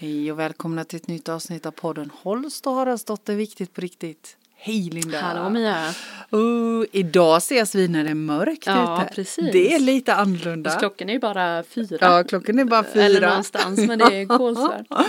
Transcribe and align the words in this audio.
Hej 0.00 0.32
och 0.32 0.38
välkomna 0.38 0.84
till 0.84 0.96
ett 0.96 1.08
nytt 1.08 1.28
avsnitt 1.28 1.66
av 1.66 1.70
podden 1.70 2.10
Holst 2.22 2.66
och 2.66 2.72
Haraldsdotter 2.72 3.34
Viktigt 3.34 3.74
på 3.74 3.80
riktigt. 3.80 4.36
Hej 4.56 4.90
Linda! 4.92 5.20
Hallå 5.20 5.50
Mia! 5.50 5.94
Uh, 6.34 6.84
idag 6.92 7.36
ses 7.36 7.74
vi 7.74 7.88
när 7.88 8.04
det 8.04 8.10
är 8.10 8.14
mörkt 8.14 8.66
Ja, 8.66 9.02
ute. 9.04 9.14
precis. 9.14 9.52
Det 9.52 9.74
är 9.74 9.78
lite 9.78 10.14
annorlunda. 10.14 10.70
Fast 10.70 10.80
klockan 10.80 11.08
är 11.08 11.12
ju 11.12 11.18
bara 11.18 11.62
fyra. 11.62 11.98
Ja, 12.00 12.24
klockan 12.28 12.58
är 12.58 12.64
bara 12.64 12.84
fyra. 12.84 13.04
Eller 13.04 13.20
någonstans, 13.28 13.78
men 13.86 13.98
det 13.98 14.04
är 14.16 14.26
kolsvart. 14.38 14.86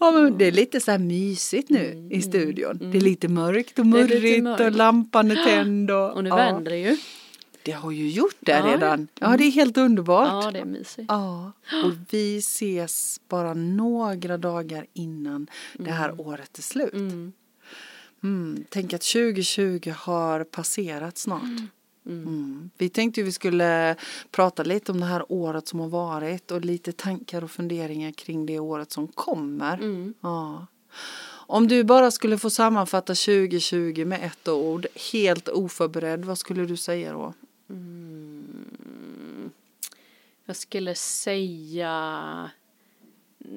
Ja, 0.00 0.10
men 0.10 0.38
det 0.38 0.44
är 0.44 0.52
lite 0.52 0.80
så 0.80 0.90
här 0.90 0.98
mysigt 0.98 1.70
nu 1.70 2.08
i 2.10 2.22
studion. 2.22 2.78
Det 2.92 2.98
är 2.98 3.02
lite 3.02 3.28
mörkt 3.28 3.78
och 3.78 3.84
Mm, 3.84 4.00
murrigt 4.00 4.38
och 4.38 4.44
mörkt. 4.44 4.76
lampan 4.76 5.30
är 5.30 5.44
tänd. 5.44 5.90
Och, 5.90 6.12
Och 6.12 6.24
nu 6.24 6.30
ja. 6.30 6.36
vänder 6.36 6.70
det 6.70 6.78
ju. 6.78 6.96
Det 7.64 7.72
har 7.72 7.90
ju 7.90 8.08
gjort 8.10 8.36
det 8.40 8.52
Ja. 8.52 8.66
redan. 8.66 9.08
Ja, 9.20 9.36
det 9.36 9.44
är 9.44 9.50
helt 9.50 9.76
underbart. 9.76 10.44
Ja, 10.44 10.50
det 10.50 10.58
är 10.58 10.64
mysigt. 10.64 11.06
Ja, 11.08 11.52
och 11.84 11.92
vi 12.10 12.38
ses 12.38 13.20
bara 13.28 13.54
några 13.54 14.38
dagar 14.38 14.86
innan 14.92 15.46
det 15.74 15.90
här 15.90 16.20
året 16.20 16.58
är 16.58 16.62
slut. 16.62 16.92
Mm. 16.92 17.32
Mm, 18.22 18.64
tänk 18.68 18.92
att 18.92 19.02
2020 19.02 19.92
har 19.96 20.44
passerat 20.44 21.18
snart. 21.18 21.42
Mm. 22.06 22.70
Vi 22.78 22.88
tänkte 22.88 23.22
vi 23.22 23.32
skulle 23.32 23.96
prata 24.30 24.62
lite 24.62 24.92
om 24.92 25.00
det 25.00 25.06
här 25.06 25.24
året 25.28 25.68
som 25.68 25.80
har 25.80 25.88
varit 25.88 26.50
och 26.50 26.64
lite 26.64 26.92
tankar 26.92 27.44
och 27.44 27.50
funderingar 27.50 28.12
kring 28.12 28.46
det 28.46 28.58
året 28.58 28.92
som 28.92 29.08
kommer. 29.08 29.74
Mm. 29.74 30.14
Ja. 30.20 30.66
Om 31.46 31.68
du 31.68 31.84
bara 31.84 32.10
skulle 32.10 32.38
få 32.38 32.50
sammanfatta 32.50 33.14
2020 33.14 34.04
med 34.06 34.24
ett 34.24 34.48
ord, 34.48 34.86
helt 35.12 35.48
oförberedd, 35.48 36.24
vad 36.24 36.38
skulle 36.38 36.64
du 36.64 36.76
säga 36.76 37.12
då? 37.12 37.34
Jag 40.44 40.56
skulle 40.56 40.94
säga 40.94 42.50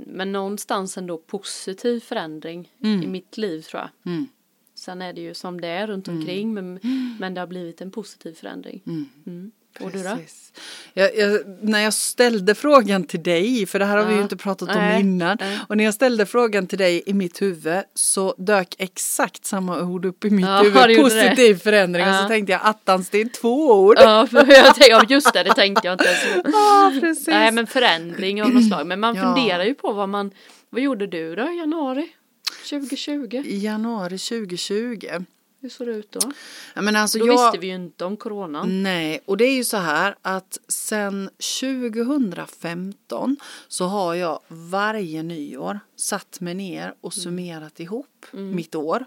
men 0.06 0.32
någonstans 0.32 0.98
ändå 0.98 1.18
positiv 1.18 2.00
förändring 2.00 2.74
Mm. 2.84 3.04
i 3.04 3.08
mitt 3.08 3.38
liv 3.38 3.62
tror 3.62 3.82
jag. 3.82 4.14
Mm. 4.14 4.28
Sen 4.74 5.02
är 5.02 5.14
det 5.14 5.22
ju 5.22 5.34
som 5.34 5.62
det 5.62 5.68
är 5.68 5.88
runt 5.88 6.08
omkring 6.08 6.54
men, 6.54 6.80
men 7.20 7.34
det 7.34 7.40
har 7.42 7.48
blivit 7.48 7.82
en 7.82 7.92
positiv 7.92 8.34
förändring. 8.34 8.82
Och 9.80 9.92
du 9.92 10.04
då? 10.04 10.18
Jag, 10.94 11.16
jag, 11.18 11.42
när 11.62 11.80
jag 11.80 11.94
ställde 11.94 12.56
frågan 12.56 13.04
till 13.04 13.24
dig, 13.24 13.66
för 13.66 13.80
det 13.80 13.86
här 13.86 13.98
har 13.98 14.06
vi 14.06 14.12
ju 14.12 14.18
Ja. 14.18 14.24
inte 14.24 14.38
pratat 14.38 14.70
om 14.70 14.76
Nej, 14.76 15.00
innan, 15.02 15.38
nej. 15.40 15.60
och 15.70 15.78
när 15.78 15.84
jag 15.84 15.94
ställde 15.94 16.26
frågan 16.26 16.68
till 16.68 16.78
dig 16.78 17.04
i 17.06 17.14
mitt 17.14 17.42
huvud 17.42 17.84
så 17.94 18.36
dök 18.38 18.76
exakt 18.78 19.46
samma 19.46 19.82
ord 19.82 20.06
upp 20.06 20.26
i 20.26 20.30
mitt 20.30 20.46
Ja, 20.46 20.64
det 20.64 20.70
huvud, 20.88 21.04
positiv 21.04 21.56
förändring, 21.60 22.08
och 22.08 22.16
så 22.16 22.22
Ja. 22.24 22.28
tänkte 22.28 22.52
jag 22.52 22.62
attans 22.64 23.10
det 23.10 23.22
är 23.22 23.26
två 23.30 23.72
ord. 23.74 23.96
Ja, 24.00 24.28
för 24.32 24.38
jag 24.38 24.66
tänkte, 24.66 24.86
ja, 24.90 25.04
just 25.10 25.34
det, 25.34 25.44
det 25.44 25.54
tänkte 25.54 25.88
jag 25.88 25.94
inte 25.94 26.06
ens. 26.06 26.46
Ja, 26.54 26.94
precis. 27.02 27.28
Nej 27.28 27.52
men 27.52 27.68
förändring 27.68 28.44
av 28.44 28.50
något 28.50 28.68
slag. 28.68 28.88
Men 28.88 29.00
man 29.00 29.16
Ja. 29.16 29.22
funderar 29.36 29.64
ju 29.64 29.74
på 29.74 29.94
vad 29.94 30.10
man, 30.10 30.32
vad 30.70 30.82
gjorde 30.82 31.08
du 31.08 31.36
då 31.36 31.50
i 31.52 31.58
januari 31.58 32.08
2020? 32.70 33.42
I 33.46 33.58
januari 33.58 34.18
2020. 34.18 35.08
Hur 35.68 35.72
såg 35.72 35.88
det 35.88 35.94
ut 35.94 36.12
då? 36.12 36.32
Ja, 36.74 36.82
men 36.82 36.96
alltså 36.96 37.20
Då 37.20 37.28
jag... 37.28 37.32
visste 37.32 37.58
vi 37.58 37.68
ju 37.68 37.76
inte 37.76 38.06
om 38.06 38.18
coronan. 38.18 38.84
Nej, 38.84 39.20
och 39.26 39.38
det 39.38 39.46
är 39.46 39.56
ju 39.56 39.64
så 39.64 39.78
här 39.78 40.16
att 40.22 40.60
sen 40.68 41.30
2015 41.62 43.38
så 43.68 43.86
har 43.86 44.16
jag 44.16 44.40
varje 44.48 45.24
nyår 45.24 45.80
satt 45.96 46.40
mig 46.42 46.54
ner 46.54 46.94
och 47.02 47.14
summerat 47.14 47.80
ihop 47.80 48.26
mitt 48.32 48.76
år 48.76 49.06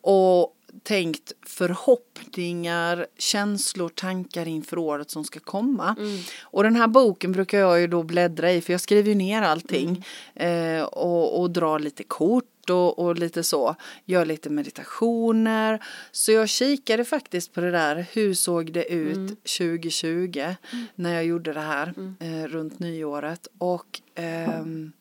och 0.00 0.52
tänkt 0.82 1.32
förhoppningar, 1.46 3.06
känslor, 3.18 3.88
tankar 3.88 4.48
inför 4.48 4.78
året 4.78 5.10
som 5.10 5.24
ska 5.24 5.40
komma. 5.40 5.96
Och 6.40 6.62
den 6.62 6.76
här 6.76 6.86
boken 6.86 7.32
brukar 7.32 7.58
jag 7.58 7.80
ju 7.80 7.86
då 7.86 8.02
bläddra 8.02 8.52
i 8.52 8.60
för 8.60 8.72
jag 8.72 8.80
skriver 8.80 9.08
ju 9.08 9.14
ner 9.14 9.42
allting 9.42 10.04
eh, 10.34 10.82
och, 10.82 11.40
och 11.40 11.50
drar 11.50 11.78
lite 11.78 12.02
kort 12.04 12.44
och, 12.70 12.98
och 12.98 13.18
lite 13.18 13.42
så. 13.42 13.76
Gör 14.04 14.24
lite 14.24 14.50
meditationer. 14.50 15.84
Så 16.12 16.32
jag 16.32 16.48
kikade 16.48 17.04
faktiskt 17.04 17.52
på 17.52 17.60
det 17.60 17.70
där. 17.70 18.06
Hur 18.12 18.34
såg 18.34 18.72
det 18.72 18.92
ut 18.92 19.44
2020 19.58 20.54
när 20.94 21.14
jag 21.14 21.24
gjorde 21.24 21.52
det 21.52 21.60
här 21.60 21.94
eh, 22.20 22.48
runt 22.48 22.78
nyåret. 22.78 23.48
Och 23.58 24.00
ehm, 24.14 24.92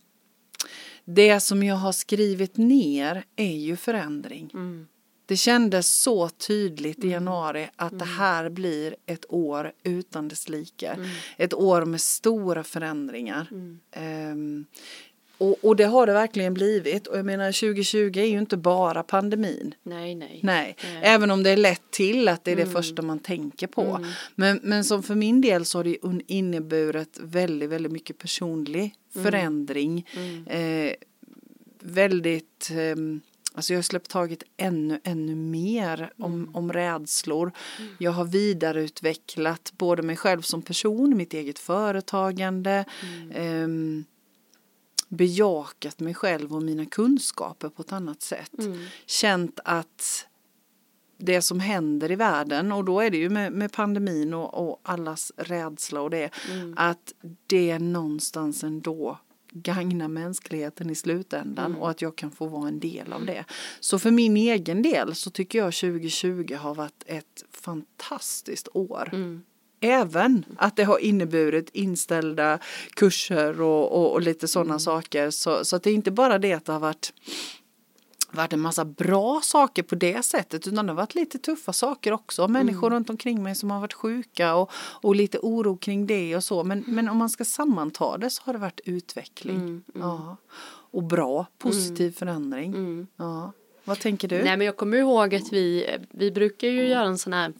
det 1.05 1.39
som 1.39 1.63
jag 1.63 1.75
har 1.75 1.91
skrivit 1.91 2.57
ner 2.57 3.23
är 3.35 3.55
ju 3.55 3.75
förändring. 3.75 4.51
Mm. 4.53 4.87
Det 5.27 5.37
kändes 5.37 6.01
så 6.01 6.29
tydligt 6.29 7.03
i 7.03 7.09
januari 7.09 7.69
att 7.75 7.99
det 7.99 8.05
här 8.05 8.49
blir 8.49 8.95
ett 9.05 9.25
år 9.29 9.71
utan 9.83 10.27
dess 10.27 10.49
like. 10.49 10.97
Ett 11.37 11.53
år 11.53 11.85
med 11.85 12.01
stora 12.01 12.63
förändringar. 12.63 13.47
Ehm, 13.91 14.65
och, 15.37 15.55
och 15.61 15.75
det 15.75 15.83
har 15.85 16.07
det 16.07 16.13
verkligen 16.13 16.53
blivit. 16.53 17.07
Och 17.07 17.17
jag 17.17 17.25
menar 17.25 17.51
2020 17.51 18.19
är 18.19 18.25
ju 18.25 18.37
inte 18.39 18.57
bara 18.57 19.03
pandemin. 19.03 19.75
Nej, 19.83 20.15
nej. 20.15 20.39
Nej, 20.43 20.75
Nej. 20.83 21.01
även 21.03 21.31
om 21.31 21.43
det 21.43 21.49
är 21.49 21.57
lätt 21.57 21.91
till 21.91 22.27
att 22.27 22.43
det 22.43 22.51
är 22.51 22.55
det 22.55 22.65
första 22.65 23.01
man 23.01 23.19
tänker 23.19 23.67
på. 23.67 24.05
Men, 24.35 24.59
men 24.63 24.83
som 24.83 25.03
för 25.03 25.15
min 25.15 25.41
del 25.41 25.65
så 25.65 25.79
har 25.79 25.83
det 25.83 25.97
inneburit 26.27 27.19
väldigt, 27.21 27.69
väldigt 27.69 27.91
mycket 27.91 28.17
personlig 28.17 28.93
förändring. 29.13 30.07
Eh, 30.47 30.91
väldigt, 31.79 32.69
ehm, 32.71 33.21
alltså 33.53 33.73
jag 33.73 33.77
har 33.77 33.83
släppt 33.83 34.09
taget 34.09 34.43
ännu, 34.57 34.99
ännu 35.03 35.35
mer 35.35 36.11
om, 36.17 36.49
om 36.53 36.73
rädslor. 36.73 37.51
Jag 37.99 38.11
har 38.11 38.25
vidareutvecklat 38.25 39.73
både 39.77 40.01
mig 40.01 40.15
själv 40.15 40.41
som 40.41 40.61
person, 40.61 41.17
mitt 41.17 41.33
eget 41.33 41.59
företagande. 41.59 42.85
ehm, 43.35 44.05
bejakat 45.15 45.99
mig 45.99 46.13
själv 46.13 46.53
och 46.55 46.63
mina 46.63 46.85
kunskaper 46.85 47.69
på 47.69 47.81
ett 47.81 47.91
annat 47.93 48.21
sätt. 48.21 48.51
Känt 49.05 49.59
att 49.65 50.27
det 51.17 51.41
som 51.41 51.59
händer 51.59 52.11
i 52.11 52.15
världen 52.15 52.71
och 52.71 52.85
då 52.85 52.99
är 52.99 53.09
det 53.09 53.17
ju 53.17 53.29
med, 53.29 53.53
med 53.53 53.71
pandemin 53.71 54.33
och, 54.33 54.69
och 54.69 54.79
allas 54.83 55.31
rädsla 55.37 56.01
och 56.01 56.09
det 56.09 56.29
att 56.75 57.13
det 57.47 57.79
någonstans 57.79 58.63
ändå 58.63 59.19
gagnar 59.51 60.07
mänskligheten 60.07 60.89
i 60.89 60.95
slutändan 60.95 61.71
och 61.75 61.89
att 61.89 62.01
jag 62.01 62.15
kan 62.15 62.31
få 62.31 62.47
vara 62.47 62.67
en 62.67 62.79
del 62.79 63.13
av 63.13 63.25
det. 63.25 63.45
Så 63.79 63.99
för 63.99 64.11
min 64.11 64.37
egen 64.37 64.81
del 64.81 65.15
så 65.15 65.29
tycker 65.29 65.59
jag 65.59 65.73
2020 65.73 66.55
har 66.55 66.75
varit 66.75 67.03
ett 67.05 67.45
fantastiskt 67.51 68.67
år. 68.73 69.09
Även 69.85 70.45
att 70.57 70.75
det 70.75 70.83
har 70.83 70.99
inneburit 70.99 71.69
inställda 71.73 72.59
kurser 72.93 73.61
och, 73.61 73.91
och, 73.91 74.13
och 74.13 74.21
lite 74.21 74.47
sådana 74.47 74.79
saker. 74.79 75.29
Så, 75.29 75.65
så 75.65 75.75
att 75.75 75.83
det 75.83 75.89
är 75.89 75.93
inte 75.93 76.11
bara 76.11 76.39
det 76.39 76.53
att 76.53 76.65
det 76.65 76.71
har 76.71 76.79
varit, 76.79 77.13
varit 78.31 78.53
en 78.53 78.59
massa 78.59 78.85
bra 78.85 79.41
saker 79.43 79.83
på 79.83 79.95
det 79.95 80.25
sättet 80.25 80.67
utan 80.67 80.85
det 80.85 80.91
har 80.91 80.97
varit 80.97 81.15
lite 81.15 81.37
tuffa 81.37 81.73
saker 81.73 82.11
också. 82.11 82.47
Människor 82.47 82.89
runt 82.89 83.09
omkring 83.09 83.43
mig 83.43 83.55
som 83.55 83.71
har 83.71 83.79
varit 83.79 83.93
sjuka 83.93 84.55
och, 84.55 84.71
och 84.75 85.15
lite 85.15 85.39
oro 85.41 85.77
kring 85.77 86.07
det 86.07 86.35
och 86.35 86.43
så. 86.43 86.63
Men, 86.63 86.83
men 86.87 87.09
om 87.09 87.17
man 87.17 87.29
ska 87.29 87.45
sammanta 87.45 88.17
det 88.17 88.29
så 88.29 88.41
har 88.45 88.53
det 88.53 88.59
varit 88.59 88.79
utveckling. 88.85 89.83
Ja. 89.93 90.37
Och 90.91 91.03
bra, 91.03 91.45
positiv 91.57 92.11
förändring. 92.11 93.07
Ja. 93.15 93.51
Vad 93.83 93.99
tänker 93.99 94.27
du? 94.27 94.43
Nej 94.43 94.57
men 94.57 94.65
jag 94.65 94.77
kommer 94.77 94.97
ihåg 94.97 95.35
att 95.35 95.53
vi, 95.53 95.97
vi 96.11 96.31
brukar 96.31 96.67
ju 96.67 96.87
göra 96.87 97.07
en 97.07 97.17
sån 97.17 97.33
här 97.33 97.53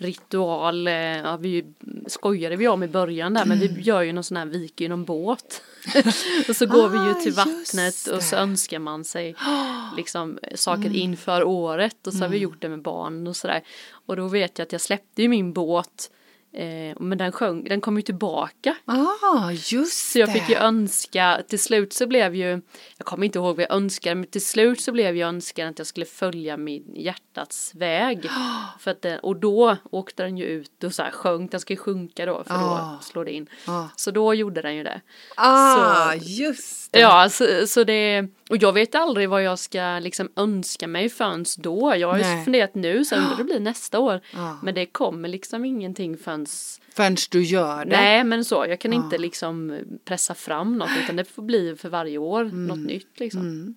ritual, 0.00 0.86
eh, 0.86 0.94
ja, 0.94 1.36
vi 1.36 1.64
skojade 2.06 2.56
vi 2.56 2.68
om 2.68 2.82
i 2.82 2.88
början 2.88 3.34
där 3.34 3.44
men 3.44 3.58
vi 3.58 3.80
gör 3.80 4.02
ju 4.02 4.12
någon 4.12 4.24
sån 4.24 4.36
här, 4.36 4.46
viker 4.46 4.84
ju 4.84 4.88
någon 4.88 5.04
båt. 5.04 5.62
och 6.48 6.56
så 6.56 6.66
går 6.66 6.88
vi 6.88 6.98
Ah, 6.98 7.08
ju 7.08 7.14
till 7.14 7.26
just 7.26 7.38
vattnet 7.38 8.06
och 8.06 8.22
så 8.22 8.36
önskar 8.36 8.78
man 8.78 9.04
sig 9.04 9.34
liksom 9.96 10.38
saker 10.54 10.96
inför 10.96 11.44
året 11.44 12.06
och 12.06 12.12
så 12.12 12.18
har 12.18 12.28
vi 12.28 12.38
gjort 12.38 12.60
det 12.60 12.68
med 12.68 12.82
barn 12.82 13.26
och 13.26 13.36
sådär. 13.36 13.62
Och 13.90 14.16
då 14.16 14.28
vet 14.28 14.58
jag 14.58 14.66
att 14.66 14.72
jag 14.72 14.80
släppte 14.80 15.22
ju 15.22 15.28
min 15.28 15.52
båt 15.52 16.10
eh, 16.52 16.96
men 17.00 17.18
den 17.18 17.32
sjöng, 17.32 17.64
den 17.64 17.80
kom 17.80 17.96
ju 17.96 18.02
tillbaka. 18.02 18.76
Ah, 18.84 19.50
just 19.50 20.10
Så 20.12 20.18
jag 20.18 20.28
det. 20.28 20.32
fick 20.32 20.48
ju 20.48 20.54
önska, 20.56 21.42
till 21.48 21.58
slut 21.58 21.92
så 21.92 22.06
blev 22.06 22.34
ju, 22.34 22.48
jag 22.96 23.06
kommer 23.06 23.26
inte 23.26 23.38
ihåg 23.38 23.56
vad 23.56 23.62
jag 23.64 23.72
önskade, 23.76 24.14
men 24.14 24.26
till 24.26 24.44
slut 24.44 24.80
så 24.80 24.92
blev 24.92 25.16
jag 25.16 25.28
önskan 25.28 25.68
att 25.68 25.78
jag 25.78 25.86
skulle 25.86 26.06
följa 26.06 26.56
min 26.56 26.94
hjärtats 26.96 27.74
väg. 27.74 28.22
För 28.80 28.90
att 28.90 29.02
den, 29.02 29.18
och 29.18 29.36
då 29.36 29.76
åkte 29.90 30.22
den 30.22 30.38
ju 30.38 30.44
ut 30.44 30.84
och 30.84 30.94
så 30.94 31.02
här 31.02 31.10
sjönk, 31.10 31.50
den 31.50 31.60
ska 31.60 31.72
ju 31.72 31.76
sjunka 31.76 32.26
då 32.26 32.44
för 32.44 32.54
Ah. 32.54 32.92
då 32.92 32.98
slår 33.04 33.24
det 33.24 33.32
in. 33.32 33.46
Ah. 33.66 33.84
Så 33.96 34.10
då 34.10 34.34
gjorde 34.34 34.62
den 34.62 34.76
ju 34.76 34.82
det. 34.84 35.00
Ah, 35.36 36.12
Så- 36.12 36.18
just 36.24 36.92
det. 36.92 37.00
Ja, 37.00 37.28
så, 37.30 37.66
så 37.66 37.84
det, 37.84 38.28
och 38.50 38.56
jag 38.56 38.72
vet 38.72 38.94
aldrig 38.94 39.28
vad 39.28 39.42
jag 39.42 39.58
ska 39.58 39.98
liksom 39.98 40.28
önska 40.36 40.86
mig 40.88 41.08
förrän 41.08 41.44
då. 41.58 41.94
Jag 41.96 42.08
har 42.08 42.18
ju 42.18 42.44
funderat 42.44 42.74
nu, 42.74 43.04
sen 43.04 43.18
undrar 43.22 43.36
det 43.36 43.44
blir 43.44 43.60
nästa 43.60 43.98
år. 43.98 44.20
Ah. 44.34 44.52
Men 44.62 44.74
det 44.74 44.86
kommer 44.86 45.28
liksom 45.28 45.64
ingenting 45.64 46.16
förrän 46.16 46.46
Förrän 46.94 47.16
du 47.30 47.42
gör 47.42 47.84
det. 47.84 47.90
Nej 47.90 48.24
men 48.24 48.44
så, 48.44 48.66
jag 48.68 48.80
kan 48.80 48.92
Ah. 48.92 48.94
inte 48.94 49.18
liksom 49.18 49.78
pressa 50.04 50.34
fram 50.34 50.78
något 50.78 50.90
utan 51.04 51.16
det 51.16 51.24
får 51.24 51.42
bli 51.42 51.76
för 51.76 51.88
varje 51.88 52.18
år 52.18 52.40
Mm. 52.40 52.66
något 52.66 52.78
nytt 52.86 53.20
liksom. 53.20 53.74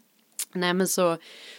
Nej 0.54 0.74
men 0.74 0.88
så, 0.88 1.18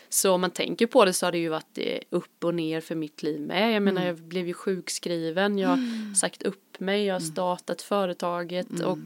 så 0.08 0.32
om 0.32 0.40
man 0.40 0.50
tänker 0.50 0.86
på 0.86 1.04
det 1.04 1.12
så 1.12 1.26
har 1.26 1.32
det 1.32 1.38
ju 1.38 1.48
varit 1.48 1.78
eh, 1.78 1.98
upp 2.10 2.44
och 2.44 2.54
ner 2.54 2.80
för 2.80 2.94
mitt 2.94 3.22
liv 3.22 3.40
med. 3.40 3.62
Jag 3.62 3.70
Mm. 3.76 3.84
menar 3.84 4.06
jag 4.06 4.16
blev 4.16 4.46
ju 4.46 4.54
sjukskriven, 4.54 5.58
jag 5.58 5.68
har 5.68 6.14
sagt 6.14 6.42
upp 6.42 6.80
mig, 6.80 7.04
jag 7.04 7.14
har 7.14 7.20
startat 7.20 7.82
företaget 7.82 8.80
och 8.80 8.98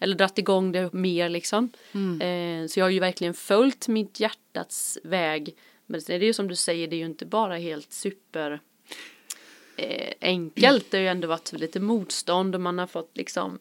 eller 0.00 0.16
dratt 0.16 0.38
igång 0.38 0.72
det 0.72 0.92
mer 0.92 1.28
liksom. 1.28 1.70
Eh, 2.20 2.66
så 2.68 2.80
jag 2.80 2.84
har 2.84 2.90
ju 2.90 3.00
verkligen 3.00 3.34
följt 3.34 3.88
mitt 3.88 4.20
hjärtats 4.20 4.98
väg. 5.04 5.56
Men 5.86 6.00
det 6.06 6.14
är 6.14 6.20
ju 6.22 6.32
som 6.32 6.48
du 6.48 6.56
säger, 6.56 6.88
det 6.88 6.96
är 6.96 6.98
ju 6.98 7.04
inte 7.06 7.26
bara 7.26 7.56
helt 7.56 7.92
super 7.92 8.60
eh, 9.76 10.12
enkelt. 10.20 10.90
Det 10.90 10.96
har 10.96 11.02
ju 11.02 11.08
ändå 11.08 11.28
varit 11.28 11.52
lite 11.52 11.80
motstånd 11.80 12.54
och 12.54 12.60
man 12.60 12.78
har 12.78 12.86
fått 12.86 13.16
liksom 13.16 13.58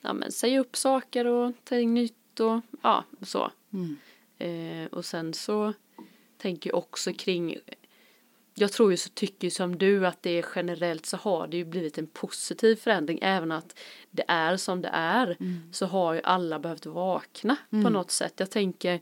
ja, 0.00 0.12
men, 0.12 0.32
säga 0.32 0.60
upp 0.60 0.76
saker 0.76 1.24
och 1.26 1.52
ta 1.64 1.78
in 1.78 1.94
nytt 1.94 2.40
och 2.40 2.60
ja, 2.82 3.04
så. 3.22 3.50
Eh, 4.38 4.86
och 4.92 5.04
sen 5.04 5.34
så 5.34 5.72
tänker 6.38 6.70
jag 6.70 6.78
också 6.78 7.12
kring 7.12 7.56
jag 8.54 8.72
tror 8.72 8.90
ju 8.90 8.96
så 8.96 9.08
tycker 9.08 9.50
som 9.50 9.78
du 9.78 10.06
att 10.06 10.22
det 10.22 10.30
är 10.30 10.46
generellt 10.54 11.06
så 11.06 11.16
har 11.16 11.46
det 11.46 11.56
ju 11.56 11.64
blivit 11.64 11.98
en 11.98 12.06
positiv 12.06 12.76
förändring. 12.76 13.18
Även 13.22 13.52
att 13.52 13.78
det 14.10 14.24
är 14.28 14.56
som 14.56 14.82
det 14.82 14.90
är 14.92 15.36
så 15.72 15.86
har 15.86 16.14
ju 16.14 16.20
alla 16.24 16.58
behövt 16.58 16.86
vakna 16.86 17.56
på 17.70 17.90
något 17.90 18.10
sätt. 18.10 18.32
Jag 18.36 18.50
tänker 18.50 19.00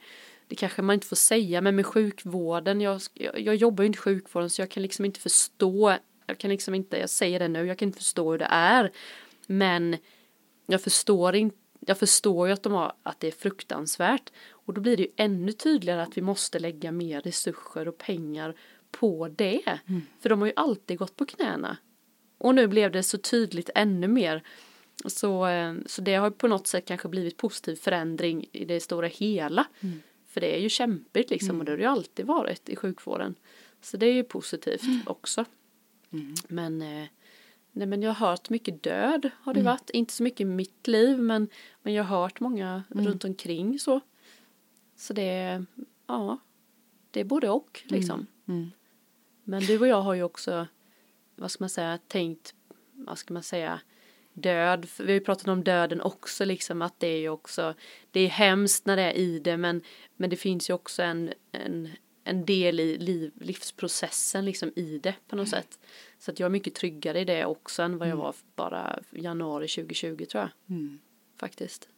det 0.48 0.56
kanske 0.56 0.82
man 0.82 0.94
inte 0.94 1.06
får 1.06 1.16
säga 1.16 1.60
men 1.60 1.76
med 1.76 1.86
sjukvården 1.86 2.80
jag, 2.80 3.00
jag, 3.14 3.40
jag 3.40 3.56
jobbar 3.56 3.82
ju 3.82 3.86
inte 3.86 3.96
i 3.96 4.00
sjukvården 4.00 4.50
så 4.50 4.62
jag 4.62 4.70
kan 4.70 4.82
liksom 4.82 5.04
inte 5.04 5.20
förstå 5.20 5.96
jag 6.26 6.38
kan 6.38 6.50
liksom 6.50 6.74
inte, 6.74 6.98
jag 6.98 7.10
säger 7.10 7.38
det 7.38 7.48
nu, 7.48 7.66
jag 7.66 7.78
kan 7.78 7.88
inte 7.88 7.98
förstå 7.98 8.30
hur 8.30 8.38
det 8.38 8.48
är. 8.50 8.92
Men 9.46 9.96
jag 10.66 10.82
förstår 10.82 11.36
inte 11.36 11.56
jag 11.80 11.98
förstår 11.98 12.46
ju 12.46 12.52
att 12.52 12.62
de 12.62 12.72
har, 12.72 12.92
att 13.02 13.20
det 13.20 13.26
är 13.26 13.32
fruktansvärt 13.32 14.32
och 14.66 14.74
då 14.74 14.80
blir 14.80 14.96
det 14.96 15.02
ju 15.02 15.12
ännu 15.16 15.52
tydligare 15.52 16.02
att 16.02 16.16
vi 16.16 16.22
måste 16.22 16.58
lägga 16.58 16.92
mer 16.92 17.20
resurser 17.20 17.88
och 17.88 17.98
pengar 17.98 18.54
på 18.90 19.28
det. 19.28 19.78
För 20.20 20.28
de 20.28 20.40
har 20.40 20.46
ju 20.46 20.52
alltid 20.56 20.98
gått 20.98 21.16
på 21.16 21.26
knäna. 21.26 21.76
Och 22.38 22.54
nu 22.54 22.66
blev 22.66 22.92
det 22.92 23.02
så 23.02 23.18
tydligt 23.18 23.70
ännu 23.74 24.08
mer. 24.08 24.42
Så, 25.04 25.46
eh, 25.46 25.74
så 25.86 26.02
det 26.02 26.14
har 26.14 26.30
på 26.30 26.48
något 26.48 26.66
sätt 26.66 26.84
kanske 26.84 27.08
blivit 27.08 27.36
positiv 27.36 27.76
förändring 27.76 28.46
i 28.52 28.64
det 28.64 28.80
stora 28.80 29.06
hela. 29.06 29.66
För 30.28 30.40
det 30.40 30.56
är 30.56 30.60
ju 30.60 30.68
kämpigt 30.68 31.30
liksom 31.30 31.58
och 31.58 31.64
det 31.64 31.72
har 31.72 31.76
det 31.76 31.82
ju 31.82 31.88
alltid 31.88 32.26
varit 32.26 32.68
i 32.68 32.76
sjukvården. 32.76 33.34
Så 33.80 33.96
det 33.96 34.06
är 34.06 34.12
ju 34.12 34.24
positivt 34.24 34.82
också. 35.06 35.44
Men, 36.48 36.82
eh, 36.82 37.06
nej, 37.72 37.86
men 37.86 38.02
jag 38.02 38.12
har 38.14 38.28
hört 38.28 38.50
mycket 38.50 38.82
död 38.82 39.30
har 39.40 39.54
det 39.54 39.60
varit. 39.62 39.90
Inte 39.90 40.12
så 40.12 40.22
mycket 40.22 40.40
i 40.40 40.44
mitt 40.44 40.86
liv 40.86 41.18
men, 41.18 41.48
men 41.82 41.94
jag 41.94 42.04
har 42.04 42.20
hört 42.20 42.40
många 42.40 42.82
runt 42.88 43.24
omkring 43.24 43.78
så. 43.78 44.00
Så 44.96 45.12
det 45.12 45.22
är, 45.28 45.66
ja, 46.06 46.38
det 47.10 47.20
är 47.20 47.24
både 47.24 47.50
och 47.50 47.82
liksom. 47.84 48.26
Men 49.44 49.62
du 49.62 49.78
och 49.80 49.86
jag 49.86 50.02
har 50.02 50.14
ju 50.14 50.22
också, 50.22 50.66
vad 51.36 51.50
ska 51.50 51.62
man 51.62 51.70
säga, 51.70 51.98
tänkt, 52.08 52.54
vad 52.92 53.18
ska 53.18 53.34
man 53.34 53.42
säga, 53.42 53.80
död. 54.32 54.86
Vi 54.98 55.04
har 55.04 55.12
ju 55.12 55.20
pratat 55.20 55.48
om 55.48 55.64
döden 55.64 56.00
också, 56.00 56.44
liksom 56.44 56.82
att 56.82 57.00
det 57.00 57.06
är 57.06 57.18
ju 57.18 57.28
också, 57.28 57.74
det 58.10 58.20
är 58.20 58.28
hemskt 58.28 58.86
när 58.86 58.96
det 58.96 59.02
är 59.02 59.12
i 59.12 59.38
det, 59.38 59.56
men, 59.56 59.82
men 60.16 60.30
det 60.30 60.36
finns 60.36 60.70
ju 60.70 60.74
också 60.74 61.02
en, 61.02 61.32
en, 61.52 61.88
en 62.24 62.44
del 62.44 62.80
i 62.80 62.98
liv, 62.98 63.32
livsprocessen 63.40 64.44
liksom 64.44 64.72
i 64.76 64.98
det 64.98 65.14
på 65.28 65.36
något 65.36 65.48
sätt. 65.48 65.78
Så 66.18 66.30
att 66.30 66.40
jag 66.40 66.46
är 66.46 66.50
mycket 66.50 66.74
tryggare 66.74 67.20
i 67.20 67.24
det 67.24 67.44
också 67.46 67.82
än 67.82 67.98
vad 67.98 68.08
jag 68.08 68.16
var 68.16 68.34
bara 68.56 69.02
januari 69.10 69.68
2020 69.68 70.24
tror 70.24 70.42
jag. 70.42 70.50
Faktiskt. 71.36 71.88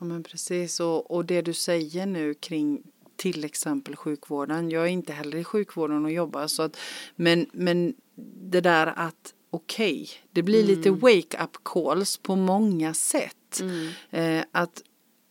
Mm. 0.00 0.10
Ja 0.10 0.14
men 0.14 0.22
precis 0.22 0.80
och, 0.80 1.10
och 1.10 1.24
det 1.24 1.42
du 1.42 1.52
säger 1.52 2.06
nu 2.06 2.34
kring 2.34 2.82
till 3.16 3.44
exempel 3.44 3.96
sjukvården. 3.96 4.70
Jag 4.70 4.82
är 4.82 4.88
inte 4.88 5.12
heller 5.12 5.38
i 5.38 5.44
sjukvården 5.44 6.04
och 6.04 6.12
jobbar 6.12 6.46
så 6.46 6.62
att 6.62 6.76
men, 7.16 7.46
men 7.52 7.94
det 8.50 8.60
där 8.60 8.86
att 8.86 9.34
okej, 9.50 10.08
det 10.32 10.42
blir 10.42 10.64
lite 10.64 10.90
wake 10.90 11.44
up 11.44 11.64
calls 11.64 12.16
på 12.16 12.36
många 12.36 12.94
sätt. 12.94 13.62
Eh, 14.10 14.44
att 14.52 14.82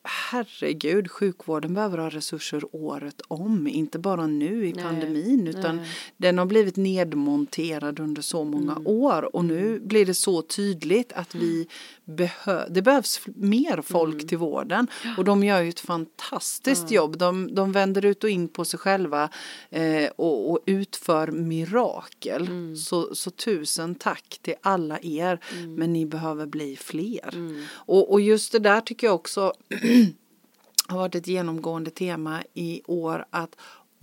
herregud, 0.03 1.11
sjukvården 1.11 1.73
behöver 1.73 1.97
ha 1.97 2.09
resurser 2.09 2.63
året 2.71 3.21
om, 3.27 3.67
inte 3.67 3.99
bara 3.99 4.27
nu 4.27 4.67
i 4.67 4.73
Nej, 4.73 4.83
pandemin 4.83 5.47
utan 5.47 5.75
nej. 5.75 5.87
den 6.17 6.37
har 6.37 6.45
blivit 6.45 6.75
nedmonterad 6.75 7.99
under 7.99 8.21
så 8.21 8.43
många 8.43 8.81
år 8.85 9.35
och 9.35 9.45
nu 9.45 9.79
blir 9.79 10.05
det 10.05 10.13
så 10.13 10.41
tydligt 10.41 11.13
att 11.13 11.35
vi 11.35 11.67
behö 12.05 12.65
det 12.69 12.81
behövs 12.81 13.21
mer 13.35 13.81
folk 13.81 14.27
till 14.27 14.37
vården. 14.37 14.87
Och 15.17 15.25
de 15.25 15.43
gör 15.43 15.61
ju 15.61 15.69
ett 15.69 15.79
fantastiskt 15.79 16.91
jobb. 16.91 17.17
De, 17.17 17.55
de 17.55 17.71
vänder 17.71 18.05
ut 18.05 18.23
och 18.23 18.29
in 18.29 18.47
på 18.47 18.65
sig 18.65 18.79
själva 18.79 19.29
eh, 19.69 20.09
och, 20.15 20.51
och 20.51 20.59
utför 20.65 21.27
mirakel. 21.31 22.49
Så, 22.77 23.15
så 23.15 23.29
tusen 23.29 23.95
tack 23.95 24.39
till 24.41 24.55
alla 24.61 24.99
er, 25.01 25.39
men 25.67 25.93
ni 25.93 26.05
behöver 26.05 26.45
bli 26.45 26.75
fler. 26.75 27.33
Och, 27.73 28.11
och 28.11 28.21
just 28.21 28.51
det 28.51 28.59
där 28.59 28.81
tycker 28.81 29.07
jag 29.07 29.15
också 29.15 29.53
har 30.87 30.97
varit 30.97 31.15
ett 31.15 31.27
genomgående 31.27 31.91
tema 31.91 32.43
i 32.53 32.81
år. 32.85 33.25
Att 33.29 33.55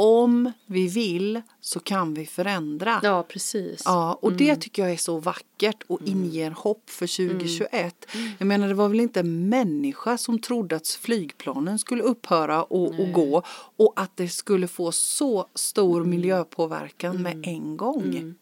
om 0.03 0.53
vi 0.67 0.89
vill 0.89 1.43
så 1.61 1.81
kan 1.81 2.15
vi 2.15 2.27
förändra. 2.27 3.01
Ja, 3.03 3.23
precis. 3.29 3.83
Ja, 3.85 4.19
och 4.23 4.33
det 4.33 4.57
tycker 4.57 4.83
jag 4.83 4.93
är 4.93 4.97
så 4.97 5.19
vackert 5.19 5.83
och 5.87 6.01
inger 6.05 6.51
hopp 6.51 6.91
för 6.91 7.29
2021. 7.29 8.07
Jag 8.39 8.47
menar 8.47 8.69
det 8.69 8.75
var 8.75 8.89
väl 8.89 9.01
inte 9.01 9.21
en 9.21 9.49
människa 9.49 10.19
som 10.19 10.39
trodde 10.39 10.77
att 10.77 10.89
flygplanen 10.89 11.79
skulle 11.79 12.03
upphöra 12.03 12.63
och, 12.63 13.01
och 13.01 13.13
gå 13.13 13.43
och 13.77 13.93
att 13.97 14.17
det 14.17 14.29
skulle 14.29 14.69
få 14.69 14.93
så 14.93 15.47
stor 15.55 16.05
miljöpåverkan 16.05 17.23
med 17.23 17.47
en 17.47 17.77
gång. 17.77 18.35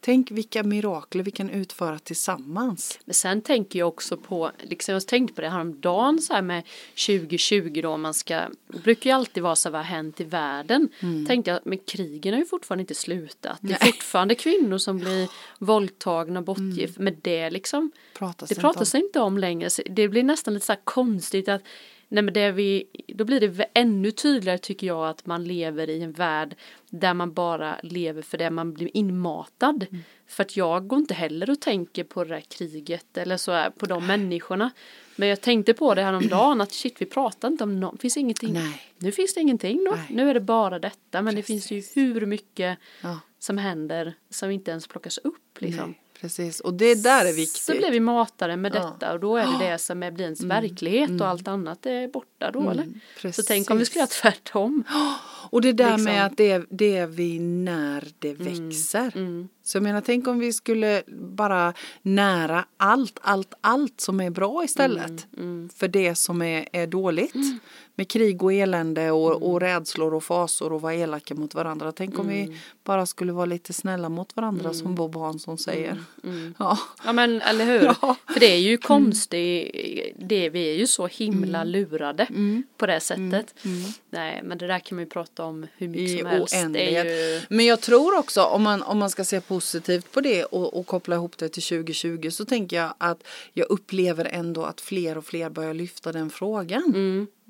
Tänk 0.00 0.30
vilka 0.30 0.62
mirakler 0.62 1.22
vi 1.22 1.30
kan 1.30 1.50
utföra 1.50 1.98
tillsammans. 1.98 2.98
Men 3.04 3.14
sen 3.14 3.42
tänker 3.42 3.78
jag 3.78 3.88
också 3.88 4.16
på, 4.16 4.50
liksom 4.58 4.92
jag 4.92 5.06
tänkte 5.06 5.34
på 5.34 5.40
det 5.40 5.48
häromdagen 5.48 6.18
så 6.18 6.34
här 6.34 6.42
med 6.42 6.64
2020 7.06 7.80
då 7.82 7.96
man 7.96 8.14
ska, 8.14 8.34
det 8.68 8.78
brukar 8.82 9.10
ju 9.10 9.16
alltid 9.16 9.42
vara 9.42 9.56
så 9.56 9.68
här 9.68 9.72
vad 9.72 9.80
har 9.80 9.96
hänt 9.96 10.20
i 10.20 10.24
världen. 10.24 10.88
Tänkte 11.26 11.50
jag, 11.50 11.60
men 11.64 11.78
krigen 11.78 12.34
har 12.34 12.40
ju 12.40 12.46
fortfarande 12.46 12.80
inte 12.80 12.94
slutat. 12.94 13.58
Det 13.60 13.72
är 13.72 13.78
Nej. 13.80 13.92
fortfarande 13.92 14.34
kvinnor 14.34 14.78
som 14.78 14.98
blir 14.98 15.28
våldtagna, 15.58 16.42
bortgift, 16.42 16.98
men 16.98 17.16
det 17.22 17.50
liksom, 17.50 17.90
Pratas 18.14 18.48
det 18.48 18.52
inte 18.52 18.60
pratas 18.60 18.94
inte 18.94 19.20
om 19.20 19.38
längre. 19.38 19.68
Det 19.90 20.08
blir 20.08 20.22
nästan 20.22 20.54
lite 20.54 20.66
så 20.66 20.72
här 20.72 20.80
konstigt 20.84 21.48
att 21.48 21.62
Nej 22.12 22.22
men 22.22 22.34
det 22.34 22.52
vi, 22.52 22.84
då 23.08 23.24
blir 23.24 23.40
det 23.40 23.66
ännu 23.74 24.10
tydligare 24.10 24.58
tycker 24.58 24.86
jag 24.86 25.08
att 25.08 25.26
man 25.26 25.44
lever 25.44 25.90
i 25.90 26.02
en 26.02 26.12
värld 26.12 26.54
där 26.88 27.14
man 27.14 27.32
bara 27.32 27.76
lever 27.82 28.22
för 28.22 28.38
det 28.38 28.50
man 28.50 28.72
blir 28.72 28.96
inmatad. 28.96 29.86
För 30.26 30.42
att 30.42 30.56
jag 30.56 30.86
går 30.86 30.98
inte 30.98 31.14
heller 31.14 31.50
och 31.50 31.60
tänker 31.60 32.04
på 32.04 32.24
det 32.24 32.30
där 32.34 32.40
kriget 32.40 33.16
eller 33.16 33.36
så 33.36 33.52
här, 33.52 33.70
på 33.70 33.86
de 33.86 34.06
människorna. 34.06 34.70
Men 35.16 35.28
jag 35.28 35.40
tänkte 35.40 35.74
på 35.74 35.94
det 35.94 36.02
här 36.02 36.12
om 36.12 36.28
dagen 36.28 36.60
att 36.60 36.72
shit 36.72 36.94
vi 36.98 37.06
pratar 37.06 37.48
inte 37.48 37.64
om 37.64 37.80
något, 37.80 38.00
finns 38.00 38.16
ingenting. 38.16 38.52
Nej. 38.52 38.82
Nu 38.98 39.12
finns 39.12 39.34
det 39.34 39.40
ingenting 39.40 39.84
då, 39.84 39.90
Nej. 39.90 40.06
nu 40.10 40.30
är 40.30 40.34
det 40.34 40.40
bara 40.40 40.78
detta 40.78 41.22
men 41.22 41.34
det 41.34 41.42
finns 41.42 41.70
ju 41.70 41.82
hur 41.94 42.26
mycket 42.26 42.78
Ja. 43.02 43.20
som 43.38 43.58
händer 43.58 44.14
som 44.30 44.50
inte 44.50 44.70
ens 44.70 44.86
plockas 44.88 45.18
upp 45.18 45.60
liksom. 45.60 45.86
Nej, 45.90 46.00
precis, 46.20 46.60
och 46.60 46.74
det 46.74 46.94
där 46.94 47.24
är 47.26 47.32
viktigt. 47.32 47.62
Så 47.62 47.72
blir 47.72 47.90
vi 47.90 48.00
matade 48.00 48.56
med 48.56 48.74
Ja. 48.74 48.80
detta 48.80 49.12
och 49.12 49.20
då 49.20 49.36
är 49.36 49.46
det 49.46 49.70
det 49.70 49.78
som 49.78 50.02
är, 50.02 50.10
blir 50.10 50.24
ens 50.24 50.42
verklighet 50.42 51.20
och 51.20 51.26
allt 51.26 51.48
annat 51.48 51.86
är 51.86 52.08
borta 52.08 52.50
då 52.50 52.70
eller? 52.70 53.32
Så 53.32 53.42
tänk 53.42 53.70
om 53.70 53.78
vi 53.78 53.84
skulle 53.84 54.00
göra 54.00 54.06
tvärtom. 54.06 54.84
Och 55.52 55.62
det 55.62 55.72
där 55.72 55.86
Liksom. 55.90 56.04
med 56.04 56.26
att 56.26 56.36
det 56.36 56.50
är, 56.50 56.66
det 56.70 56.96
är 56.96 57.06
vi 57.06 57.38
när 57.38 58.08
det 58.18 58.34
växer. 58.34 59.12
Så 59.62 59.76
jag 59.76 59.82
menar, 59.82 60.00
tänk 60.00 60.28
om 60.28 60.38
vi 60.38 60.52
skulle 60.52 61.02
bara 61.08 61.74
nära 62.02 62.64
allt, 62.76 63.18
allt, 63.22 63.54
allt 63.60 64.00
som 64.00 64.20
är 64.20 64.30
bra 64.30 64.64
istället. 64.64 65.26
För 65.76 65.88
det 65.88 66.14
som 66.14 66.42
är, 66.42 66.68
är 66.72 66.86
dåligt. 66.86 67.34
Med 68.00 68.08
krig 68.08 68.42
och 68.42 68.52
elände 68.52 69.10
och, 69.10 69.50
och 69.50 69.60
rädslor 69.60 70.14
och 70.14 70.24
fasor 70.24 70.72
och 70.72 70.80
vara 70.80 70.94
elaka 70.94 71.34
mot 71.34 71.54
varandra. 71.54 71.92
Tänk 71.92 72.18
om 72.18 72.28
vi 72.28 72.58
bara 72.84 73.06
skulle 73.06 73.32
vara 73.32 73.46
lite 73.46 73.72
snälla 73.72 74.08
mot 74.08 74.36
varandra 74.36 74.74
som 74.74 74.94
Bob 74.94 75.16
Hansson 75.16 75.58
säger. 75.58 76.04
Ja. 76.58 76.78
Ja 77.04 77.12
men 77.12 77.42
eller 77.42 77.64
hur? 77.64 77.84
Ja. 78.02 78.16
För 78.32 78.40
det 78.40 78.46
är 78.46 78.58
ju 78.58 78.76
konstigt, 78.76 79.70
det, 80.18 80.50
vi 80.50 80.70
är 80.70 80.74
ju 80.74 80.86
så 80.86 81.06
himla 81.06 81.64
lurade 81.64 82.26
på 82.76 82.86
det 82.86 83.00
sättet. 83.00 83.54
Nej 84.10 84.40
men 84.44 84.58
det 84.58 84.66
där 84.66 84.78
kan 84.78 84.96
man 84.96 85.04
ju 85.04 85.10
prata 85.10 85.44
om 85.44 85.66
hur 85.76 85.88
mycket 85.88 86.10
i 86.10 86.18
som 86.18 86.26
helst. 86.26 86.54
Ju, 86.54 87.40
Men 87.48 87.66
jag 87.66 87.80
tror 87.80 88.18
också 88.18 88.42
om 88.42 88.62
man, 88.62 88.82
om 88.82 88.98
man 88.98 89.10
ska 89.10 89.24
se 89.24 89.40
positivt 89.40 90.12
på 90.12 90.20
det 90.20 90.44
och, 90.44 90.78
och 90.78 90.86
koppla 90.86 91.14
ihop 91.16 91.38
det 91.38 91.48
till 91.48 91.62
2020 91.62 92.30
så 92.30 92.44
tänker 92.44 92.76
jag 92.76 92.94
att 92.98 93.22
jag 93.52 93.70
upplever 93.70 94.24
ändå 94.24 94.64
att 94.64 94.80
fler 94.80 95.18
och 95.18 95.24
fler 95.24 95.50
börjar 95.50 95.74
lyfta 95.74 96.12
den 96.12 96.30
frågan. 96.30 96.82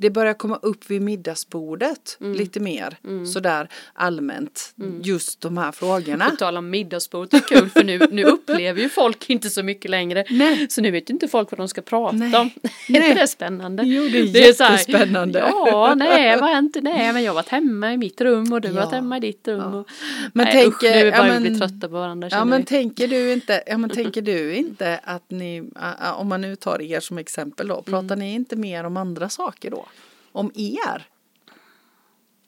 Mm. 0.01 0.07
Det 0.09 0.11
börjar 0.11 0.35
komma 0.35 0.57
upp 0.63 0.91
vid 0.91 1.03
middagsbordet 1.03 2.17
lite 2.21 2.61
mer 2.61 2.97
sådär 3.27 3.69
allmänt 3.93 4.75
just 5.03 5.41
de 5.41 5.59
här 5.59 5.73
frågorna. 5.73 6.31
på 6.31 6.37
tal 6.37 6.57
om 6.57 6.71
middagsbordet 6.71 7.35
är 7.35 7.41
kul 7.57 7.71
för 7.71 7.85
nu, 7.85 7.99
nu 8.11 8.25
upplever 8.25 8.83
ju 8.83 8.89
folk 8.89 9.31
inte 9.31 9.51
så 9.51 9.63
mycket 9.63 9.91
längre. 9.91 10.25
Nej. 10.31 10.67
Så 10.71 10.81
nu 10.81 10.91
vet 10.91 11.11
ju 11.11 11.15
inte 11.15 11.29
folk 11.29 11.51
vad 11.51 11.59
de 11.59 11.69
ska 11.69 11.81
prata 11.83 12.17
Nej. 12.17 12.37
om. 12.41 12.51
är 12.89 12.97
inte 13.09 13.15
det 13.15 13.29
spännande? 13.29 13.83
Jo, 13.87 14.03
det 14.09 14.19
är 14.19 14.63
här, 14.65 14.71
jättespännande. 14.73 15.39
ja, 15.39 15.95
nej, 15.97 16.41
vad 16.41 16.51
hänt? 16.51 16.77
Nej 16.83 17.13
men 17.13 17.23
jag 17.23 17.31
har 17.31 17.35
varit 17.35 17.49
hemma 17.49 17.93
i 17.93 17.97
mitt 17.97 18.21
rum 18.21 18.53
och 18.53 18.61
du 18.61 18.69
har 18.69 18.75
Ja. 18.77 18.81
varit 18.85 18.95
hemma 18.95 19.17
i 19.17 19.21
ditt 19.21 19.49
rum. 19.49 19.59
Ja. 19.61 19.79
Och, 19.79 19.89
Men 20.33 20.45
nej, 20.45 20.53
tänker- 20.55 20.69
usch, 20.69 20.83
nu 20.83 20.89
är 21.01 21.05
vi 21.05 21.11
ja, 21.11 21.25
men- 21.25 21.43
blir 21.43 21.59
trötta 21.59 21.89
på 21.89 21.95
varandra 21.95 22.29
Ja 22.31 22.45
men 22.45 22.61
vi. 22.61 22.67
tänker 22.67 23.09
du 23.09 23.33
inte, 23.33 23.63
ja 23.67 23.79
men 23.79 23.91
tänker 24.01 24.23
du 24.23 24.55
inte 24.55 25.01
att 25.05 25.31
ni, 25.31 25.71
om 26.17 26.29
man 26.29 26.41
nu 26.41 26.57
tar 26.57 26.83
er 26.83 27.01
som 27.01 27.19
exempel 27.19 27.69
då, 27.69 27.83
pratar 27.83 28.17
ni 28.17 28.35
inte 28.35 28.57
mer 28.57 28.85
om 28.85 28.97
andra 28.97 29.29
saker 29.29 29.71
då? 29.71 29.87
Om 30.33 30.53
er? 30.55 31.09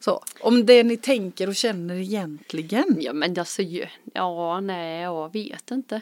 Så, 0.00 0.22
om 0.40 0.66
det 0.66 0.82
ni 0.82 0.96
tänker 0.96 1.48
och 1.48 1.56
känner 1.56 1.94
egentligen? 1.94 2.96
Ja 3.00 3.12
men 3.12 3.38
alltså, 3.38 3.62
ja 4.14 4.60
nej 4.60 5.00
jag 5.02 5.32
vet 5.32 5.70
inte. 5.70 6.00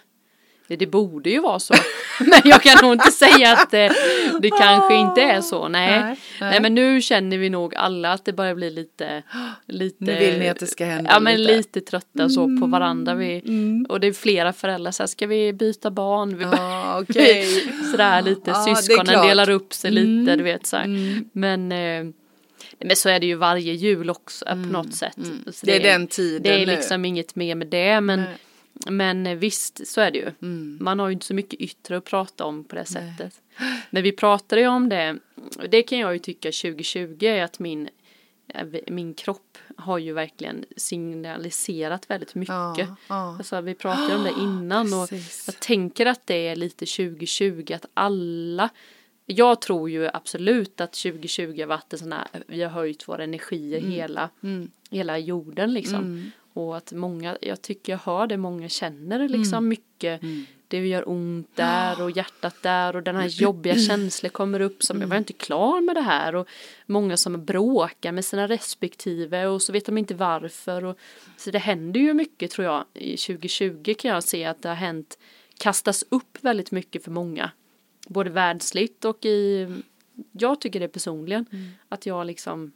Det, 0.70 0.76
det 0.76 0.86
borde 0.86 1.30
ju 1.30 1.40
vara 1.40 1.58
så. 1.58 1.74
men 2.20 2.40
jag 2.44 2.62
kan 2.62 2.76
nog 2.82 2.92
inte 2.92 3.10
säga 3.10 3.52
att 3.52 3.70
det, 3.70 3.92
det 4.40 4.50
kanske 4.50 4.94
inte 4.96 5.22
är 5.22 5.40
så. 5.40 5.68
Nej. 5.68 5.90
Nej, 5.90 6.00
Nej, 6.02 6.16
nej. 6.40 6.60
men 6.60 6.74
nu 6.74 7.00
känner 7.02 7.38
vi 7.38 7.50
nog 7.50 7.74
alla 7.74 8.12
att 8.12 8.24
det 8.24 8.32
börjar 8.32 8.54
bli 8.54 8.70
lite. 8.70 9.22
lite 9.66 9.96
Nu 10.04 10.14
vill 10.18 10.38
ni 10.38 10.48
att 10.48 10.58
det 10.58 10.66
ska 10.66 10.84
hända 10.84 11.10
Ja 11.10 11.20
men 11.20 11.42
lite. 11.42 11.56
lite, 11.56 11.80
trötta 11.80 12.28
så 12.28 12.58
på 12.60 12.66
varandra. 12.66 13.14
Vi, 13.14 13.42
Mm. 13.44 13.86
Och 13.88 14.00
det 14.00 14.06
är 14.06 14.12
flera 14.12 14.52
föräldrar 14.52 14.92
så 14.92 15.02
här, 15.02 15.08
ska 15.08 15.26
vi 15.26 15.52
byta 15.52 15.90
barn? 15.90 16.38
Vi 16.38 16.44
Ja, 16.44 17.00
okej. 17.10 17.46
Sådär 17.90 18.22
lite, 18.22 18.40
det 18.44 18.50
är 18.70 18.74
syskonen 18.74 19.26
delar 19.26 19.50
upp 19.50 19.72
sig 19.74 19.90
lite, 19.90 20.08
Mm. 20.32 20.38
du 20.38 20.44
vet 20.44 20.66
så. 20.66 20.76
Mm. 20.76 21.24
Men, 21.32 21.72
eh, 21.72 22.04
men 22.84 22.96
så 22.96 23.08
är 23.08 23.20
det 23.20 23.26
ju 23.26 23.34
varje 23.34 23.72
jul 23.72 24.10
också 24.10 24.44
eh, 24.46 24.52
på 24.52 24.58
något 24.72 24.94
sätt. 24.94 25.16
Så 25.52 25.66
Det 25.66 25.76
är 25.76 25.80
den 25.80 26.06
tiden 26.06 26.42
Det 26.42 26.62
är 26.62 26.66
nu. 26.66 26.72
liksom 26.76 27.04
inget 27.04 27.36
mer 27.36 27.54
med 27.54 27.66
det 27.66 28.00
men, 28.00 28.20
Nej. 28.20 28.28
Men 28.86 29.26
eh, 29.26 29.36
visst 29.36 29.86
så 29.88 30.00
är 30.00 30.10
det 30.10 30.18
ju. 30.18 30.32
Mm. 30.42 30.78
Man 30.80 30.98
har 30.98 31.08
ju 31.08 31.12
inte 31.12 31.26
så 31.26 31.34
mycket 31.34 31.60
yttre 31.60 31.96
att 31.96 32.04
prata 32.04 32.44
om 32.44 32.64
på 32.64 32.76
det 32.76 32.84
sättet. 32.84 33.40
Men 33.90 34.02
vi 34.02 34.12
pratade 34.12 34.60
ju 34.60 34.66
om 34.68 34.88
det, 34.88 35.18
det 35.68 35.82
kan 35.82 35.98
jag 35.98 36.12
ju 36.12 36.18
tycka 36.18 36.48
2020 36.48 37.24
är 37.24 37.42
att 37.42 37.58
min, 37.58 37.88
eh, 38.48 38.66
min 38.86 39.14
kropp 39.14 39.58
har 39.76 39.98
ju 39.98 40.12
verkligen 40.12 40.64
signaliserat 40.76 42.10
väldigt 42.10 42.34
mycket. 42.34 42.54
Ja, 42.54 42.96
ja. 43.08 43.36
Alltså, 43.38 43.60
vi 43.60 43.74
pratade 43.74 44.16
om 44.16 44.24
det 44.24 44.30
innan 44.40 44.94
och 44.94 45.08
Precis. 45.08 45.44
jag 45.46 45.60
tänker 45.60 46.06
att 46.06 46.26
det 46.26 46.48
är 46.48 46.56
lite 46.56 46.86
2020 46.86 47.72
att 47.74 47.86
alla 47.94 48.70
jag 49.26 49.60
tror 49.60 49.90
ju 49.90 50.08
absolut 50.12 50.80
att 50.80 50.92
2020 50.92 51.60
har 51.60 51.66
varit 51.66 51.92
en 51.92 51.98
sån 51.98 52.12
här, 52.12 52.26
vi 52.46 52.62
har 52.62 52.70
höjt 52.70 53.08
våra 53.08 53.24
energier 53.24 53.80
hela, 53.80 54.30
Mm. 54.42 54.70
hela 54.90 55.18
jorden 55.18 55.74
liksom. 55.74 55.98
Mm. 55.98 56.30
Och 56.52 56.76
att 56.76 56.92
många, 56.92 57.36
jag 57.40 57.62
tycker 57.62 57.92
jag 57.92 57.98
hör 57.98 58.26
det, 58.26 58.36
många 58.36 58.68
känner 58.68 59.28
liksom 59.28 59.68
mycket. 59.68 60.22
Mm. 60.22 60.46
Det 60.68 60.86
gör 60.86 61.08
ont 61.08 61.56
där 61.56 62.02
och 62.02 62.10
hjärtat 62.10 62.62
där 62.62 62.96
och 62.96 63.02
den 63.02 63.16
här 63.16 63.26
jobbiga 63.26 63.78
känslor 63.78 64.30
kommer 64.30 64.60
upp 64.60 64.82
som 64.82 65.00
jag 65.00 65.08
var 65.08 65.16
inte 65.16 65.32
klar 65.32 65.80
med 65.80 65.96
det 65.96 66.00
här? 66.00 66.34
Och 66.34 66.48
många 66.86 67.16
som 67.16 67.44
bråkar 67.44 68.12
med 68.12 68.24
sina 68.24 68.48
respektive 68.48 69.46
och 69.46 69.62
så 69.62 69.72
vet 69.72 69.86
de 69.86 69.98
inte 69.98 70.14
varför. 70.14 70.84
Och 70.84 70.98
så 71.36 71.50
det 71.50 71.58
händer 71.58 72.00
ju 72.00 72.14
mycket 72.14 72.50
tror 72.50 72.66
jag 72.66 72.84
i 72.94 73.16
2020 73.16 73.94
kan 73.98 74.10
jag 74.10 74.24
se 74.24 74.44
att 74.44 74.62
det 74.62 74.68
har 74.68 74.76
hänt 74.76 75.18
kastas 75.58 76.04
upp 76.08 76.38
väldigt 76.40 76.70
mycket 76.70 77.04
för 77.04 77.10
många. 77.10 77.50
Både 78.08 78.30
världsligt 78.30 79.04
och 79.04 79.24
i 79.24 79.68
jag 80.32 80.60
tycker 80.60 80.80
det 80.80 80.88
personligen 80.88 81.46
att 81.88 82.06
jag 82.06 82.26
liksom 82.26 82.72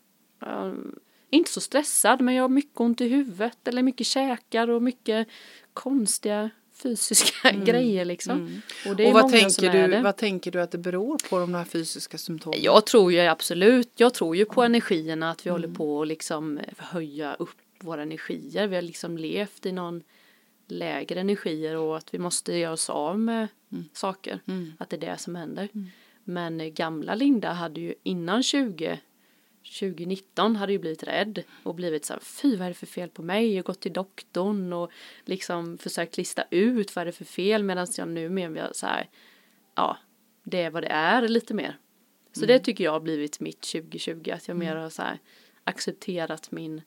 inte 1.35 1.51
så 1.51 1.61
stressad 1.61 2.21
men 2.21 2.35
jag 2.35 2.45
har 2.45 2.49
mycket 2.49 2.81
ont 2.81 3.01
i 3.01 3.09
huvudet 3.09 3.69
eller 3.69 3.83
mycket 3.83 4.07
käkar 4.07 4.71
och 4.71 4.83
mycket 4.83 5.29
konstiga 5.73 6.51
fysiska 6.83 7.53
grejer 7.65 8.05
liksom. 8.05 8.63
Och 8.89 8.97
det 8.97 9.03
är 9.03 9.07
Och 9.07 9.13
vad 9.13 9.31
tänker, 9.31 9.89
du, 9.89 10.03
vad 10.03 10.17
tänker 10.17 10.51
du 10.51 10.61
att 10.61 10.71
det 10.71 10.79
beror 10.79 11.19
på 11.31 11.39
de 11.39 11.55
här 11.55 11.65
fysiska 11.65 12.19
symptomen? 12.19 12.63
Jag 12.63 12.87
tror 12.87 13.13
ju 13.13 13.21
absolut, 13.21 13.93
jag 13.97 14.15
tror 14.15 14.37
ju 14.37 14.45
på 14.45 14.63
energierna 14.63 15.31
att 15.31 15.47
vi 15.47 15.51
håller 15.51 15.69
på 15.69 16.03
att 16.03 16.09
liksom 16.09 16.61
höja 16.79 17.35
upp 17.35 17.57
våra 17.81 18.03
energier. 18.03 18.67
Vi 18.67 18.75
har 18.75 18.83
liksom 18.83 19.19
levt 19.19 19.67
i 19.67 19.73
någon 19.73 20.03
lägre 20.69 21.21
energier 21.21 21.77
och 21.77 21.97
att 21.97 22.15
vi 22.15 22.19
måste 22.19 22.57
göra 22.57 22.73
oss 22.73 22.91
av 22.91 23.19
med 23.19 23.49
saker. 23.93 24.41
Att 24.79 24.91
det 24.91 24.97
är 24.97 25.01
det 25.01 25.19
som 25.19 25.35
händer. 25.35 25.69
Men 26.25 26.75
gamla 26.75 27.15
Linda 27.15 27.53
hade 27.53 27.81
ju 27.81 27.95
innan 28.03 28.43
20 28.43 29.01
2019 29.65 30.57
hade 30.57 30.73
ju 30.73 30.79
blivit 30.79 31.03
rädd 31.03 31.43
och 31.63 31.75
blivit 31.75 32.05
så 32.05 32.13
här, 32.13 32.21
fy 32.21 32.57
vad 32.57 32.67
är 32.67 32.71
det 32.71 32.75
för 32.75 32.87
fel 32.87 33.09
på 33.09 33.23
mig 33.23 33.59
och 33.59 33.67
gått 33.67 33.81
till 33.81 33.93
doktorn 33.93 34.73
och 34.73 34.91
liksom 35.25 35.79
försökt 35.79 36.17
lista 36.17 36.45
ut 36.51 36.97
vad 36.97 37.03
är 37.03 37.07
det 37.07 37.13
för 37.13 37.25
fel 37.25 37.63
medan 37.63 37.87
jag 37.97 38.09
nu 38.09 38.29
menar 38.29 38.71
så 38.73 38.87
här, 38.87 39.09
ja, 39.75 39.99
det 40.45 40.63
är 40.63 40.71
vad 40.71 40.83
det 40.83 40.89
är 40.89 41.29
lite 41.29 41.55
mer. 41.55 41.79
Så 42.33 42.47
det 42.47 42.59
tycker 42.59 42.85
jag 42.85 42.93
har 42.93 43.01
blivit 43.01 43.41
mitt 43.41 43.61
2020, 43.61 44.31
att 44.31 44.49
jag 44.49 44.57
mer 44.57 44.77
har 44.77 44.91
så 44.91 45.03
här 45.03 45.19
accepterat 45.65 46.51
min, 46.51 46.83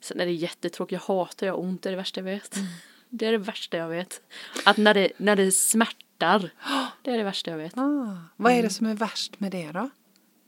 sen 0.00 0.20
är 0.20 0.26
det 0.26 0.32
jättetråkigt, 0.32 0.92
jag 0.92 1.14
hatar 1.14 1.46
jag 1.46 1.58
ont, 1.58 1.82
det 1.82 1.88
är 1.88 1.90
det 1.90 1.96
värsta 1.96 2.20
jag 2.20 2.24
vet. 2.24 2.56
Det 3.10 3.26
är 3.26 3.32
det 3.32 3.38
värsta 3.38 3.76
jag 3.76 3.88
vet. 3.88 4.22
Att 4.64 4.76
när 4.76 4.94
det, 4.94 5.12
när 5.16 5.36
det 5.36 5.52
smärtar, 5.52 6.50
det 7.02 7.10
är 7.10 7.18
det 7.18 7.24
värsta 7.24 7.50
jag 7.50 7.58
vet. 7.58 7.78
Ah, 7.78 8.16
vad 8.36 8.52
är 8.52 8.62
det 8.62 8.70
som 8.70 8.86
är 8.86 8.94
värst 8.94 9.40
med 9.40 9.52
det 9.52 9.72
då? 9.72 9.90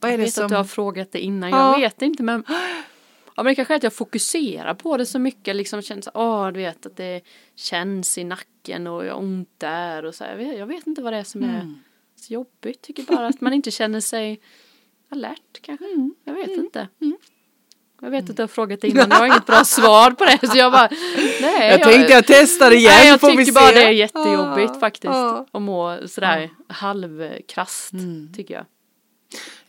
Vad 0.00 0.08
är 0.08 0.12
Jag 0.12 0.20
det 0.20 0.24
vet 0.24 0.34
som... 0.34 0.44
att 0.44 0.50
du 0.50 0.56
har 0.56 0.64
frågat 0.64 1.12
det 1.12 1.20
innan, 1.20 1.50
Ja. 1.50 1.72
jag 1.72 1.80
vet 1.80 2.02
inte 2.02 2.22
men 2.22 2.44
Ja 3.36 3.42
men 3.42 3.44
det 3.50 3.54
kanske 3.54 3.74
är 3.74 3.76
att 3.76 3.82
jag 3.82 3.92
fokuserar 3.94 4.74
på 4.74 4.96
det 4.96 5.06
så 5.06 5.18
mycket 5.18 5.56
liksom 5.56 5.82
känns, 5.82 6.08
åh 6.14 6.46
du 6.48 6.60
vet 6.60 6.86
att 6.86 6.96
det 6.96 7.20
känns 7.56 8.18
i 8.18 8.24
nacken 8.24 8.86
och 8.86 9.04
jag 9.06 9.12
har 9.14 9.20
ont 9.20 9.48
där 9.58 10.04
och 10.04 10.14
så. 10.14 10.24
Jag 10.24 10.36
vet, 10.36 10.58
jag 10.58 10.66
vet 10.66 10.86
inte 10.86 11.02
vad 11.02 11.12
det 11.12 11.18
är 11.18 11.24
som 11.24 11.42
Mm. 11.42 11.54
är 11.56 11.74
så 12.20 12.32
jobbigt, 12.32 12.82
tycker 12.82 13.02
bara 13.02 13.26
att 13.26 13.40
man 13.40 13.52
inte 13.52 13.70
känner 13.70 14.00
sig 14.00 14.40
alert 15.12 15.60
kanske, 15.62 15.84
Mm. 15.86 16.14
jag 16.24 16.34
vet 16.34 16.48
inte. 16.50 16.88
Jag 18.02 18.10
vet 18.10 18.30
att 18.30 18.36
du 18.36 18.42
har 18.42 18.48
frågat 18.48 18.80
det 18.80 18.88
innan, 18.88 19.10
jag 19.10 19.16
har 19.16 19.26
inget 19.26 19.46
bra 19.46 19.64
svar 19.64 20.10
på 20.10 20.24
det 20.24 20.46
så 20.48 20.58
jag 20.58 20.72
bara, 20.72 20.88
nej. 21.40 21.70
jag 21.70 21.82
tänkte 21.82 22.12
jag 22.12 22.26
testar 22.26 22.70
igen 22.70 22.92
Nej, 22.98 23.08
jag 23.08 23.20
får 23.20 23.28
vi 23.30 23.32
tycker 23.36 23.44
se. 23.44 23.52
bara 23.52 23.72
det 23.72 23.82
är 23.84 23.90
jättejobbigt 23.90 24.70
Ah, 24.76 24.80
faktiskt. 24.80 25.12
ah. 25.14 25.46
Att 25.52 25.62
må 25.62 25.98
sådär 26.08 26.50
halvkrasst, 26.68 27.92
Mm. 27.92 28.32
tycker 28.36 28.54
jag. 28.54 28.64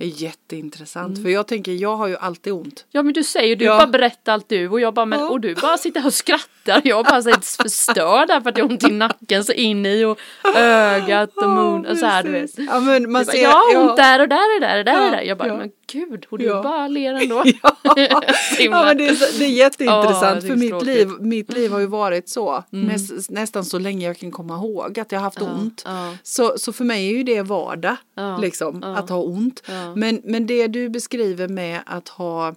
Är 0.01 0.05
jätteintressant 0.23 1.07
Mm. 1.17 1.23
för 1.23 1.29
jag 1.29 1.47
tänker 1.47 1.71
jag 1.71 1.95
har 1.95 2.07
ju 2.07 2.17
alltid 2.17 2.53
ont. 2.53 2.85
Ja 2.91 3.03
men 3.03 3.13
du 3.13 3.23
säger, 3.23 3.55
du 3.55 3.65
Ja. 3.65 3.77
bara 3.77 3.87
berättar 3.87 4.33
allt 4.33 4.49
du 4.49 4.69
och 4.69 4.79
jag 4.81 4.93
bara, 4.93 5.05
men, 5.05 5.19
Ja. 5.19 5.29
och 5.29 5.39
du 5.41 5.55
bara 5.55 5.77
sitter 5.77 5.99
här 5.99 6.07
och 6.07 6.13
skrattar. 6.13 6.81
Jag 6.83 7.05
bara 7.05 7.21
helt 7.21 7.45
förstörd 7.45 8.27
där 8.27 8.41
för 8.41 8.49
att 8.49 8.57
jag 8.57 8.65
har 8.65 8.71
ont 8.71 8.83
i 8.83 8.91
nacken 8.91 9.43
så 9.43 9.51
in 9.51 9.85
i 9.85 10.05
och 10.05 10.19
ögat 10.55 11.37
och 11.37 11.49
mun 11.49 11.85
och 11.85 11.97
så 11.97 12.05
här 12.05 12.23
du 12.23 12.31
vet. 12.31 12.51
Ja 12.57 12.79
men 12.79 13.11
man 13.11 13.25
bara, 13.25 13.31
ser. 13.31 13.41
jag 13.43 13.49
har 13.51 13.77
ont 13.89 13.97
där 13.97 14.19
och 14.21 14.29
där 14.29 14.55
och 14.55 14.61
där 14.61 14.79
och 14.79 14.85
där 14.85 14.99
och 14.99 15.05
Ja, 15.07 15.11
där. 15.11 15.21
Jag 15.21 15.37
bara, 15.37 15.47
ja. 15.47 15.57
men 15.57 15.69
gud, 15.91 16.25
och 16.29 16.37
du 16.37 16.45
Ja. 16.45 16.63
bara 16.63 16.87
ler 16.87 17.13
ändå. 17.13 17.43
Himla- 17.43 18.23
Ja 18.59 18.83
men 18.85 18.97
det 18.97 19.07
är, 19.07 19.13
så- 19.15 19.37
det 19.39 19.45
är 19.45 19.49
Ja, 19.49 19.55
jätteintressant 19.55 20.43
är 20.43 20.47
för 20.47 20.55
mitt 20.55 20.83
liv, 20.85 21.09
mitt 21.19 21.53
liv 21.53 21.71
har 21.71 21.79
ju 21.79 21.85
varit 21.85 22.29
så 22.29 22.63
Mm. 22.73 22.87
näs, 22.87 23.29
nästan 23.29 23.65
så 23.65 23.79
länge 23.79 24.07
jag 24.07 24.17
kan 24.17 24.31
komma 24.31 24.55
ihåg 24.55 24.99
att 24.99 25.11
jag 25.11 25.19
har 25.19 25.23
haft 25.23 25.41
ont. 25.41 25.81
ja. 25.85 26.13
Så, 26.23 26.53
så 26.57 26.73
för 26.73 26.83
mig 26.83 27.07
är 27.07 27.11
ju 27.17 27.23
det 27.23 27.41
vardag 27.41 27.95
Ja, 28.15 28.37
liksom 28.37 28.79
ja. 28.83 28.95
att 28.97 29.09
ha 29.09 29.17
ont. 29.17 29.63
Men, 29.95 30.21
men 30.23 30.47
det 30.47 30.67
du 30.67 30.89
beskriver 30.89 31.47
med 31.47 31.81
att 31.85 32.09
ha 32.09 32.55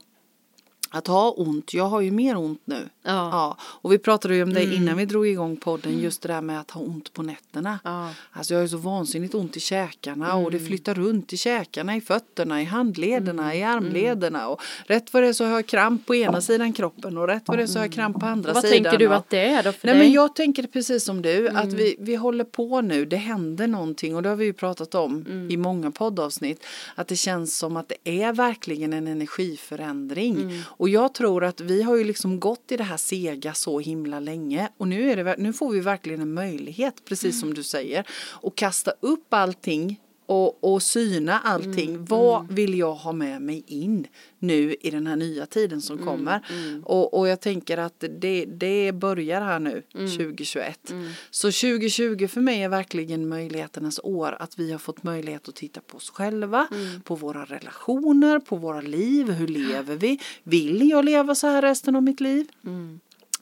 att 0.94 1.06
ha 1.06 1.30
ont, 1.30 1.74
jag 1.74 1.84
har 1.84 2.00
ju 2.00 2.10
mer 2.10 2.36
ont 2.36 2.60
nu. 2.64 2.88
Ja. 3.02 3.10
Ja, 3.12 3.56
och 3.60 3.92
vi 3.92 3.98
pratade 3.98 4.34
ju 4.36 4.42
om 4.42 4.52
det 4.54 4.62
innan 4.64 4.96
vi 4.96 5.04
drog 5.06 5.26
igång 5.28 5.56
podden, 5.56 5.98
just 5.98 6.22
det 6.22 6.28
där 6.28 6.40
med 6.40 6.60
att 6.60 6.70
ha 6.70 6.80
ont 6.80 7.12
på 7.12 7.22
nätterna. 7.22 7.78
Ja. 7.84 8.10
Alltså 8.32 8.54
jag 8.54 8.58
har 8.58 8.62
ju 8.62 8.68
så 8.68 8.76
vansinnigt 8.76 9.34
ont 9.34 9.56
i 9.56 9.60
käkarna 9.60 10.34
och 10.34 10.50
det 10.50 10.58
flyttar 10.58 10.94
runt 10.94 11.32
i 11.32 11.36
käkarna, 11.36 11.96
i 11.96 12.00
fötterna, 12.00 12.62
i 12.62 12.64
handlederna, 12.64 13.54
i 13.54 13.62
armlederna 13.62 14.48
och 14.48 14.60
rätt 14.86 15.12
vad 15.14 15.22
det 15.22 15.28
är 15.28 15.32
så 15.32 15.44
har 15.44 15.52
jag 15.52 15.66
kramp 15.66 16.06
på 16.06 16.14
ena 16.14 16.40
sidan 16.40 16.72
kroppen 16.72 17.18
och 17.18 17.26
rätt 17.28 17.42
vad 17.46 17.58
det 17.58 17.62
är 17.62 17.66
så 17.66 17.78
har 17.78 17.84
jag 17.86 17.92
kramp 17.92 18.20
på 18.20 18.26
andra 18.26 18.52
Vad 18.52 18.62
sidan. 18.64 18.82
tänker 18.82 18.98
du 18.98 19.14
att 19.14 19.30
det 19.30 19.44
är 19.44 19.62
då 19.62 19.72
för 19.72 19.86
Nej 19.86 19.96
dig? 19.96 20.04
men 20.04 20.12
jag 20.12 20.34
tänker 20.34 20.62
precis 20.62 21.04
som 21.04 21.22
du 21.22 21.48
att 21.48 21.72
vi, 21.72 21.96
vi 21.98 22.14
håller 22.16 22.44
på 22.44 22.80
nu, 22.80 23.04
det 23.04 23.16
händer 23.16 23.66
någonting 23.66 24.16
och 24.16 24.22
det 24.22 24.28
har 24.28 24.36
vi 24.36 24.44
ju 24.44 24.52
pratat 24.52 24.94
om 24.94 25.46
i 25.50 25.56
många 25.56 25.90
poddavsnitt. 25.90 26.64
Att 26.94 27.08
det 27.08 27.16
känns 27.16 27.58
som 27.58 27.76
att 27.76 27.88
det 27.88 28.22
är 28.22 28.32
verkligen 28.32 28.92
en 28.92 29.06
energiförändring. 29.06 30.62
Och 30.84 30.88
jag 30.88 31.14
tror 31.14 31.44
att 31.44 31.60
vi 31.60 31.82
har 31.82 31.96
ju 31.96 32.04
liksom 32.04 32.40
gått 32.40 32.72
i 32.72 32.76
det 32.76 32.84
här 32.84 32.96
sega 32.96 33.54
så 33.54 33.80
himla 33.80 34.20
länge. 34.20 34.68
Och 34.76 34.88
nu, 34.88 35.10
är 35.10 35.24
det, 35.24 35.34
nu 35.38 35.52
får 35.52 35.70
vi 35.70 35.80
verkligen 35.80 36.20
en 36.20 36.34
möjlighet, 36.34 37.04
precis 37.04 37.40
som 37.40 37.54
du 37.54 37.62
säger, 37.62 38.06
att 38.42 38.54
kasta 38.54 38.92
upp 39.00 39.34
allting 39.34 40.00
och, 40.26 40.74
och 40.74 40.82
syna 40.82 41.38
allting. 41.38 42.04
Vad 42.04 42.52
vill 42.52 42.78
jag 42.78 42.94
ha 42.94 43.12
med 43.12 43.42
mig 43.42 43.64
in 43.66 44.06
nu 44.38 44.74
i 44.80 44.90
den 44.90 45.06
här 45.06 45.16
nya 45.16 45.46
tiden 45.46 45.80
som 45.80 45.98
kommer? 45.98 46.40
Och, 46.84 47.18
och 47.18 47.28
jag 47.28 47.40
tänker 47.40 47.78
att 47.78 48.04
det, 48.18 48.44
det 48.44 48.92
börjar 48.92 49.40
här 49.40 49.58
nu 49.58 49.82
2021. 49.92 50.94
Så 51.30 51.46
2020 51.46 52.26
för 52.28 52.40
mig 52.40 52.62
är 52.62 52.68
verkligen 52.68 53.28
möjligheternas 53.28 54.00
år 54.02 54.36
att 54.38 54.58
vi 54.58 54.72
har 54.72 54.78
fått 54.78 55.02
möjlighet 55.02 55.48
att 55.48 55.54
titta 55.54 55.80
på 55.80 55.96
oss 55.96 56.10
själva, 56.10 56.66
på 57.04 57.14
våra 57.14 57.44
relationer, 57.44 58.38
på 58.38 58.56
våra 58.56 58.80
liv. 58.80 59.30
Hur 59.30 59.48
lever 59.48 59.96
vi? 59.96 60.20
Vill 60.42 60.90
jag 60.90 61.04
leva 61.04 61.34
så 61.34 61.46
här 61.46 61.62
resten 61.62 61.96
av 61.96 62.02
mitt 62.02 62.20
liv? 62.20 62.46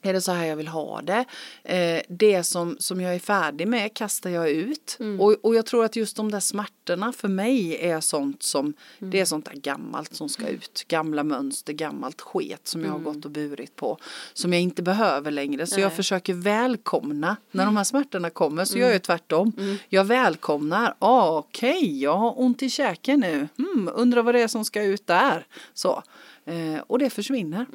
Är 0.05 0.13
det 0.13 0.21
så 0.21 0.33
här 0.33 0.47
jag 0.47 0.57
vill 0.57 0.69
ha 0.69 1.03
det? 1.03 1.25
Eh, 1.65 2.03
det 2.09 2.43
som, 2.43 2.77
som 2.79 3.01
jag 3.01 3.15
är 3.15 3.19
färdig 3.19 3.69
med 3.69 3.95
kastar 3.95 4.31
jag 4.31 4.51
ut. 4.51 4.97
Mm. 5.01 5.21
Och, 5.21 5.33
och 5.43 5.55
jag 5.55 5.67
tror 5.67 5.85
att 5.85 5.97
just 5.97 6.17
de 6.17 6.31
där 6.31 6.41
smärtorna 6.41 7.13
för 7.13 7.29
mig 7.29 7.77
är 7.81 8.01
sånt 8.01 8.43
som, 8.43 8.75
Mm. 8.99 9.11
det 9.11 9.21
är 9.21 9.25
sånt 9.25 9.45
där 9.45 9.55
gammalt 9.55 10.15
som 10.15 10.29
ska 10.29 10.49
ut. 10.49 10.85
Gamla 10.89 11.25
mönster, 11.25 11.73
gammalt 11.73 12.21
sket 12.21 12.69
som 12.69 12.85
jag 12.85 12.91
har 12.93 12.99
gått 12.99 13.25
och 13.25 13.31
burit 13.31 13.77
på. 13.77 13.99
Som 14.35 14.53
jag 14.53 14.63
inte 14.63 14.83
behöver 14.83 15.31
längre. 15.31 15.67
Så 15.67 15.75
jag 15.75 15.79
Mm. 15.81 15.89
Nej. 15.89 15.97
försöker 15.97 16.35
välkomna 16.35 17.37
när 17.51 17.65
de 17.67 17.77
här 17.77 17.85
smärtorna 17.85 18.31
kommer. 18.31 18.65
Så 18.65 18.79
gör 18.79 18.85
Mm. 18.87 18.93
jag 18.93 19.03
tvärtom. 19.03 19.53
Jag 19.89 20.05
välkomnar, 20.05 20.95
ah, 20.99 21.39
okej, 21.39 22.01
jag 22.03 22.17
har 22.17 22.41
ont 22.41 22.63
i 22.63 22.71
käken 22.71 23.21
nu. 23.21 23.49
Undrar 23.95 24.23
vad 24.23 24.35
det 24.35 24.41
är 24.41 24.49
som 24.49 24.65
ska 24.65 24.83
ut 24.83 25.07
där. 25.07 25.47
Så. 25.75 26.03
Eh, 26.45 26.81
och 26.87 26.99
det 26.99 27.11
försvinner. 27.11 27.67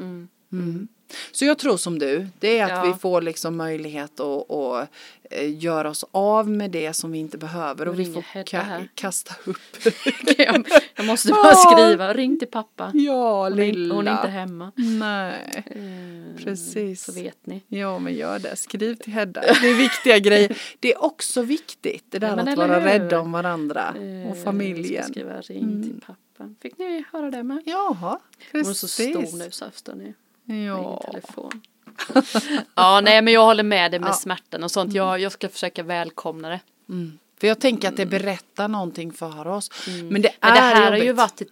Mm. 0.51 0.87
Så 1.31 1.45
jag 1.45 1.57
tror 1.57 1.77
som 1.77 1.99
du, 1.99 2.27
det 2.39 2.57
är 2.59 2.63
att 2.63 2.69
Ja. 2.85 2.93
vi 2.93 2.99
får 2.99 3.21
liksom 3.21 3.57
möjlighet 3.57 4.19
att, 4.19 4.51
att 4.51 4.89
eh, 5.23 5.57
göra 5.63 5.89
oss 5.89 6.05
av 6.11 6.49
med 6.49 6.71
det 6.71 6.93
som 6.93 7.11
vi 7.11 7.19
inte 7.19 7.37
behöver 7.37 7.87
och 7.87 7.97
Nu 7.97 8.03
vi 8.03 8.13
får 8.13 8.21
ka- 8.21 8.61
här. 8.63 8.87
kasta 8.95 9.35
upp. 9.45 9.57
jag, 10.37 11.05
måste 11.05 11.29
bara 11.31 11.55
skriva, 11.55 12.13
ring 12.13 12.39
till 12.39 12.47
pappa. 12.47 12.91
ja, 12.93 13.43
Hon 13.49 13.53
är, 13.59 13.65
lilla. 13.65 13.95
hon 13.95 14.07
är 14.07 14.11
inte 14.11 14.27
hemma. 14.27 14.71
Nej, 14.75 15.63
Eh, 15.65 16.43
Precis. 16.43 17.03
Så 17.03 17.11
vet 17.11 17.45
ni. 17.45 17.63
ja 17.67 17.99
men 17.99 18.13
gör 18.13 18.39
det. 18.39 18.55
Skriv 18.55 18.95
till 18.95 19.13
Hedda. 19.13 19.41
Det 19.41 19.69
är 19.69 19.77
viktiga 19.77 20.19
grejer. 20.29 20.57
Det 20.79 20.93
är 20.93 21.03
också 21.03 21.41
viktigt 21.41 22.05
det 22.09 22.19
där 22.19 22.27
Ja, 22.27 22.51
att 22.51 22.57
vara 22.57 22.79
hur? 22.79 22.85
rädda 22.87 23.19
om 23.19 23.31
varandra 23.31 23.93
Eh, 23.97 24.31
och 24.31 24.37
familjen. 24.43 24.93
Jag 24.93 25.03
ska 25.03 25.13
skriva 25.13 25.41
ring 25.41 25.83
till 25.83 26.01
pappa. 26.05 26.53
Fick 26.61 26.77
ni 26.77 27.03
höra 27.13 27.31
det 27.31 27.43
med? 27.43 27.61
Jaha, 27.65 28.19
Hon 28.51 28.61
är 28.61 28.63
precis. 28.63 28.79
så 28.79 28.87
stor 28.87 29.37
nu 29.37 29.51
så 29.51 29.65
ni. 29.95 30.13
Ja. 30.47 31.01
Ring 31.03 31.11
telefon. 31.11 31.61
ja, 32.75 33.01
nej 33.01 33.21
men 33.21 33.33
jag 33.33 33.45
håller 33.45 33.63
med 33.63 33.91
dig 33.91 33.99
med 33.99 34.09
Ja. 34.09 34.13
smärtan 34.13 34.63
och 34.63 34.71
sånt. 34.71 34.93
Jag, 34.93 35.19
jag 35.19 35.31
ska 35.31 35.49
försöka 35.49 35.83
välkomna 35.83 36.49
det. 36.49 36.59
Mm. 36.89 37.17
För 37.39 37.47
jag 37.47 37.59
tänker 37.59 37.87
att 37.87 37.97
det 37.97 38.05
berättar 38.05 38.67
någonting 38.67 39.11
för 39.13 39.47
oss. 39.47 39.71
Men 39.87 40.21
det 40.21 40.27
är 40.27 40.33
Men 40.41 40.53
det 40.53 40.59
här 40.59 40.91
har 40.91 40.97
ju 40.97 41.03
jobbigt. 41.03 41.17
varit 41.17 41.41
ett 41.41 41.51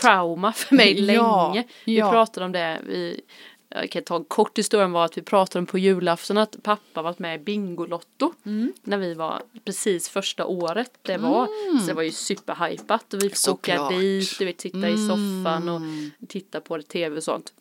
trauma 0.00 0.52
för 0.52 0.74
mig 0.74 1.12
Ja, 1.14 1.48
länge. 1.52 1.66
Vi 1.84 1.98
ja. 1.98 2.10
pratade 2.10 2.46
om 2.46 2.52
det. 2.52 2.78
Vi, 2.86 3.20
jag 3.68 3.90
kan 3.90 4.02
ta 4.02 4.16
en 4.16 4.24
kort 4.24 4.58
historia 4.58 4.86
var 4.88 5.04
att 5.04 5.18
vi 5.18 5.22
pratade 5.22 5.58
om 5.58 5.66
på 5.66 5.78
julafton 5.78 6.38
att 6.38 6.56
pappa 6.62 7.02
varit 7.02 7.18
med 7.18 7.40
i 7.40 7.44
Bingolotto. 7.44 8.32
Mm. 8.46 8.72
När 8.82 8.98
vi 8.98 9.14
var 9.14 9.42
precis 9.64 10.08
första 10.08 10.46
året 10.46 10.90
det 11.02 11.16
var. 11.16 11.46
Så 11.80 11.86
det 11.86 11.94
var 11.94 12.02
ju 12.02 12.10
superhypat 12.12 13.14
och 13.14 13.22
vi 13.22 13.28
fick 13.30 13.48
åka. 13.48 13.74
Mm. 13.74 14.00
dit, 14.00 14.38
du 14.38 14.44
vet 14.44 14.60
sitta 14.60 14.88
i 14.88 14.96
soffan 15.08 15.68
och 15.68 15.80
titta 16.28 16.60
på 16.60 16.76
det 16.76 16.82
tv 16.82 17.16
och 17.16 17.22
sånt. 17.24 17.52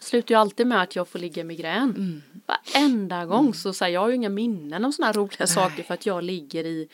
Slutar 0.00 0.34
ju 0.34 0.40
alltid 0.40 0.66
med 0.66 0.82
att 0.82 0.96
jag 0.96 1.08
får 1.08 1.18
ligga 1.18 1.40
i 1.40 1.44
migrän. 1.44 1.90
Mm. 1.96 2.22
Varenda 2.46 3.26
gång 3.26 3.54
så 3.54 3.72
säger 3.72 3.94
jag 3.94 4.00
har 4.00 4.08
ju 4.08 4.14
inga 4.14 4.28
minnen 4.28 4.84
av 4.84 4.90
sådana 4.90 5.06
här 5.06 5.14
roliga 5.14 5.46
saker 5.46 5.82
för 5.82 5.94
att 5.94 6.06
jag 6.06 6.24
ligger 6.24 6.64
i 6.66 6.88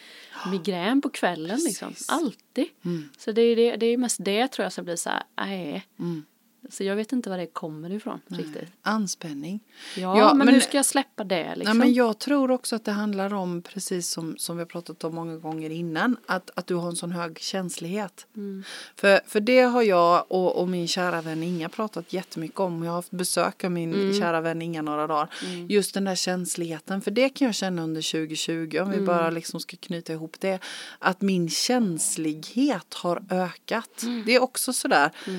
migrän 0.50 1.02
på 1.02 1.10
kvällen 1.10 1.58
liksom. 1.64 1.94
Alltid. 2.08 2.66
Mm. 2.84 3.08
Så 3.18 3.32
det 3.32 3.42
är, 3.42 3.56
det, 3.56 3.76
det 3.76 3.86
är 3.86 3.96
mest 3.96 4.24
det 4.24 4.48
tror 4.48 4.64
jag 4.64 4.72
som 4.72 4.84
blir 4.84 4.96
så 4.96 5.10
här, 5.10 5.22
nej. 5.36 5.86
Så 6.70 6.84
jag 6.84 6.96
vet 6.96 7.12
inte 7.12 7.30
var 7.30 7.38
det 7.38 7.46
kommer 7.46 7.92
ifrån 7.92 8.20
riktigt. 8.26 8.68
Anspänning. 8.82 9.60
Ja, 9.96 10.18
Ja, 10.18 10.34
men, 10.34 10.46
men- 10.46 10.54
hur 10.54 10.60
ska 10.60 10.76
jag 10.76 10.86
släppa 10.86 11.24
det 11.24 11.44
Nej, 11.46 11.56
liksom? 11.56 11.78
men 11.78 11.94
jag 11.94 12.18
tror 12.18 12.50
också 12.50 12.76
att 12.76 12.84
det 12.84 12.92
handlar 12.92 13.34
om, 13.34 13.62
precis 13.62 14.08
som, 14.10 14.36
som 14.38 14.56
vi 14.56 14.60
har 14.60 14.66
pratat 14.66 15.04
om 15.04 15.14
många 15.14 15.36
gånger 15.36 15.70
innan, 15.70 16.16
att, 16.26 16.50
att 16.54 16.66
du 16.66 16.74
har 16.74 16.88
en 16.88 16.96
sån 16.96 17.12
hög 17.12 17.38
känslighet. 17.38 18.26
Mm. 18.36 18.64
För, 18.96 19.20
för 19.26 19.40
det 19.40 19.60
har 19.60 19.82
jag 19.82 20.24
och, 20.32 20.56
och 20.60 20.68
min 20.68 20.88
kära 20.88 21.20
vän 21.22 21.42
Inga 21.42 21.68
pratat 21.68 22.12
jättemycket 22.12 22.60
om. 22.60 22.82
Jag 22.84 22.90
har 22.90 22.96
haft 22.96 23.10
besök 23.10 23.64
av 23.64 23.70
min 23.70 23.94
Mm. 23.94 24.14
kära 24.20 24.40
vän 24.40 24.62
Inga 24.62 24.82
några 24.82 25.06
dagar. 25.06 25.28
Just 25.68 25.94
den 25.94 26.04
där 26.04 26.14
känsligheten, 26.14 27.00
för 27.00 27.10
det 27.10 27.28
kan 27.28 27.46
jag 27.46 27.54
känna 27.54 27.82
under 27.82 28.02
2020, 28.02 28.78
om 28.82 28.88
vi 28.90 28.94
Mm. 28.96 29.06
bara 29.06 29.30
liksom 29.30 29.60
ska 29.60 29.76
knyta 29.76 30.12
ihop 30.12 30.36
det, 30.40 30.58
att 30.98 31.20
min 31.20 31.48
känslighet 31.48 32.94
har 32.94 33.22
ökat. 33.30 34.02
Mm. 34.02 34.22
Det 34.26 34.34
är 34.34 34.42
också 34.42 34.72
sådär, 34.72 35.10
Eh, 35.26 35.32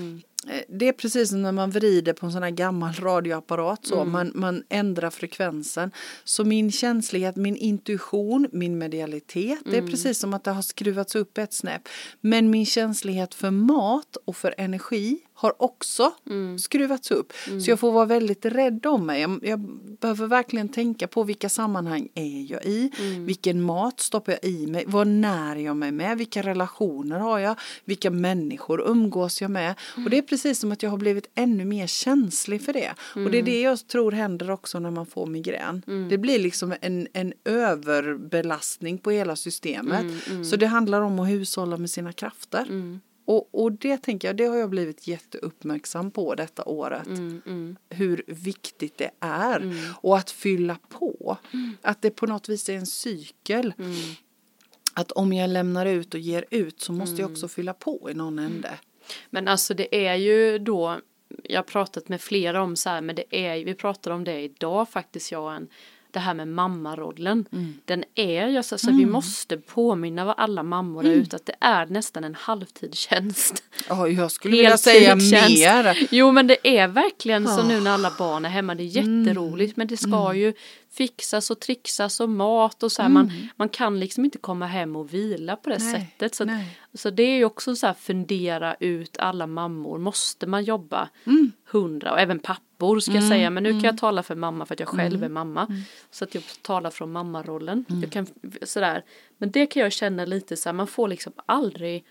Det 0.68 0.88
är 0.88 0.94
precis 0.94 1.30
som 1.30 1.42
när 1.42 1.52
man 1.52 1.72
vrider 1.72 2.14
på 2.14 2.26
en 2.26 2.32
sån 2.32 2.44
här 2.44 2.50
gammal 2.50 2.94
radioapparat 2.94 3.86
så. 3.86 4.02
Mm. 4.02 4.12
Man, 4.12 4.32
man 4.36 4.64
ändrar 4.70 5.10
frekvensen. 5.10 5.92
Så 6.24 6.44
min 6.46 6.72
känslighet, 6.72 7.36
min 7.36 7.56
intuition, 7.56 8.48
min 8.52 8.78
medialitet. 8.78 9.60
Det 9.66 9.72
är 9.78 9.78
Mm. 9.80 9.92
precis 9.92 10.20
som 10.20 10.34
att 10.34 10.44
det 10.44 10.52
har 10.52 10.62
skruvats 10.62 11.16
upp 11.16 11.38
ett 11.38 11.54
snäpp. 11.54 11.82
Men 12.22 12.50
min 12.50 12.66
känslighet 12.66 13.34
för 13.36 13.52
mat 13.52 14.18
och 14.26 14.36
för 14.36 14.56
energi 14.58 15.20
har 15.40 15.62
också 15.62 16.14
Mm. 16.30 16.60
skruvats 16.60 17.12
upp. 17.12 17.34
Så 17.66 17.70
jag 17.72 17.80
får 17.80 17.92
vara 17.92 18.06
väldigt 18.06 18.46
rädd 18.46 18.86
om 18.86 19.06
mig. 19.06 19.22
Jag, 19.22 19.40
jag 19.44 19.60
behöver 20.02 20.28
verkligen 20.28 20.70
tänka 20.70 21.08
på 21.08 21.24
vilka 21.24 21.50
sammanhang 21.50 22.10
är 22.14 22.52
jag 22.52 22.66
i. 22.66 22.92
Mm. 23.00 23.26
Vilken 23.26 23.62
mat 23.62 24.00
stoppar 24.00 24.32
jag 24.42 24.52
i 24.52 24.68
mig? 24.68 24.84
Vad 24.88 25.08
när 25.08 25.56
jag 25.56 25.78
mig 25.78 25.92
med? 25.92 26.18
Vilka 26.18 26.42
relationer 26.42 27.20
har 27.20 27.40
jag? 27.40 27.56
Vilka 27.86 28.10
människor 28.12 28.82
umgås 28.88 29.42
jag 29.42 29.52
med? 29.52 29.76
Och 30.06 30.10
det 30.10 30.18
är 30.18 30.22
precis 30.22 30.60
som 30.60 30.72
att 30.72 30.84
jag 30.84 30.90
har 30.90 30.98
blivit 30.98 31.30
ännu 31.36 31.66
mer 31.66 31.88
känslig 31.88 32.62
för 32.62 32.74
det. 32.74 32.94
Och 33.26 33.32
det 33.32 33.38
är 33.38 33.44
det 33.44 33.62
jag 33.62 33.88
tror 33.88 34.12
händer 34.12 34.52
också 34.52 34.80
när 34.80 34.92
man 34.92 35.06
får 35.06 35.26
migrän. 35.26 35.82
Det 36.10 36.18
blir 36.18 36.40
liksom 36.40 36.74
en, 36.82 37.08
en 37.14 37.34
överbelastning 37.46 38.98
på 38.98 39.12
hela 39.12 39.36
systemet. 39.36 40.06
Så 40.50 40.56
det 40.56 40.66
handlar 40.68 41.02
om 41.02 41.20
att 41.20 41.30
hushålla 41.30 41.78
med 41.78 41.90
sina 41.90 42.14
krafter. 42.14 42.66
Mm. 43.28 43.38
Och, 43.38 43.64
och 43.64 43.72
det 43.72 43.98
tänker 43.98 44.28
jag, 44.28 44.38
det 44.38 44.46
har 44.46 44.56
jag 44.58 44.70
blivit 44.70 45.08
jätteuppmärksam 45.08 46.12
på 46.12 46.36
detta 46.36 46.64
året. 46.66 47.08
Mm, 47.08 47.42
mm. 47.46 47.76
Hur 47.90 48.24
viktigt 48.28 48.98
det 48.98 49.12
är. 49.20 49.74
Och 50.02 50.18
att 50.18 50.32
fylla 50.32 50.78
på. 50.90 51.38
Att 51.82 52.02
det 52.02 52.12
på 52.12 52.26
något 52.26 52.50
vis 52.50 52.70
är 52.70 52.74
en 52.74 52.86
cykel. 52.86 53.74
Mm. 53.80 53.94
Att 54.94 55.12
om 55.12 55.34
jag 55.34 55.50
lämnar 55.50 55.86
ut 55.86 56.14
och 56.14 56.20
ger 56.20 56.46
ut 56.50 56.82
så 56.82 56.92
måste 56.94 57.12
Mm. 57.14 57.22
jag 57.22 57.32
också 57.32 57.48
fylla 57.48 57.74
på 57.74 58.08
i 58.12 58.14
någon 58.14 58.40
ände. 58.40 58.74
Men 59.30 59.48
alltså 59.48 59.74
det 59.74 60.08
är 60.08 60.16
ju 60.16 60.60
då, 60.60 61.00
jag 61.44 61.58
har 61.58 61.64
pratat 61.64 62.10
med 62.10 62.22
flera 62.22 62.62
om 62.64 62.76
så 62.76 62.90
här, 62.90 63.02
men 63.02 63.16
det 63.16 63.36
är 63.48 63.66
vi 63.66 63.74
pratar 63.74 64.12
om 64.12 64.24
det 64.24 64.42
idag 64.42 64.90
faktiskt 64.90 65.32
jag 65.32 65.44
och 65.44 65.54
en, 65.54 65.68
det 66.18 66.22
här 66.22 66.34
med 66.34 66.48
mammarollen. 66.48 67.46
Den 67.86 68.04
är 68.16 68.48
ju 68.48 68.64
så, 68.64 68.78
så 68.78 68.92
vi 68.92 69.06
måste 69.06 69.58
påminna 69.58 70.34
alla 70.34 70.64
mammor 70.64 71.04
där 71.04 71.12
ute 71.12 71.36
att 71.36 71.46
det 71.46 71.56
är 71.60 71.86
nästan 71.86 72.24
en 72.24 72.36
halvtidstjänst. 72.36 73.64
Ja, 73.90 74.08
jag 74.08 74.32
skulle 74.32 74.58
vilja 74.58 74.78
säga 74.78 75.16
mer. 75.16 76.08
Jo 76.12 76.32
men 76.32 76.48
det 76.48 76.68
är 76.68 76.88
verkligen 76.88 77.48
så 77.48 77.64
nu 77.64 77.80
när 77.80 77.92
alla 77.92 78.12
barn 78.18 78.46
är 78.46 78.50
hemma, 78.50 78.76
det 78.76 78.84
är 78.84 78.86
jätteroligt 78.86 79.78
men 79.78 79.88
det 79.88 79.98
ska 79.98 80.34
ju 80.34 80.54
fixas 80.92 81.52
och 81.52 81.60
trixas 81.60 82.20
och 82.20 82.30
mat 82.30 82.84
och 82.84 82.92
så 82.92 83.02
här, 83.02 83.10
man, 83.10 83.32
man 83.56 83.70
kan 83.70 84.00
liksom 84.00 84.26
inte 84.26 84.38
komma 84.38 84.66
hem 84.66 84.96
och 84.96 85.14
vila 85.14 85.56
på 85.56 85.70
det 85.70 85.78
Nej, 85.80 85.94
sättet. 85.94 86.36
Så, 86.36 86.44
att, 86.44 86.50
så 86.94 87.10
det 87.10 87.24
är 87.24 87.38
ju 87.38 87.46
också 87.46 87.76
så 87.76 87.88
här 87.88 87.94
fundera 87.94 88.76
ut 88.80 89.18
alla 89.18 89.48
mammor, 89.48 89.98
måste 89.98 90.48
man 90.48 90.64
jobba 90.64 91.10
hundra? 91.72 92.12
Och 92.12 92.20
även 92.20 92.40
pappor 92.78 93.00
ska 93.00 93.12
jag 93.14 93.24
säga 93.24 93.50
men 93.50 93.64
nu 93.64 93.72
kan 93.72 93.84
jag 93.84 93.98
tala 93.98 94.24
för 94.24 94.36
mamma 94.36 94.66
för 94.66 94.74
att 94.74 94.80
jag 94.80 94.90
själv 94.90 95.24
är 95.24 95.30
mamma. 95.30 95.68
Så 96.12 96.24
att 96.24 96.36
jag 96.36 96.44
talar 96.62 96.90
från 96.90 97.12
mammarollen. 97.12 97.86
Jag 98.02 98.12
kan, 98.12 98.28
sådär. 98.64 99.04
Men 99.38 99.52
det 99.52 99.66
kan 99.66 99.82
jag 99.82 99.92
känna 99.92 100.26
lite 100.26 100.58
så 100.58 100.70
här, 100.70 100.74
man 100.74 100.88
får 100.88 101.08
liksom 101.08 101.34
aldrig 101.46 102.06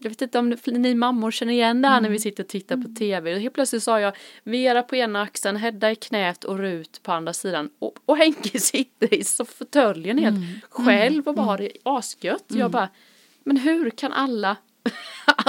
jag 0.00 0.10
vet 0.10 0.22
inte 0.22 0.38
om 0.38 0.56
ni 0.66 0.94
mammor 0.94 1.30
känner 1.30 1.52
igen 1.52 1.82
det 1.82 1.88
här 1.88 2.00
när 2.00 2.08
vi 2.08 2.18
sitter 2.18 2.42
och 2.42 2.48
tittar 2.48 2.76
på 2.76 2.88
tv. 2.98 3.34
Och 3.34 3.40
helt 3.40 3.54
plötsligt 3.54 3.82
sa 3.82 4.00
jag 4.00 4.16
Vera 4.44 4.82
på 4.82 4.96
ena 4.96 5.22
axeln, 5.22 5.56
Hedda 5.56 5.90
i 5.90 5.94
knät 5.94 6.44
och 6.44 6.58
Rut 6.58 7.00
på 7.02 7.12
andra 7.12 7.32
sidan. 7.32 7.70
Och, 7.78 7.94
och 8.04 8.16
Henke 8.16 8.60
sitter 8.60 9.14
i 9.14 9.24
så 9.24 9.44
fåtöljen 9.44 10.18
helt 10.18 10.64
själv 10.70 11.28
och 11.28 11.34
bara 11.34 11.46
har 11.46 11.58
det 11.58 11.72
asgött. 11.82 12.44
Jag 12.48 12.70
bara, 12.70 12.88
men 13.44 13.56
hur 13.56 13.90
kan 13.90 14.12
alla 14.12 14.56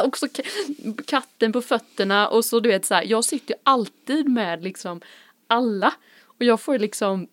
också 0.06 0.26
ka- 0.26 1.04
katten 1.06 1.52
på 1.52 1.62
fötterna 1.62 2.28
och 2.28 2.46
så 2.46 2.60
du 2.60 2.70
vet 2.70 2.86
så 2.86 2.94
här, 2.94 3.04
jag 3.04 3.26
sitter 3.26 3.54
ju 3.54 3.60
alltid 3.64 4.30
med 4.30 4.64
liksom 4.64 5.02
alla 5.48 5.94
och 6.26 6.44
jag 6.44 6.62
får 6.62 6.80
liksom 6.80 7.28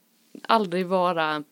aldrig 0.48 0.86
vara 0.86 1.42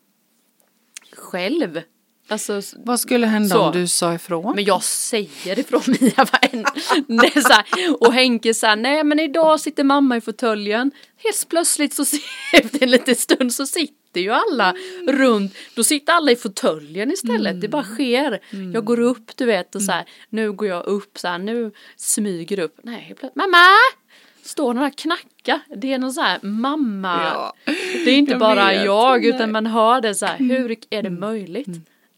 själv. 1.15 1.81
Alltså, 2.27 2.61
Vad 2.75 2.99
skulle 2.99 3.27
hända 3.27 3.55
Så. 3.55 3.61
om 3.61 3.71
du 3.71 3.87
sa 3.87 4.13
ifrån? 4.13 4.55
men 4.55 4.63
jag 4.63 4.83
säger 4.83 5.59
ifrån 5.59 5.81
Mia 6.01 6.25
varenda- 6.31 7.63
Och 7.99 8.13
Henke 8.13 8.53
säger 8.53 8.75
nej 8.75 9.03
men 9.03 9.19
idag 9.19 9.59
sitter 9.59 9.83
mamma 9.83 10.17
i 10.17 10.21
fåtöljen. 10.21 10.91
Helt 11.17 11.49
plötsligt 11.49 11.93
så 11.93 12.03
efter 12.53 12.83
en 12.83 12.91
liten 12.91 13.15
stund 13.15 13.53
så 13.53 13.65
sitter 13.65 13.95
ju 14.21 14.29
alla 14.31 14.73
runt. 15.07 15.53
Då 15.75 15.83
sitter 15.83 16.13
alla 16.13 16.31
i 16.31 16.35
fåtöljen 16.35 17.11
istället. 17.11 17.61
Det 17.61 17.67
bara 17.67 17.83
sker. 17.83 18.39
Jag 18.73 18.85
går 18.85 18.99
upp 18.99 19.31
du 19.37 19.45
vet 19.45 19.75
och 19.75 19.81
så 19.81 19.91
här. 19.91 20.05
Nu 20.29 20.51
går 20.51 20.67
jag 20.67 20.85
upp 20.85 21.17
så 21.17 21.27
här. 21.27 21.37
Nu 21.37 21.71
smyger 21.95 22.59
upp. 22.59 22.79
Nej 22.83 23.05
plötsligt. 23.07 23.35
Mamma! 23.35 23.67
Står 24.43 24.73
några 24.73 24.89
knacka. 24.91 25.59
Det 25.75 25.93
är 25.93 25.97
någon 25.97 26.13
så 26.13 26.21
här 26.21 26.39
mamma. 26.41 27.21
Ja. 27.33 27.53
Det 28.05 28.11
är 28.11 28.15
inte 28.17 28.31
Jag 28.31 28.39
bara 28.39 28.67
vet. 28.67 28.85
jag 28.85 29.21
Nej. 29.21 29.29
utan 29.29 29.51
man 29.51 29.65
hör 29.65 30.01
det 30.01 30.15
så 30.15 30.25
här. 30.25 30.37
Hur 30.37 30.75
är 30.89 31.03
det 31.03 31.09
möjligt? 31.09 31.67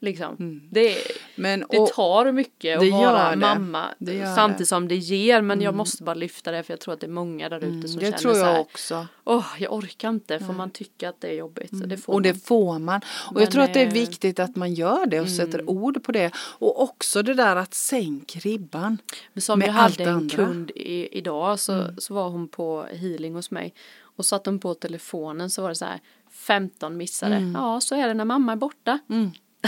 Liksom. 0.06 0.62
Det 0.72 0.92
är 0.92 0.98
Men, 1.36 1.66
det 1.70 1.78
och, 1.80 1.90
tar 1.90 2.32
mycket 2.32 2.80
det 2.80 2.88
att 2.88 2.92
vara 2.94 3.30
det. 3.30 3.36
mamma 3.36 3.86
Det 3.98 4.36
samtidigt 4.36 4.58
det. 4.58 4.66
som 4.66 4.88
det 4.88 4.96
ger 4.96 5.42
men 5.42 5.62
jag 5.62 5.76
måste 5.76 6.04
bara 6.04 6.16
lyfta 6.16 6.52
det 6.52 6.64
för 6.64 6.74
jag 6.74 6.80
tror 6.80 6.94
att 6.94 7.00
det 7.00 7.06
är 7.06 7.12
många 7.12 7.50
där 7.50 7.58
ute 7.64 7.88
som 7.88 8.00
det 8.00 8.06
känner 8.06 8.18
tror 8.18 8.34
så 8.34 8.40
jag 8.40 8.46
här, 8.46 8.60
också. 8.60 9.08
åh 9.24 9.46
jag 9.60 9.74
orkar 9.74 10.10
inte 10.10 10.40
för 10.40 10.54
man 10.54 10.70
tycker 10.70 11.10
att 11.10 11.22
det 11.22 11.28
är 11.28 11.34
jobbigt. 11.34 11.70
Så 11.70 11.86
det 11.86 11.98
får 11.98 12.14
Och 12.14 12.22
det 12.22 12.34
man. 12.34 12.40
får 12.40 12.80
man. 12.80 13.02
Och 13.28 13.34
Men, 13.34 13.44
jag 13.44 13.52
tror 13.52 13.64
att 13.64 13.74
det 13.74 13.82
är 13.82 13.88
eh, 13.88 13.94
viktigt 13.94 14.40
att 14.40 14.56
man 14.56 14.74
gör 14.74 15.06
det 15.06 15.22
och 15.22 15.30
sätter 15.30 15.70
ord 15.70 16.04
på 16.04 16.12
det. 16.12 16.32
Och 16.38 16.82
också 16.82 17.22
det 17.22 17.34
där 17.34 17.56
att 17.56 17.74
sänk 17.74 18.36
ribban. 18.36 18.98
Men 19.34 19.42
som 19.42 19.60
med 19.60 19.68
jag 19.68 19.74
hade 19.74 19.96
det 19.96 20.04
en 20.04 20.10
andra. 20.10 20.44
Mm. 20.44 20.54
kund 20.54 20.72
i, 20.76 21.18
idag 21.18 21.60
så, 21.60 21.88
så 21.98 22.14
var 22.14 22.30
hon 22.30 22.48
på 22.48 22.86
healing 22.92 23.36
hos 23.36 23.52
mig 23.52 23.74
och 24.18 24.26
satt 24.26 24.46
hon 24.46 24.60
på 24.60 24.74
telefonen 24.74 25.50
så 25.50 25.62
var 25.62 25.70
det 25.70 25.76
så 25.76 25.86
här 25.86 26.00
15 26.32 26.98
missade. 26.98 27.36
Mm. 27.36 27.54
Ja 27.56 27.82
så 27.82 27.96
är 27.96 28.08
det 28.08 28.14
när 28.14 28.26
mamma 28.26 28.52
är 28.52 28.56
borta. 28.56 29.00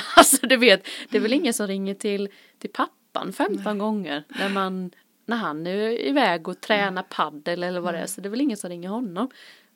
Alltså 0.15 0.47
du 0.47 0.57
vet 0.57 0.87
det 1.09 1.17
är 1.17 1.21
väl 1.21 1.33
ingen 1.33 1.53
som 1.53 1.67
ringer 1.67 1.93
till, 1.93 2.29
till 2.59 2.69
pappan 2.69 3.33
15 3.33 3.77
gånger 3.77 4.23
när 4.27 4.49
man 4.49 4.91
när 5.25 5.37
han 5.37 5.67
är 5.67 6.05
iväg 6.05 6.47
och 6.47 6.61
tränar 6.61 7.03
paddel 7.03 7.63
eller 7.63 7.79
vad 7.79 7.93
det 7.93 7.99
är 7.99 8.05
så 8.05 8.21
det 8.21 8.27
är 8.27 8.29
väl 8.29 8.41
ingen 8.41 8.57
som 8.57 8.69
ringer 8.69 8.89
honom. 8.89 9.29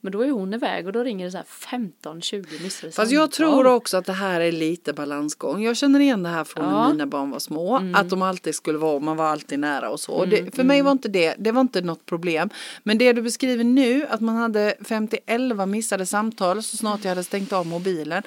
Men 0.04 0.12
då 0.12 0.22
är 0.22 0.32
hon 0.32 0.54
iväg 0.54 0.88
och 0.88 0.94
då 0.94 1.04
ringer 1.04 1.26
det 1.26 1.32
så 1.32 1.38
här 1.38 1.80
15-20 2.04 2.64
missade 2.64 2.94
Fast 2.94 3.12
jag 3.12 3.32
tror 3.32 3.68
också 3.68 3.98
att 3.98 4.06
det 4.06 4.14
här 4.14 4.42
är 4.42 4.52
lite 4.52 4.94
balansgång. 4.94 5.64
Jag 5.64 5.78
känner 5.78 6.00
igen 6.00 6.24
det 6.24 6.30
här 6.30 6.44
från 6.44 6.64
Ja. 6.64 6.70
Mm. 6.70 6.82
när 6.82 6.94
mina 6.94 7.06
barn 7.06 7.32
var 7.32 7.40
små. 7.40 7.92
Att 7.94 8.10
de 8.10 8.22
alltid 8.22 8.56
skulle 8.56 8.78
vara, 8.78 9.00
man 9.00 9.18
var 9.18 9.26
alltid 9.26 9.60
nära 9.60 9.90
och 9.90 10.00
så. 10.00 10.24
Mm, 10.24 10.30
det, 10.30 10.56
för 10.56 10.64
mig 10.64 10.82
var 10.82 10.92
inte 10.92 11.10
det, 11.10 11.36
det 11.38 11.52
var 11.52 11.62
inte 11.62 11.82
något 11.82 12.06
problem. 12.06 12.50
Men 12.84 12.98
det 12.98 13.14
du 13.14 13.22
beskriver 13.22 13.64
nu, 13.64 14.06
att 14.10 14.22
man 14.22 14.36
hade 14.36 14.76
51 14.86 15.68
missade 15.68 16.06
samtal 16.06 16.64
så 16.64 16.78
snart 16.78 17.04
jag 17.04 17.10
hade 17.10 17.24
stängt 17.24 17.54
av 17.54 17.68
mobilen. 17.68 18.24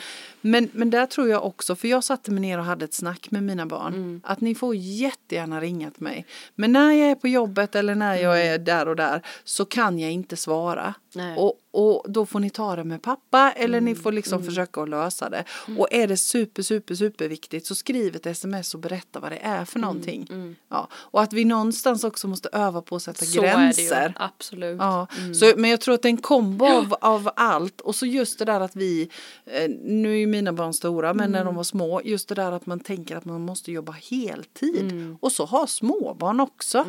Men, 0.47 0.71
men 0.73 0.91
där 0.91 1.07
tror 1.07 1.29
jag 1.29 1.45
också, 1.45 1.77
för 1.77 1.89
jag 1.89 2.05
satte 2.05 2.31
mig 2.31 2.41
ner 2.41 2.59
och 2.59 2.65
hade 2.65 2.85
ett 2.85 2.95
snack 2.95 3.31
med 3.31 3.43
mina 3.43 3.67
barn. 3.67 3.95
Mm. 3.95 4.21
Att 4.25 4.41
ni 4.41 4.55
får 4.55 4.75
jättegärna 4.77 5.61
ringa 5.61 5.91
till 5.91 6.03
mig. 6.03 6.27
Men 6.55 6.73
när 6.73 6.93
jag 6.93 7.11
är 7.11 7.15
på 7.15 7.29
jobbet 7.29 7.75
eller 7.75 7.95
när 7.95 8.15
jag 8.15 8.47
är 8.47 8.59
där 8.59 8.89
och 8.89 8.97
där 8.97 9.27
så 9.45 9.65
kan 9.65 9.99
jag 9.99 10.13
inte 10.13 10.37
svara. 10.37 10.95
Nej. 11.15 11.39
Och, 11.39 11.55
och 11.77 12.05
då 12.09 12.27
får 12.27 12.41
ni 12.41 12.51
ta 12.51 12.77
det 12.77 12.85
med 12.85 13.03
pappa 13.03 13.53
eller 13.57 13.79
Mm, 13.79 13.85
ni 13.85 13.95
får 13.95 14.13
liksom 14.13 14.45
försöka 14.45 14.81
att 14.83 14.89
lösa 14.89 15.31
det. 15.31 15.45
Och 15.79 15.89
är 15.91 16.07
det 16.09 16.17
super, 16.17 16.63
super, 16.63 16.95
super 16.95 17.29
viktigt 17.29 17.67
så 17.67 17.75
skriv 17.75 18.17
ett 18.17 18.27
sms 18.27 18.75
och 18.75 18.81
berätta 18.81 19.21
vad 19.21 19.33
det 19.33 19.39
är 19.39 19.55
Mm, 19.55 19.67
för 19.67 19.79
någonting. 19.79 20.27
Ja. 20.69 20.89
Och 20.95 21.23
att 21.23 21.33
vi 21.33 21.45
någonstans 21.45 22.05
också 22.05 22.29
måste 22.29 22.49
öva 22.53 22.83
på 22.83 22.97
att 22.97 23.03
sätta 23.03 23.25
så 23.25 23.39
är 23.39 23.43
det 23.43 23.49
ju, 23.49 23.55
gränser. 23.57 24.13
absolut. 24.17 24.77
Ja, 24.81 25.07
så, 25.41 25.53
men 25.57 25.71
jag 25.71 25.81
tror 25.81 25.95
att 25.95 26.03
det 26.03 26.09
är 26.09 26.11
en 26.11 26.17
kombo 26.17 26.65
av, 26.67 26.95
av 27.01 27.31
allt 27.37 27.81
och 27.81 27.95
så 27.95 28.07
just 28.07 28.39
det 28.39 28.45
där 28.45 28.61
att 28.61 28.77
vi, 28.77 29.09
eh, 29.47 29.71
nu 29.85 30.13
är 30.13 30.17
ju 30.19 30.27
mina 30.27 30.53
barn 30.53 30.75
stora 30.75 31.15
men 31.15 31.31
när 31.33 31.41
Mm. 31.41 31.47
de 31.47 31.57
var 31.57 31.65
små, 31.65 32.01
just 32.05 32.29
det 32.29 32.35
där 32.35 32.53
att 32.53 32.67
man 32.67 32.81
tänker 32.81 33.17
att 33.17 33.25
man 33.25 33.41
måste 33.41 33.73
jobba 33.73 33.93
heltid 33.93 34.91
Mm. 34.93 35.19
och 35.21 35.33
så 35.33 35.45
ha 35.45 35.67
småbarn 35.67 36.41
också. 36.41 36.87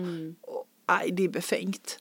Aj, 0.86 1.12
det 1.12 1.24
är 1.24 1.30
befängt. 1.30 2.00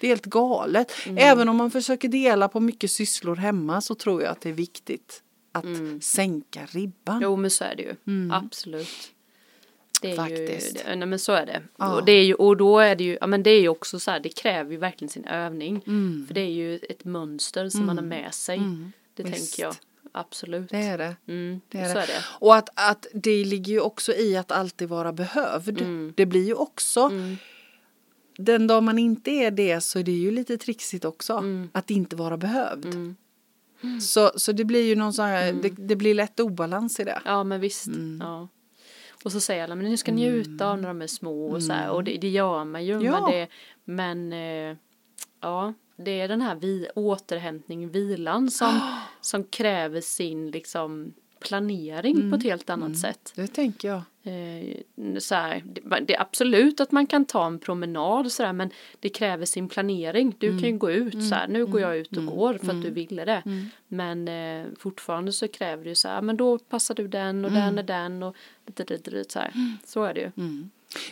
Det 0.00 0.06
är 0.06 0.08
helt 0.08 0.24
galet. 0.26 0.92
Mm. 1.06 1.18
Även 1.18 1.48
om 1.48 1.56
man 1.56 1.70
försöker 1.70 2.08
dela 2.08 2.48
på 2.48 2.60
mycket 2.60 2.90
sysslor 2.90 3.36
hemma 3.36 3.80
så 3.80 3.94
tror 3.94 4.22
jag 4.22 4.32
att 4.32 4.40
det 4.40 4.48
är 4.48 4.52
viktigt 4.52 5.22
att 5.52 5.64
sänka 6.04 6.66
ribban. 6.70 7.16
Mm. 7.16 7.22
Jo 7.22 7.36
men 7.36 7.50
så 7.50 7.64
är 7.64 7.74
det 7.76 7.82
ju, 7.82 7.94
absolut. 8.32 9.12
Det 10.02 10.10
är 10.10 10.16
Faktiskt. 10.16 10.76
ju, 10.76 10.96
nej 10.96 11.08
men 11.08 11.18
så 11.18 11.32
är 11.32 11.46
det. 11.46 11.62
Ja. 11.76 11.94
Och 11.94 12.04
det 12.04 12.12
är 12.12 12.24
ju, 12.24 12.34
och 12.34 12.56
då 12.56 12.78
är 12.78 12.96
det 12.96 13.04
ju, 13.04 13.18
ja 13.20 13.26
men 13.26 13.42
det 13.42 13.50
är 13.50 13.60
ju 13.60 13.68
också 13.68 14.00
så 14.00 14.10
här, 14.10 14.20
det 14.20 14.28
kräver 14.28 14.70
ju 14.70 14.76
verkligen 14.76 15.08
sin 15.10 15.24
övning. 15.24 15.82
Mm. 15.86 16.24
För 16.26 16.34
det 16.34 16.40
är 16.40 16.50
ju 16.50 16.76
ett 16.76 17.04
mönster 17.04 17.68
som 17.68 17.86
man 17.86 17.98
har 17.98 18.04
med 18.04 18.34
sig. 18.34 18.60
Det 19.14 19.22
Visst. 19.22 19.34
tänker 19.36 19.62
jag, 19.62 19.74
absolut. 20.12 20.70
Det 20.70 20.76
är 20.76 20.98
det. 20.98 21.16
Mm, 21.28 21.60
Det 21.68 21.78
är 21.78 21.94
det. 21.94 22.00
är 22.00 22.06
det. 22.06 22.24
Och 22.28 22.56
att, 22.56 22.68
att 22.74 23.06
det 23.14 23.44
ligger 23.44 23.72
ju 23.72 23.80
också 23.80 24.12
i 24.14 24.36
att 24.36 24.52
alltid 24.52 24.88
vara 24.88 25.12
behövd. 25.12 25.80
Mm. 25.80 26.12
Det 26.16 26.26
blir 26.26 26.44
ju 26.46 26.54
också 26.54 27.10
Den 28.38 28.66
dag 28.66 28.82
man 28.82 28.98
inte 28.98 29.30
är 29.30 29.50
det 29.50 29.80
så 29.80 29.98
är 29.98 30.02
det 30.02 30.12
ju 30.12 30.30
lite 30.30 30.58
trixigt 30.58 31.04
också. 31.04 31.32
Mm. 31.32 31.68
Att 31.72 31.90
inte 31.90 32.16
vara 32.16 32.36
behövd. 32.36 33.14
Så, 34.00 34.32
så 34.36 34.52
det 34.52 34.64
blir 34.64 34.82
ju 34.82 34.96
någon 34.96 35.12
sån 35.12 35.24
här, 35.24 35.48
Mm. 35.48 35.62
det, 35.62 35.68
det 35.68 35.96
blir 35.96 36.14
lätt 36.14 36.40
obalans 36.40 37.00
i 37.00 37.04
det. 37.04 37.20
Ja 37.24 37.44
men 37.44 37.60
visst. 37.60 37.86
Mm. 37.86 38.18
Ja. 38.22 38.48
Och 39.24 39.32
så 39.32 39.40
säger 39.40 39.64
alla, 39.64 39.74
men 39.74 39.90
ni 39.90 39.96
ska 39.96 40.12
njuta 40.12 40.66
av 40.70 40.78
när 40.80 40.88
de 40.88 41.02
är 41.02 41.06
små 41.06 41.46
och 41.46 41.62
så 41.62 41.72
här. 41.72 41.90
Och 41.90 42.04
det, 42.04 42.16
det 42.16 42.28
gör 42.28 42.64
man 42.64 42.84
ju. 42.84 43.00
Ja. 43.02 43.20
Men, 43.20 43.30
det, 43.30 43.48
men 43.84 44.32
eh, 44.32 44.76
ja, 45.40 45.74
det 45.96 46.20
är 46.20 46.28
den 46.28 46.40
här 46.42 46.54
vi, 46.54 46.88
återhämtning, 46.94 47.88
vilan 47.88 48.50
som, 48.50 48.80
som 49.20 49.44
kräver 49.44 50.00
sin 50.00 50.50
liksom 50.50 51.12
planering 51.40 52.16
Mm. 52.16 52.30
på 52.30 52.36
ett 52.36 52.42
helt 52.42 52.70
annat 52.70 52.98
sätt. 52.98 53.32
Det 53.36 53.46
tänker 53.46 53.88
jag. 53.88 54.02
Eh, 54.22 54.76
så 55.18 55.34
här, 55.34 55.62
det, 56.06 56.14
är 56.14 56.20
absolut 56.20 56.80
att 56.80 56.92
man 56.92 57.06
kan 57.06 57.24
ta 57.24 57.46
en 57.46 57.58
promenad 57.58 58.26
och 58.26 58.32
så 58.32 58.42
där, 58.42 58.52
men 58.52 58.70
det 59.00 59.08
kräver 59.08 59.44
sin 59.46 59.68
planering. 59.68 60.34
Du 60.38 60.48
kan 60.48 60.58
Mm. 60.58 60.70
ju 60.70 60.78
gå 60.78 60.90
ut 60.90 61.28
så 61.28 61.34
här, 61.34 61.48
nu 61.48 61.66
går 61.66 61.80
jag 61.80 61.96
ut 61.96 62.16
och 62.16 62.26
går 62.26 62.54
för 62.54 62.70
att 62.70 62.82
du 62.82 62.90
ville 62.90 63.24
det. 63.24 63.42
Men 63.88 64.28
eh, 64.28 64.66
fortfarande 64.78 65.32
så 65.32 65.48
kräver 65.48 65.82
det 65.84 65.88
ju 65.88 65.94
så 65.94 66.08
här, 66.08 66.22
men 66.22 66.36
då 66.36 66.58
passar 66.58 66.94
du 66.94 67.08
den 67.08 67.44
och 67.44 67.50
Mm. 67.50 67.64
den 67.64 67.78
är 67.78 67.82
den 67.82 68.22
och 68.22 68.36
så 69.30 69.38
här. 69.38 69.52
Så 69.84 70.04
är 70.04 70.14
det 70.14 70.20
ju. 70.20 70.30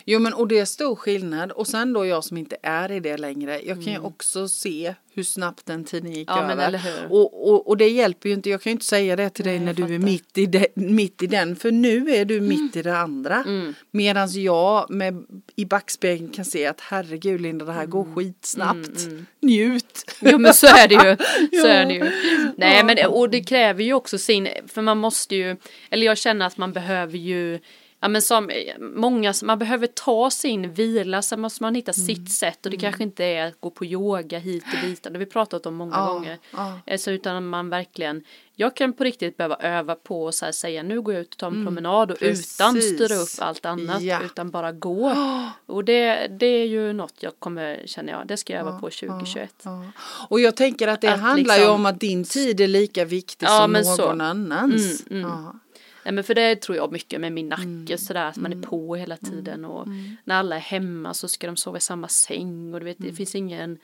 Jo 0.05 0.19
men 0.19 0.35
och 0.35 0.49
det 0.49 0.59
är 0.59 0.65
stor 0.65 0.97
skillnad 0.97 1.53
och 1.53 1.67
sen 1.67 1.93
då 1.93 2.07
jag 2.07 2.25
som 2.25 2.37
inte 2.37 2.57
är 2.63 2.93
i 2.93 3.01
det 3.01 3.17
längre 3.17 3.61
jag 3.65 3.85
kan 3.85 3.93
ju 3.93 3.99
också 3.99 4.49
se 4.49 4.95
hur 5.15 5.23
snabbt 5.23 5.67
den 5.67 5.85
tiden 5.85 6.13
gick 6.13 6.31
Mm. 6.31 6.59
Ja, 6.59 6.65
över. 6.65 6.81
Och, 7.11 7.49
och, 7.51 7.69
och 7.69 7.77
det 7.77 7.89
hjälper 7.89 8.29
ju 8.29 8.35
inte, 8.35 8.51
jag 8.51 8.63
kan 8.63 8.71
ju 8.71 8.73
inte 8.75 8.85
säga 8.85 9.17
det 9.17 9.31
till 9.31 9.45
dig 9.45 9.59
Nej, 9.59 9.65
när 9.67 9.75
du 9.87 9.95
är 9.95 9.99
mitt 9.99 10.39
i, 10.39 10.47
de, 10.47 10.67
mitt 10.75 11.23
i 11.23 11.27
den 11.27 11.57
för 11.57 11.71
nu 11.71 12.11
är 12.15 12.25
du 12.25 12.41
mitt 12.41 12.77
i 12.77 12.83
det 12.83 12.97
andra. 12.97 13.35
Mm. 13.47 13.75
Medan 13.91 14.29
jag 14.33 14.91
med, 14.91 15.25
i 15.57 15.65
backspegeln 15.65 16.29
kan 16.31 16.45
se 16.45 16.67
att 16.67 16.81
herregud 16.81 17.41
Linda 17.41 17.65
det 17.65 17.73
här 17.73 17.87
går 17.87 18.03
Mm. 18.03 18.15
skitsnabbt. 18.15 19.07
Njut! 19.41 20.05
Jo 20.21 20.39
men 20.39 20.55
så 20.55 20.67
är 20.67 20.89
det 20.89 20.95
ju. 20.95 21.17
Så 21.61 21.67
Ja. 21.67 21.73
är 21.73 21.87
det 21.87 21.95
ju. 21.95 22.11
Nej 22.57 22.85
men 22.85 23.07
och 23.07 23.31
det 23.31 23.41
kräver 23.41 23.85
ju 23.85 23.93
också 23.95 24.19
sin, 24.19 24.49
för 24.69 24.83
man 24.83 24.99
måste 24.99 25.37
ju, 25.37 25.57
eller 25.91 26.07
jag 26.07 26.19
känner 26.19 26.47
att 26.47 26.57
man 26.57 26.73
behöver 26.73 27.19
ju 27.19 27.59
Ja 28.05 28.09
men 28.09 28.23
som 28.23 28.51
många, 28.81 29.35
man 29.43 29.59
behöver 29.59 29.87
ta 29.87 30.31
sin 30.31 30.73
vila, 30.73 31.23
sen 31.23 31.41
måste 31.41 31.63
man 31.63 31.75
hitta 31.75 31.93
Mm. 31.97 32.07
sitt 32.07 32.33
sätt 32.33 32.65
och 32.67 32.71
det 32.71 32.77
kanske 32.77 33.03
inte 33.03 33.25
är 33.25 33.47
att 33.47 33.61
gå 33.61 33.71
på 33.71 33.85
yoga 33.85 34.39
hit 34.39 34.65
och 34.75 34.89
dit, 34.89 35.03
det 35.03 35.11
har 35.11 35.19
vi 35.19 35.27
pratat 35.27 35.67
om 35.67 35.75
många 35.75 35.97
Ja, 35.97 36.07
gånger. 36.13 36.39
ja. 36.51 36.79
Alltså, 36.91 37.11
utan 37.11 37.47
man 37.49 37.71
verkligen, 37.71 38.23
jag 38.57 38.77
kan 38.77 38.93
på 38.93 39.05
riktigt 39.05 39.37
behöva 39.37 39.57
öva 39.57 39.95
på 39.95 40.25
och 40.25 40.35
så 40.35 40.53
säga 40.53 40.83
nu 40.83 41.01
går 41.01 41.15
jag 41.15 41.21
ut 41.21 41.33
och 41.33 41.39
tar 41.39 41.47
en 41.47 41.65
promenad 41.65 42.11
och 42.11 42.17
utan 42.21 42.69
Mm. 42.71 42.75
precis. 42.75 42.95
styra 42.95 43.15
upp 43.17 43.29
allt 43.49 43.67
annat 43.67 44.03
Ja. 44.03 44.21
utan 44.25 44.51
bara 44.51 44.73
gå. 44.73 45.13
Och 45.67 45.85
det, 45.85 46.27
det 46.41 46.47
är 46.47 46.67
ju 46.67 46.93
något 46.93 47.15
jag 47.21 47.33
kommer, 47.39 47.83
känner 47.87 48.13
jag, 48.13 48.27
det 48.27 48.37
ska 48.37 48.53
jag 48.53 48.61
öva 48.61 48.79
på 48.79 48.91
2021. 48.91 49.55
Ja. 49.63 49.85
Och 50.29 50.41
jag 50.41 50.57
tänker 50.57 50.89
att 50.89 51.01
det 51.01 51.09
Att 51.15 51.21
handlar 51.21 51.55
ju 51.55 51.61
liksom- 51.61 51.75
om 51.75 51.87
att 51.87 52.01
din 52.01 52.25
tid 52.25 52.61
är 52.61 52.69
lika 52.69 53.05
viktig 53.05 53.47
Ja, 53.47 53.59
som 53.63 53.73
någon 53.73 53.85
så. 53.85 54.09
annans. 54.11 55.03
Mm, 55.11 55.25
mm. 55.25 55.61
Nej 56.05 56.15
men 56.15 56.25
för 56.25 56.35
det 56.35 56.57
tror 56.57 56.77
jag 56.77 56.93
mycket 56.93 57.21
med 57.21 57.33
min 57.33 57.49
nacke 57.49 57.63
Mm. 57.63 57.99
sådär 57.99 58.25
att 58.25 58.37
man 58.37 58.53
är 58.53 58.63
på 58.63 58.97
hela 58.97 59.17
tiden 59.17 59.65
och 59.65 59.89
när 60.25 60.35
alla 60.35 60.57
är 60.57 60.61
hemma 60.61 61.15
så 61.15 61.29
ska 61.29 61.47
de 61.47 61.57
sova 61.57 61.79
i 61.79 61.81
samma 61.81 62.09
säng 62.09 62.75
och 62.75 62.81
du 62.81 62.85
vet 62.87 62.99
Mm. 62.99 63.11
det 63.11 63.17
finns 63.17 63.35
ingen 63.35 63.79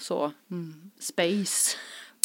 så 0.00 0.32
space 1.00 1.76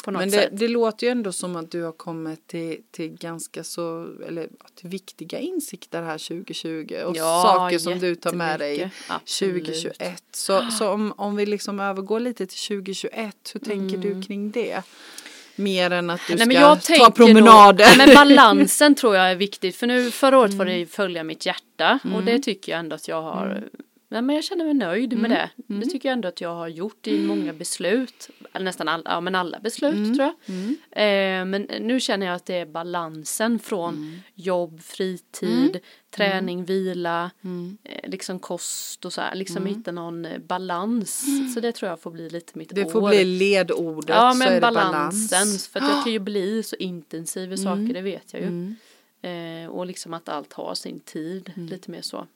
på 0.04 0.12
något 0.12 0.20
Men 0.20 0.30
det, 0.32 0.50
det 0.52 0.68
låter 0.68 1.08
ju 1.08 1.12
ändå 1.12 1.32
som 1.32 1.56
att 1.56 1.72
du 1.72 1.82
har 1.84 1.92
kommit 1.92 2.48
till, 2.48 2.82
till 2.92 3.10
ganska 3.10 3.64
så, 3.64 4.08
eller 4.28 4.50
till 4.76 4.90
viktiga 4.90 5.40
insikter 5.40 6.02
här 6.04 6.18
2020 6.18 6.96
och 7.06 7.16
Ja, 7.18 7.44
saker 7.56 7.78
som 7.80 8.00
du 8.00 8.16
tar 8.16 8.34
med 8.34 8.60
dig. 8.60 8.92
Absolut. 9.08 9.66
2021. 9.66 10.24
Så, 10.32 10.62
så 10.72 10.90
om, 10.90 11.14
om 11.18 11.36
vi 11.36 11.46
liksom 11.46 11.80
övergår 11.80 12.20
lite 12.20 12.48
till 12.48 12.58
2021, 12.68 13.52
hur 13.54 13.60
tänker 13.60 13.98
du 13.98 14.22
kring 14.22 14.52
det? 14.52 14.84
Mer 15.56 15.92
än 15.92 16.10
att 16.10 16.22
du 16.28 16.34
Mm. 16.34 16.48
Nej, 16.48 16.58
men 16.58 16.82
ska 16.82 16.98
ta 17.06 17.12
promenader. 17.12 17.86
Nej, 17.98 18.08
men 18.08 18.16
balansen 18.30 18.96
tror 18.96 19.16
jag 19.16 19.32
är 19.32 19.36
viktigt 19.36 19.76
för 19.76 19.88
nu 19.88 20.12
förra 20.12 20.38
året 20.40 20.54
var 20.54 20.66
det 20.66 20.72
Mm. 20.74 20.88
följa 20.88 21.24
mitt 21.24 21.46
hjärta 21.46 22.00
och 22.16 22.24
det 22.24 22.40
tycker 22.40 22.72
jag 22.72 22.80
ändå 22.80 22.96
att 22.96 23.08
jag 23.08 23.22
har 23.22 23.64
Nej, 24.08 24.22
men 24.22 24.36
jag 24.36 24.44
känner 24.46 24.66
mig 24.66 24.74
nöjd 24.74 25.14
Mm. 25.14 25.22
med 25.22 25.32
det. 25.32 25.76
Det 25.76 25.86
tycker 25.86 26.10
jag 26.10 26.14
ändå 26.14 26.28
att 26.28 26.42
jag 26.42 26.56
har 26.56 26.68
gjort 26.68 27.08
i 27.08 27.20
många 27.28 27.54
beslut. 27.54 28.30
Eller 28.54 28.64
nästan 28.66 28.88
alla, 28.88 29.04
ja 29.12 29.22
men 29.22 29.36
alla 29.36 29.60
beslut 29.60 29.94
Mm. 29.96 30.16
tror 30.16 30.32
jag. 30.46 30.56
Eh, 31.40 31.46
men 31.46 31.62
nu 31.82 32.00
känner 32.00 32.26
jag 32.26 32.36
att 32.36 32.46
det 32.46 32.56
är 32.56 32.66
balansen 32.66 33.60
från 33.60 33.94
Mm. 33.96 34.18
jobb, 34.34 34.82
fritid, 34.82 35.80
träning, 36.10 36.66
vila, 36.66 37.32
Mm. 37.44 37.78
eh, 37.84 38.10
liksom 38.10 38.40
kost 38.40 39.06
och 39.06 39.14
så 39.14 39.22
här. 39.22 39.36
Liksom 39.36 39.66
hitta 39.66 39.92
någon 39.92 40.26
eh, 40.26 40.38
balans. 40.40 41.26
Så 41.54 41.60
det 41.60 41.72
tror 41.72 41.90
jag 41.90 42.00
får 42.00 42.12
bli 42.12 42.30
lite 42.30 42.58
mitt 42.58 42.76
Det 42.76 42.86
år. 42.86 42.90
får 42.90 43.10
bli 43.10 43.24
ledordet 43.26 44.10
Ja 44.10 44.34
men 44.34 44.54
det 44.54 44.62
balansen. 44.62 45.28
balans. 45.32 45.68
För 45.68 45.80
att 45.80 45.90
jag 45.90 46.04
kan 46.04 46.14
ju 46.14 46.20
bli 46.20 46.64
så 46.64 46.76
intensiv 46.76 47.54
i 47.54 47.58
saker, 47.58 47.94
det 47.94 48.02
vet 48.02 48.34
jag 48.34 48.42
ju. 48.42 48.76
Eh, 49.22 49.68
och 49.70 49.86
liksom 49.86 50.14
att 50.14 50.30
allt 50.30 50.54
har 50.54 50.76
sin 50.76 51.00
tid, 51.00 51.52
lite 51.56 51.92
mer 51.92 52.02
så. 52.02 52.28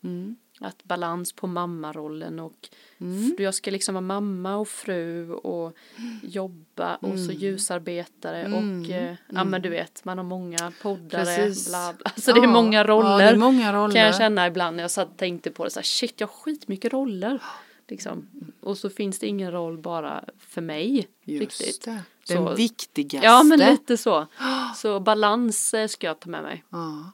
Att 0.61 0.83
balans 0.83 1.33
på 1.33 1.47
mammarollen 1.47 2.39
och 2.39 2.69
mm. 2.97 3.35
jag 3.37 3.53
ska 3.53 3.71
liksom 3.71 3.95
vara 3.95 4.01
mamma 4.01 4.55
och 4.55 4.67
fru 4.67 5.31
och 5.31 5.75
jobba 6.23 6.95
och 6.95 7.19
så 7.19 7.31
ljusarbetare 7.31 8.45
och 8.45 8.89
eh, 8.89 9.15
ja 9.29 9.43
men 9.43 9.61
du 9.61 9.69
vet 9.69 10.05
man 10.05 10.17
har 10.17 10.25
många 10.25 10.71
poddare 10.81 11.35
Precis. 11.35 11.69
bla 11.69 11.93
bla. 11.93 12.11
Så 12.17 12.31
det 12.33 12.39
är 12.39 12.47
många 12.47 12.83
roller. 12.83 13.09
Ja, 13.09 13.31
är 13.31 13.35
många 13.35 13.73
roller. 13.73 13.95
Kan 13.95 14.01
jag 14.01 14.17
känna 14.17 14.47
ibland 14.47 14.75
när 14.75 14.83
jag 14.83 14.91
satt 14.91 15.17
tänkte 15.17 15.51
på 15.51 15.63
det 15.63 15.69
så 15.69 15.79
här 15.79 15.83
shit 15.83 16.13
jag 16.17 16.27
har 16.27 16.33
skitmycket 16.33 16.93
roller. 16.93 17.41
Liksom. 17.87 18.27
Och 18.61 18.77
så 18.77 18.89
finns 18.89 19.19
det 19.19 19.27
ingen 19.27 19.51
roll 19.51 19.77
bara 19.77 20.23
för 20.37 20.61
mig. 20.61 21.07
Just 21.23 21.61
riktigt. 21.61 21.85
det. 21.85 22.03
Den 22.27 22.45
Så- 22.45 22.55
viktigaste. 22.55 23.27
Ja 23.27 23.43
men 23.43 23.59
lite 23.59 23.97
så. 23.97 24.27
Så 24.75 24.99
balans 24.99 25.75
ska 25.87 26.07
jag 26.07 26.19
ta 26.19 26.29
med 26.29 26.43
mig. 26.43 26.63
Ja. 26.69 27.11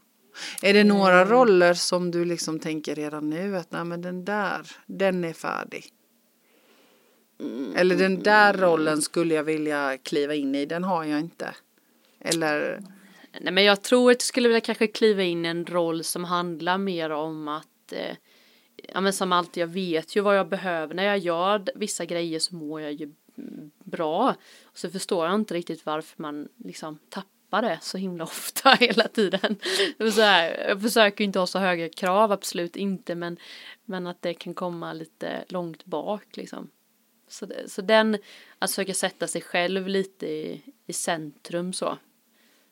Är 0.62 0.74
det 0.74 0.84
några 0.84 1.26
roller 1.26 1.74
som 1.74 2.12
du 2.12 2.26
liksom 2.26 2.60
tänker 2.60 2.96
redan 2.96 3.30
nu 3.30 3.58
att 3.58 3.72
nej 3.72 3.84
men 3.84 4.02
den 4.02 4.26
där, 4.26 4.68
den 4.86 5.24
är 5.24 5.34
färdig? 5.34 5.86
Eller 7.76 7.96
den 7.96 8.24
där 8.24 8.54
rollen 8.54 9.02
skulle 9.02 9.34
jag 9.34 9.44
vilja 9.44 9.98
kliva 9.98 10.34
in 10.34 10.56
i, 10.56 10.66
den 10.66 10.84
har 10.84 11.04
jag 11.04 11.20
inte. 11.20 11.56
Eller, 12.20 12.82
Nej 13.42 13.54
men 13.54 13.64
jag 13.64 13.82
tror 13.82 14.12
att 14.12 14.16
jag 14.16 14.22
skulle 14.22 14.48
vilja 14.48 14.62
kanske 14.62 14.88
kliva 14.88 15.24
in 15.24 15.46
i 15.46 15.50
en 15.50 15.66
roll 15.66 16.04
som 16.04 16.24
handlar 16.24 16.78
mer 16.78 17.10
om 17.10 17.48
att 17.48 17.92
eh, 17.92 18.16
Ja 18.94 19.02
men 19.02 19.14
som 19.14 19.32
alltid 19.32 19.62
jag 19.62 19.68
vet 19.68 20.16
ju 20.16 20.22
vad 20.22 20.38
jag 20.38 20.50
behöver 20.50 20.94
när 20.94 21.04
jag 21.04 21.18
gör 21.18 21.64
vissa 21.76 22.06
grejer 22.06 22.40
så 22.40 22.56
mår 22.56 22.82
jag 22.82 22.94
ju 22.94 23.14
mm, 23.38 23.72
bra. 23.84 24.36
Och 24.64 24.78
så 24.78 24.90
förstår 24.90 25.26
jag 25.26 25.36
inte 25.36 25.54
riktigt 25.54 25.86
varför 25.86 26.22
man 26.22 26.48
liksom 26.58 26.98
tappar 27.10 27.35
det 27.62 27.80
så 27.82 27.98
himla 27.98 28.24
ofta 28.24 28.74
hela 28.80 29.08
tiden. 29.08 29.56
Så 29.98 30.22
här, 30.22 30.66
jag 30.68 30.82
försöker 30.82 31.24
inte 31.24 31.40
ha 31.40 31.48
så 31.48 31.60
höga 31.60 31.90
krav, 31.90 32.32
absolut 32.32 32.76
inte 32.76 33.16
men 33.16 33.38
Men 33.86 34.08
att 34.08 34.22
det 34.22 34.34
kan 34.34 34.54
komma 34.54 34.94
lite 34.94 35.46
långt 35.48 35.86
bak 35.86 36.38
liksom. 36.38 36.70
Så, 37.28 37.46
det, 37.46 37.70
så 37.70 37.82
den, 37.82 38.18
att 38.60 38.70
försöka 38.72 38.94
sätta 38.94 39.28
sig 39.28 39.42
själv 39.42 39.88
lite 39.88 40.28
i, 40.28 40.62
i 40.86 40.94
centrum 40.94 41.74
så. 41.74 41.98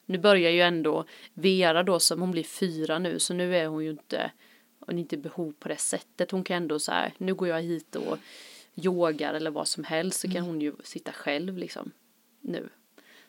Nu 0.06 0.17
börjar 0.17 0.52
ju 0.52 0.62
ändå 0.62 1.06
Vera 1.34 1.84
då 1.84 2.00
som 2.00 2.22
hon 2.22 2.32
blir 2.32 2.43
fyra 2.43 3.00
nu 3.00 3.19
så 3.19 3.34
nu 3.34 3.56
är 3.58 3.67
hon 3.67 3.84
ju 3.84 3.89
inte 3.89 4.32
hon 4.86 4.96
är 4.96 5.00
inte 5.00 5.17
behov 5.17 5.54
på 5.60 5.67
det 5.67 5.78
sättet. 5.78 6.32
Hon 6.32 6.43
kan 6.43 6.58
ändå 6.58 6.80
så 6.80 6.91
här, 6.91 7.13
nu 7.17 7.36
går 7.36 7.48
jag 7.48 7.62
hit 7.62 7.96
och 7.96 8.17
yogar 8.76 9.34
eller 9.34 9.52
vad 9.52 9.67
som 9.67 9.84
helst 9.84 10.19
så 10.19 10.32
kan 10.32 10.43
hon 10.43 10.62
ju 10.62 10.74
sitta 10.84 11.12
själv 11.12 11.58
liksom 11.58 11.91
nu. 12.41 12.69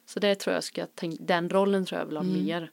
Så 0.06 0.20
det 0.20 0.34
tror 0.34 0.54
jag 0.54 0.64
ska 0.64 0.86
tänka, 0.86 1.24
den 1.24 1.50
rollen 1.50 1.86
tror 1.86 1.98
jag 1.98 2.06
vill 2.06 2.16
ha 2.16 2.24
mer. 2.24 2.70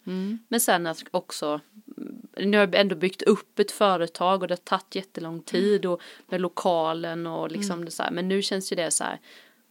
Men 0.47 0.59
sen 0.59 0.87
att 0.87 1.03
också, 1.11 1.59
mm, 1.97 2.21
nu 2.37 2.57
har 2.57 2.67
jag 2.67 2.75
ändå 2.75 2.95
byggt 2.95 3.21
upp 3.21 3.59
ett 3.59 3.71
företag 3.71 4.41
och 4.41 4.47
det 4.47 4.51
har 4.51 4.57
tagit 4.57 4.95
jättelång 4.95 5.41
tid 5.41 5.85
och 5.85 6.01
med 6.29 6.41
lokalen 6.41 7.27
och 7.27 7.51
liksom 7.51 7.85
det 7.85 7.91
så 7.91 8.03
här, 8.03 8.11
men 8.11 8.27
nu 8.27 8.41
känns 8.41 8.71
ju 8.71 8.75
det 8.75 8.91
så 8.91 9.03
här, 9.03 9.19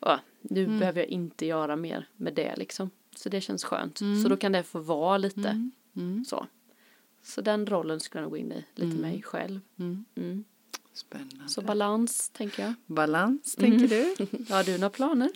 ja, 0.01 0.21
nu 0.43 0.67
behöver 0.79 1.01
jag 1.01 1.09
inte 1.09 1.47
göra 1.47 1.77
mer 1.77 2.09
med 2.17 2.35
det 2.35 2.57
liksom. 2.57 2.91
Så 3.17 3.29
det 3.29 3.41
känns 3.41 3.65
skönt. 3.65 3.99
Så 4.23 4.29
då 4.29 4.37
kan 4.37 4.53
det 4.53 4.63
få 4.63 4.79
vara 4.79 5.19
lite 5.19 5.71
så. 6.27 6.47
Så 7.23 7.41
den 7.41 7.67
rollen 7.67 8.01
skulle 8.01 8.21
jag 8.21 8.25
nog 8.25 8.31
gå 8.31 8.37
in 8.37 8.53
i, 8.53 8.65
lite 8.75 8.97
mig 9.01 9.23
själv. 9.23 9.61
Mm. 9.79 10.45
Spännande. 11.01 11.49
Så 11.49 11.63
balans 11.63 12.31
tänker 12.37 12.63
jag. 12.63 12.75
Balans, 12.87 13.55
tänker 13.55 13.89
du? 13.89 14.27
Har 14.55 14.65
du 14.65 14.73
några 14.73 14.91
planer? 14.91 15.31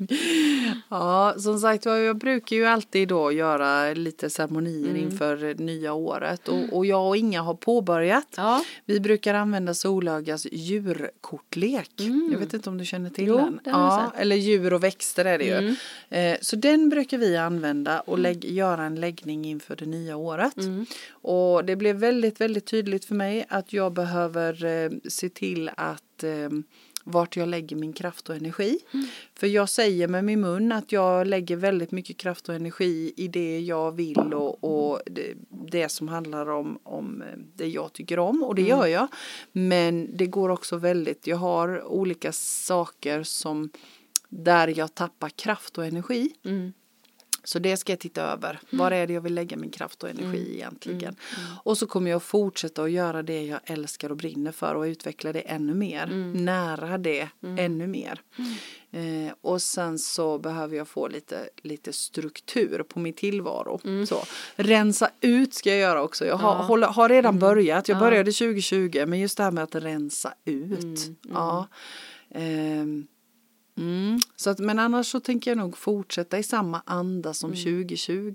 Ja, 0.90 1.34
som 1.38 1.58
sagt 1.58 1.84
jag 1.84 2.18
brukar 2.18 2.56
ju 2.56 2.64
alltid 2.64 3.08
då 3.08 3.32
göra 3.32 3.94
lite 3.94 4.30
ceremonier 4.30 4.90
Mm. 4.90 5.02
inför 5.02 5.54
nya 5.54 5.92
året 5.92 6.48
och, 6.48 6.72
och 6.72 6.86
jag 6.86 7.08
och 7.08 7.16
Inga 7.16 7.42
har 7.42 7.54
påbörjat. 7.54 8.26
Ja. 8.36 8.64
Vi 8.84 9.00
brukar 9.00 9.34
använda 9.34 9.74
Solögas 9.74 10.46
djurkortlek. 10.52 11.90
Jag 12.32 12.38
vet 12.38 12.54
inte 12.54 12.70
om 12.70 12.78
du 12.78 12.84
känner 12.84 13.10
till 13.10 13.24
Mm. 13.28 13.38
Jo, 13.40 13.44
den? 13.46 13.60
ja. 13.64 13.98
Mm. 14.00 14.10
eller 14.16 14.36
djur 14.36 14.72
och 14.72 14.84
växter 14.84 15.24
är 15.24 15.38
det 15.38 15.44
ju. 15.44 15.76
Eh, 16.18 16.36
så 16.40 16.56
den 16.56 16.88
brukar 16.88 17.18
vi 17.18 17.36
använda 17.36 18.00
och 18.00 18.18
lägg, 18.18 18.44
göra 18.44 18.84
en 18.84 18.94
läggning 19.00 19.44
inför 19.44 19.76
det 19.76 19.86
nya 19.86 20.16
året. 20.16 20.56
Mm. 20.56 20.86
Och 21.10 21.64
det 21.64 21.76
blev 21.76 21.96
väldigt, 21.96 22.40
väldigt 22.40 22.66
tydligt 22.66 23.04
för 23.04 23.14
mig 23.14 23.46
att 23.48 23.72
jag 23.72 23.92
behöver 23.92 24.64
eh, 24.64 24.90
se 25.08 25.28
till 25.28 25.53
att 25.76 26.22
eh, 26.24 26.48
vart 27.04 27.36
jag 27.36 27.48
lägger 27.48 27.76
min 27.76 27.92
kraft 27.92 28.28
och 28.28 28.36
energi. 28.36 28.78
Mm. 28.94 29.06
För 29.34 29.46
jag 29.46 29.68
säger 29.68 30.08
med 30.08 30.24
min 30.24 30.40
mun 30.40 30.72
att 30.72 30.92
jag 30.92 31.26
lägger 31.26 31.56
väldigt 31.56 31.90
mycket 31.90 32.16
kraft 32.16 32.48
och 32.48 32.54
energi 32.54 33.12
i 33.16 33.28
det 33.28 33.60
jag 33.60 33.92
vill 33.92 34.34
och, 34.34 34.64
och 34.64 35.00
det, 35.06 35.34
det 35.50 35.88
som 35.88 36.08
handlar 36.08 36.50
om, 36.50 36.78
om 36.82 37.22
eh, 37.22 37.38
det 37.54 37.66
jag 37.68 37.92
tycker 37.92 38.18
om 38.18 38.42
och 38.42 38.54
det 38.54 38.62
Mm. 38.62 38.70
gör 38.78 38.86
jag. 38.86 39.08
Men 39.52 40.16
det 40.16 40.26
går 40.26 40.48
också 40.48 40.76
väldigt, 40.76 41.26
jag 41.26 41.36
har 41.36 41.84
olika 41.84 42.32
saker 42.32 43.22
som 43.22 43.70
där 44.28 44.78
jag 44.78 44.94
tappar 44.94 45.28
kraft 45.28 45.78
och 45.78 45.86
energi. 45.86 46.30
Mm. 46.44 46.72
Så 47.44 47.58
det 47.58 47.76
ska 47.76 47.92
jag 47.92 47.98
titta 48.00 48.22
över. 48.22 48.60
Var 48.70 48.90
är 48.90 49.06
det 49.06 49.12
jag 49.12 49.20
vill 49.20 49.34
lägga 49.34 49.56
min 49.56 49.70
kraft 49.70 50.02
och 50.02 50.10
energi 50.10 50.54
egentligen? 50.54 51.16
Och 51.62 51.78
så 51.78 51.86
kommer 51.86 52.10
jag 52.10 52.22
fortsätta 52.22 52.82
att 52.82 52.90
göra 52.90 53.22
det 53.22 53.42
jag 53.42 53.60
älskar 53.64 54.10
och 54.10 54.16
brinner 54.16 54.52
för 54.52 54.74
och 54.74 54.82
utveckla 54.82 55.32
det 55.32 55.40
ännu 55.40 55.74
mer. 55.74 56.06
Nära 56.34 56.98
det 56.98 57.28
ännu 57.58 57.86
mer. 57.86 58.20
Eh, 58.90 59.32
och 59.40 59.62
sen 59.62 59.98
så 59.98 60.38
behöver 60.38 60.76
jag 60.76 60.88
få 60.88 61.08
lite, 61.08 61.48
lite 61.62 61.92
struktur 61.92 62.82
på 62.82 62.98
min 62.98 63.14
tillvaro. 63.14 64.06
Så. 64.06 64.24
Rensa 64.56 65.10
ut 65.20 65.54
ska 65.54 65.70
jag 65.70 65.78
göra 65.78 66.02
också. 66.02 66.26
Jag 66.26 66.36
har, 66.36 66.54
håller, 66.64 66.86
har 66.86 67.08
redan 67.08 67.38
börjat. 67.38 67.88
Jag 67.88 67.98
började 67.98 68.32
2020 68.32 69.04
men 69.06 69.20
just 69.20 69.36
det 69.36 69.42
här 69.42 69.50
med 69.50 69.64
att 69.64 69.74
rensa 69.74 70.34
ut. 70.44 71.10
Ja. 71.32 71.68
Ehm, 72.30 73.06
Mm. 73.76 74.18
Så 74.36 74.50
att, 74.50 74.58
men 74.58 74.78
annars 74.78 75.06
så 75.06 75.20
tänker 75.20 75.50
jag 75.50 75.58
nog 75.58 75.76
fortsätta 75.78 76.38
i 76.38 76.42
samma 76.42 76.82
anda 76.86 77.34
som 77.34 77.50
2020 77.50 78.34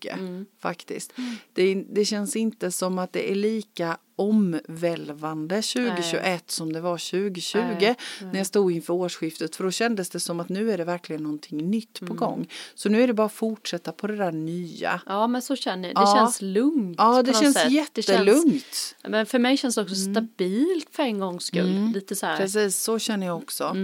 faktiskt. 0.62 1.14
Det, 1.54 1.74
det 1.90 2.06
känns 2.06 2.36
inte 2.36 2.72
som 2.72 3.00
att 3.00 3.14
det 3.14 3.32
är 3.32 3.36
lika 3.36 3.98
omvälvande 4.16 5.56
2021 5.62 6.52
som 6.52 6.74
det 6.74 6.82
var 6.82 6.98
2020 6.98 7.58
Nej, 7.60 7.96
när 8.22 8.38
jag 8.38 8.48
stod 8.48 8.72
inför 8.72 8.94
årsskiftet 8.94 9.56
för 9.56 9.64
då 9.64 9.72
kändes 9.72 10.10
det 10.10 10.20
som 10.20 10.40
att 10.40 10.50
nu 10.50 10.72
är 10.72 10.78
det 10.78 10.84
verkligen 10.84 11.24
någonting 11.24 11.70
nytt 11.70 12.00
på 12.00 12.14
gång. 12.14 12.50
Så 12.76 12.90
nu 12.90 13.04
är 13.04 13.08
det 13.08 13.14
bara 13.14 13.26
att 13.28 13.34
fortsätta 13.34 13.92
på 13.92 14.08
det 14.08 14.16
där 14.16 14.32
nya. 14.32 15.02
Ja 15.06 15.28
men 15.28 15.42
så 15.42 15.56
känner 15.56 15.88
jag, 15.88 15.96
det 15.96 16.02
Ja. 16.02 16.16
känns 16.16 16.42
lugnt 16.42 16.96
Ja, 16.98 17.24
det 17.24 17.34
känns 17.34 17.54
sätt. 17.58 17.72
jättelugnt. 17.72 18.28
Mm. 18.44 18.54
Det 18.54 18.60
känns, 18.60 18.96
men 19.08 19.26
för 19.26 19.40
mig 19.40 19.58
känns 19.58 19.76
det 19.76 19.82
också 19.82 19.96
stabilt 19.96 20.88
för 20.92 21.04
en 21.04 21.20
gångs 21.20 21.44
skull. 21.46 21.92
Lite 21.94 22.16
så 22.16 22.26
här. 22.26 22.38
Precis, 22.38 22.78
så 22.78 23.00
känner 23.00 23.28
jag 23.28 23.38
också. 23.38 23.76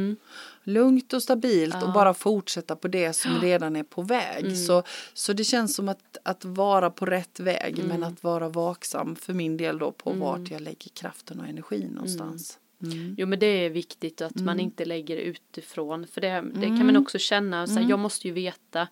Lugnt 0.68 1.14
och 1.14 1.24
stabilt 1.24 1.84
och 1.84 1.94
bara 1.94 2.14
fortsätta 2.14 2.76
på 2.76 2.88
det 2.88 3.14
som 3.14 3.42
redan 3.42 3.76
är 3.76 3.84
på 3.84 4.02
väg. 4.02 4.46
Så, 4.58 4.84
så 5.14 5.34
det 5.34 5.44
känns 5.44 5.76
som 5.76 5.90
att, 5.90 6.18
att 6.24 6.46
vara 6.46 6.90
på 6.90 7.06
rätt 7.06 7.40
väg 7.40 7.84
men 7.88 8.04
att 8.04 8.24
vara 8.24 8.50
vaksam 8.50 9.16
för 9.16 9.34
min 9.34 9.58
del 9.58 9.78
då 9.78 9.92
på 9.92 10.10
vart 10.20 10.52
jag 10.52 10.62
lägger 10.62 10.90
kraften 10.94 11.40
och 11.40 11.48
energin 11.48 11.88
någonstans. 11.88 12.60
Mm. 12.84 13.16
Jo 13.18 13.28
men 13.28 13.40
det 13.40 13.46
är 13.46 13.70
viktigt 13.70 14.22
att 14.22 14.36
man 14.36 14.60
inte 14.60 14.86
lägger 14.86 15.18
utifrån 15.18 16.08
för 16.08 16.22
det, 16.22 16.44
det 16.54 16.66
kan 16.66 16.86
man 16.86 16.98
också 16.98 17.18
känna, 17.18 17.68
så 17.68 17.74
här, 17.74 17.90
jag 17.90 18.00
måste 18.00 18.28
ju 18.28 18.34
veta, 18.34 18.88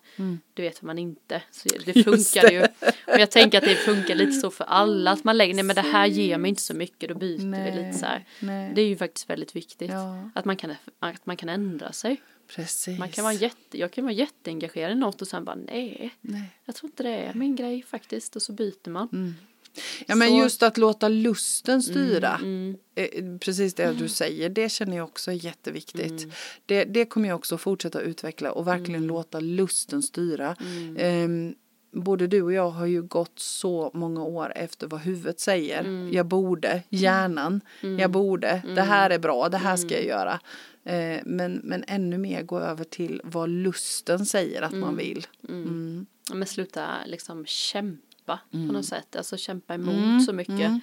det 0.54 0.62
vet 0.62 0.82
man 0.82 0.98
inte. 0.98 1.42
Så 1.50 1.68
det 1.84 1.92
funkar 2.04 2.42
det. 2.48 2.52
ju. 2.54 2.62
Och 3.14 3.20
jag 3.20 3.30
tänker 3.30 3.58
att 3.58 3.64
det 3.64 3.74
funkar 3.74 4.14
lite 4.14 4.32
så 4.32 4.50
för 4.50 4.64
alla, 4.64 5.10
att 5.10 5.24
man 5.24 5.36
lägger, 5.36 5.54
nej 5.54 5.64
men 5.64 5.76
det 5.76 5.82
här 5.82 6.06
ger 6.06 6.38
mig 6.38 6.48
inte 6.48 6.62
så 6.62 6.74
mycket, 6.74 7.08
då 7.08 7.14
byter 7.14 7.44
Nej, 7.44 7.70
vi 7.70 7.82
lite 7.82 7.98
så 7.98 8.06
här. 8.06 8.24
nej. 8.40 8.72
Det 8.74 8.82
är 8.82 8.86
ju 8.86 8.96
faktiskt 8.96 9.30
väldigt 9.30 9.56
viktigt. 9.56 9.90
Ja. 9.90 10.30
Att, 10.34 10.44
man 10.44 10.56
kan, 10.56 10.74
att 10.98 11.26
man 11.26 11.36
kan 11.36 11.48
ändra 11.48 11.92
sig. 11.92 12.20
Precis. 12.56 12.98
Man 12.98 13.08
kan 13.08 13.24
vara 13.24 13.34
jätte, 13.34 13.78
jag 13.78 13.90
kan 13.90 14.04
vara 14.04 14.14
jätteengagerad 14.14 14.92
i 14.92 14.94
något 14.94 15.22
och 15.22 15.28
sen 15.28 15.44
bara 15.44 15.56
nej, 15.56 16.14
Nej. 16.20 16.50
jag 16.64 16.74
tror 16.74 16.88
inte 16.88 17.02
det 17.02 17.14
är 17.14 17.34
min 17.34 17.56
grej 17.56 17.82
faktiskt 17.82 18.36
och 18.36 18.42
så 18.42 18.52
byter 18.52 18.90
man. 18.90 19.34
Mm. 19.76 20.04
Ja 20.06 20.14
men 20.14 20.28
Så- 20.28 20.36
just 20.36 20.62
att 20.62 20.78
låta 20.78 21.08
lusten 21.08 21.82
styra. 21.82 22.38
Mm, 22.42 22.76
Eh, 22.96 23.38
Precis 23.40 23.74
det 23.74 23.92
du 23.92 24.08
säger, 24.08 24.48
det 24.48 24.68
känner 24.68 24.96
jag 24.96 25.04
också 25.04 25.30
är 25.30 25.34
jätteviktigt. 25.44 26.22
Mm. 26.22 26.30
Det, 26.66 26.84
det 26.84 27.04
kommer 27.04 27.28
jag 27.28 27.36
också 27.36 27.58
fortsätta 27.58 28.00
utveckla 28.00 28.52
och 28.52 28.66
verkligen 28.66 29.06
låta 29.06 29.40
lusten 29.40 30.02
styra. 30.02 30.56
Mm. 30.60 30.96
Ehm, 31.00 31.54
både 31.92 32.26
du 32.26 32.42
och 32.42 32.52
jag 32.52 32.70
har 32.70 32.86
ju 32.86 33.02
gått 33.02 33.38
så 33.38 33.90
många 33.94 34.24
år 34.24 34.52
efter 34.56 34.86
vad 34.86 35.00
huvudet 35.00 35.40
säger. 35.40 35.80
Mm. 35.80 36.12
Jag 36.12 36.26
borde, 36.26 36.82
hjärnan, 36.88 37.60
jag 37.98 38.10
borde, 38.10 38.62
det 38.74 38.82
här 38.82 39.10
är 39.10 39.18
bra, 39.18 39.48
det 39.48 39.56
här 39.58 39.74
Mm. 39.76 39.88
ska 39.88 39.94
jag 39.94 40.04
göra. 40.06 40.40
Eh, 40.84 41.20
men, 41.24 41.60
men 41.64 41.84
ännu 41.88 42.18
mer 42.18 42.42
gå 42.42 42.58
över 42.58 42.84
till 42.84 43.20
vad 43.24 43.48
lusten 43.48 44.26
säger 44.26 44.62
att 44.62 44.72
man 44.74 44.96
vill. 44.96 45.26
Mm. 45.48 46.06
Men 46.32 46.46
sluta 46.46 46.86
liksom 47.06 47.46
kämpa 47.46 48.02
på 48.26 48.38
Mm. 48.52 48.66
något 48.68 48.84
sätt, 48.86 49.16
alltså 49.16 49.36
kämpa 49.36 49.74
emot 49.74 50.24
så 50.24 50.32
mycket. 50.32 50.80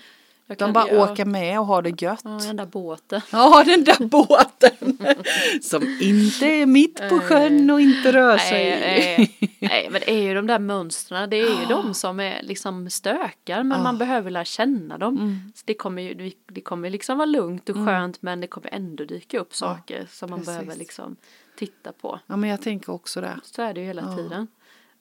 Jag 0.47 0.57
De 0.57 0.73
bara 0.73 0.87
ja. 0.91 1.11
åker 1.11 1.25
med 1.25 1.59
och 1.59 1.65
har 1.65 1.81
det 1.81 2.01
gött. 2.01 2.21
Ja, 2.23 2.29
den 2.29 2.55
där 2.55 2.65
båten. 2.65 3.21
Ja, 3.31 3.63
den 3.65 3.83
där 3.83 4.05
båten 4.05 4.97
som 5.61 5.97
inte 6.01 6.45
är 6.45 6.65
mitt 6.65 7.09
på 7.09 7.19
sjön 7.19 7.69
och 7.69 7.81
inte 7.81 8.13
rör 8.13 8.37
sig. 8.37 8.69
Nej, 8.79 9.17
nej, 9.39 9.57
nej, 9.59 9.87
men 9.91 10.01
det 10.05 10.11
är 10.11 10.21
ju 10.21 10.33
de 10.33 10.47
där 10.47 10.59
mönstren, 10.59 11.29
det 11.29 11.37
är 11.37 11.59
ju 11.61 11.65
de 11.69 11.93
som 11.93 12.19
är 12.19 12.43
liksom 12.43 12.89
stökar 12.89 13.63
men 13.63 13.83
man 13.83 13.97
behöver 13.97 14.31
lära 14.31 14.45
känna 14.45 14.97
dem. 14.97 15.17
Mm. 15.17 15.51
Så 15.55 15.61
det 15.65 15.73
kommer 15.73 16.01
ju 16.01 16.31
det 16.47 16.61
kommer 16.61 16.89
liksom 16.89 17.17
vara 17.17 17.25
lugnt 17.25 17.69
och 17.69 17.75
skönt 17.75 18.21
men 18.21 18.41
det 18.41 18.47
kommer 18.47 18.73
ändå 18.73 19.05
dyka 19.05 19.39
upp 19.39 19.55
saker 19.55 20.07
som 20.11 20.29
man 20.29 20.39
precis. 20.39 20.53
behöver 20.53 20.75
liksom 20.75 21.15
titta 21.55 21.91
på. 21.91 22.19
Ja, 22.27 22.35
men 22.35 22.49
jag 22.49 22.61
tänker 22.61 22.91
också 22.91 23.21
det. 23.21 23.39
Så 23.43 23.61
är 23.61 23.73
det 23.73 23.79
ju 23.79 23.85
hela 23.85 24.15
tiden. 24.15 24.47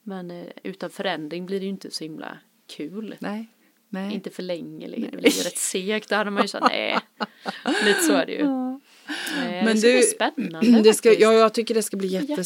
Men 0.03 0.31
eh, 0.31 0.47
utan 0.63 0.91
förändring 0.91 1.47
blir 1.47 1.61
det 1.61 1.65
ju 1.65 1.71
inte 1.71 1.91
så 1.91 2.05
himla 2.05 2.39
kul. 2.77 3.15
Nej, 3.19 3.49
nej. 3.89 4.15
Inte 4.15 4.31
för 4.31 4.43
länge, 4.43 4.87
eller 4.87 4.99
det 4.99 5.17
blir 5.17 5.23
rätt 5.45 5.59
segt. 5.59 6.09
Då 6.09 6.17
hade 6.17 6.31
man 6.31 6.43
ju 6.43 6.49
sagt 6.49 6.67
nej. 6.69 6.99
Lite 7.85 8.01
så 8.01 8.13
är 8.13 8.27
det 8.27 8.33
ju. 8.33 8.41
Eh, 8.41 9.65
Men 9.65 9.67
det 9.67 9.77
ska 9.81 9.89
du, 9.89 9.95
bli 9.95 10.03
spännande 10.03 10.81
det 10.83 10.95
ska, 10.95 11.13
ja, 11.13 11.33
jag 11.33 11.55
tycker 11.55 11.75
det 11.75 11.83
ska 11.83 11.97
bli 11.97 12.09
jättespännande. 12.09 12.41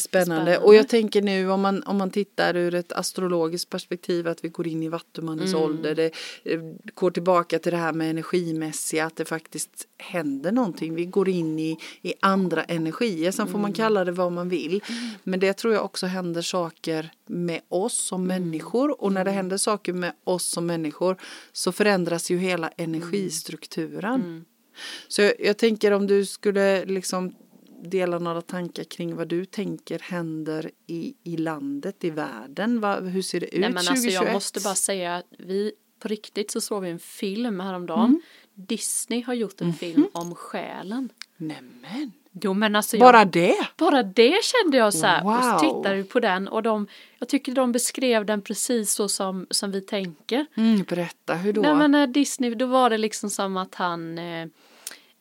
Jättespännande. 0.51 0.57
Och 0.57 0.75
jag 0.75 0.87
tänker 0.89 1.21
nu 1.21 1.49
om 1.51 1.61
man, 1.61 1.83
om 1.83 1.97
man 1.97 2.09
tittar 2.09 2.55
ur 2.55 2.73
ett 2.75 2.91
astrologiskt 2.91 3.69
perspektiv 3.69 4.27
att 4.27 4.43
vi 4.43 4.49
går 4.49 4.67
in 4.67 4.83
i 4.83 4.89
vattumannens 4.89 5.53
Mm. 5.53 5.63
ålder. 5.65 5.95
Det 5.95 6.11
eh, 6.43 6.59
går 6.93 7.11
tillbaka 7.11 7.59
till 7.59 7.71
det 7.71 7.77
här 7.77 7.93
med 7.93 8.09
energimässiga, 8.09 9.05
att 9.05 9.15
det 9.15 9.25
faktiskt 9.25 9.87
händer 9.97 10.51
någonting. 10.51 10.95
Vi 10.95 11.05
går 11.05 11.29
in 11.29 11.59
i, 11.59 11.77
i 12.01 12.13
andra 12.19 12.63
energier. 12.63 13.31
Sen 13.31 13.47
får 13.47 13.59
man 13.59 13.65
Mm. 13.65 13.73
kalla 13.73 14.05
det 14.05 14.11
vad 14.11 14.31
man 14.31 14.49
vill. 14.49 14.83
Men 15.23 15.39
det 15.39 15.53
tror 15.53 15.73
jag 15.73 15.85
också 15.85 16.05
händer 16.05 16.41
saker 16.41 17.09
med 17.27 17.61
oss 17.69 17.93
som 17.93 18.23
Mm. 18.23 18.41
människor. 18.43 19.01
Och 19.01 19.11
när 19.11 19.25
det 19.25 19.31
händer 19.31 19.57
saker 19.57 19.93
med 19.93 20.13
oss 20.23 20.43
som 20.43 20.65
människor 20.65 21.17
så 21.51 21.71
förändras 21.71 22.31
ju 22.31 22.37
hela 22.37 22.67
energistrukturen. 22.67 24.21
Mm. 24.21 24.45
Så 25.07 25.21
jag, 25.21 25.33
jag 25.39 25.57
tänker 25.57 25.91
om 25.91 26.07
du 26.07 26.25
skulle 26.25 26.85
liksom 26.85 27.35
dela 27.83 28.19
några 28.19 28.41
tankar 28.41 28.83
kring 28.83 29.15
vad 29.15 29.27
du 29.27 29.45
tänker 29.45 29.99
händer 29.99 30.71
i, 30.87 31.15
i 31.23 31.37
landet, 31.37 32.03
i 32.03 32.09
världen. 32.09 32.79
Va, 32.81 32.99
hur 32.99 33.21
ser 33.21 33.39
det 33.39 33.55
ut 33.55 33.61
Nej 33.61 33.69
men 33.69 33.77
alltså 33.77 33.93
2021? 33.93 34.23
jag 34.23 34.33
måste 34.33 34.59
bara 34.59 34.75
säga 34.75 35.15
att 35.15 35.25
vi 35.39 35.71
på 35.99 36.07
riktigt 36.07 36.51
så 36.51 36.61
såg 36.61 36.83
vi 36.83 36.89
en 36.89 36.99
film 36.99 37.59
häromdagen. 37.59 38.05
Mm. 38.05 38.21
Disney 38.53 39.21
har 39.21 39.33
gjort 39.33 39.61
en 39.61 39.73
film 39.73 40.07
om 40.13 40.35
själen. 40.35 41.09
Nämen, 41.37 42.11
Jo 42.41 42.53
men 42.53 42.75
alltså 42.75 42.97
jag, 42.97 43.01
bara 43.05 43.25
det? 43.25 43.55
bara 43.77 44.03
det 44.03 44.35
kände 44.43 44.77
jag 44.77 44.93
så 44.93 45.05
här. 45.05 45.25
Och 45.25 45.43
så 45.43 45.51
Wow. 45.51 45.59
tittade 45.59 45.95
vi 45.95 46.03
på 46.03 46.19
den 46.19 46.47
och 46.47 46.63
de, 46.63 46.87
jag 47.19 47.29
tycker 47.29 47.51
de 47.51 47.71
beskrev 47.71 48.25
den 48.25 48.41
precis 48.41 48.91
så 48.91 49.07
som, 49.09 49.47
som 49.49 49.71
vi 49.71 49.81
tänker. 49.81 50.45
Mm, 50.57 50.83
berätta, 50.83 51.33
hur 51.33 51.53
då? 51.53 51.61
Nej 51.61 51.75
men 51.75 51.91
när 51.91 52.07
Disney, 52.07 52.55
då 52.55 52.65
var 52.65 52.89
det 52.89 52.97
liksom 52.97 53.29
som 53.29 53.57
att 53.57 53.75
han 53.75 54.17
eh, 54.17 54.47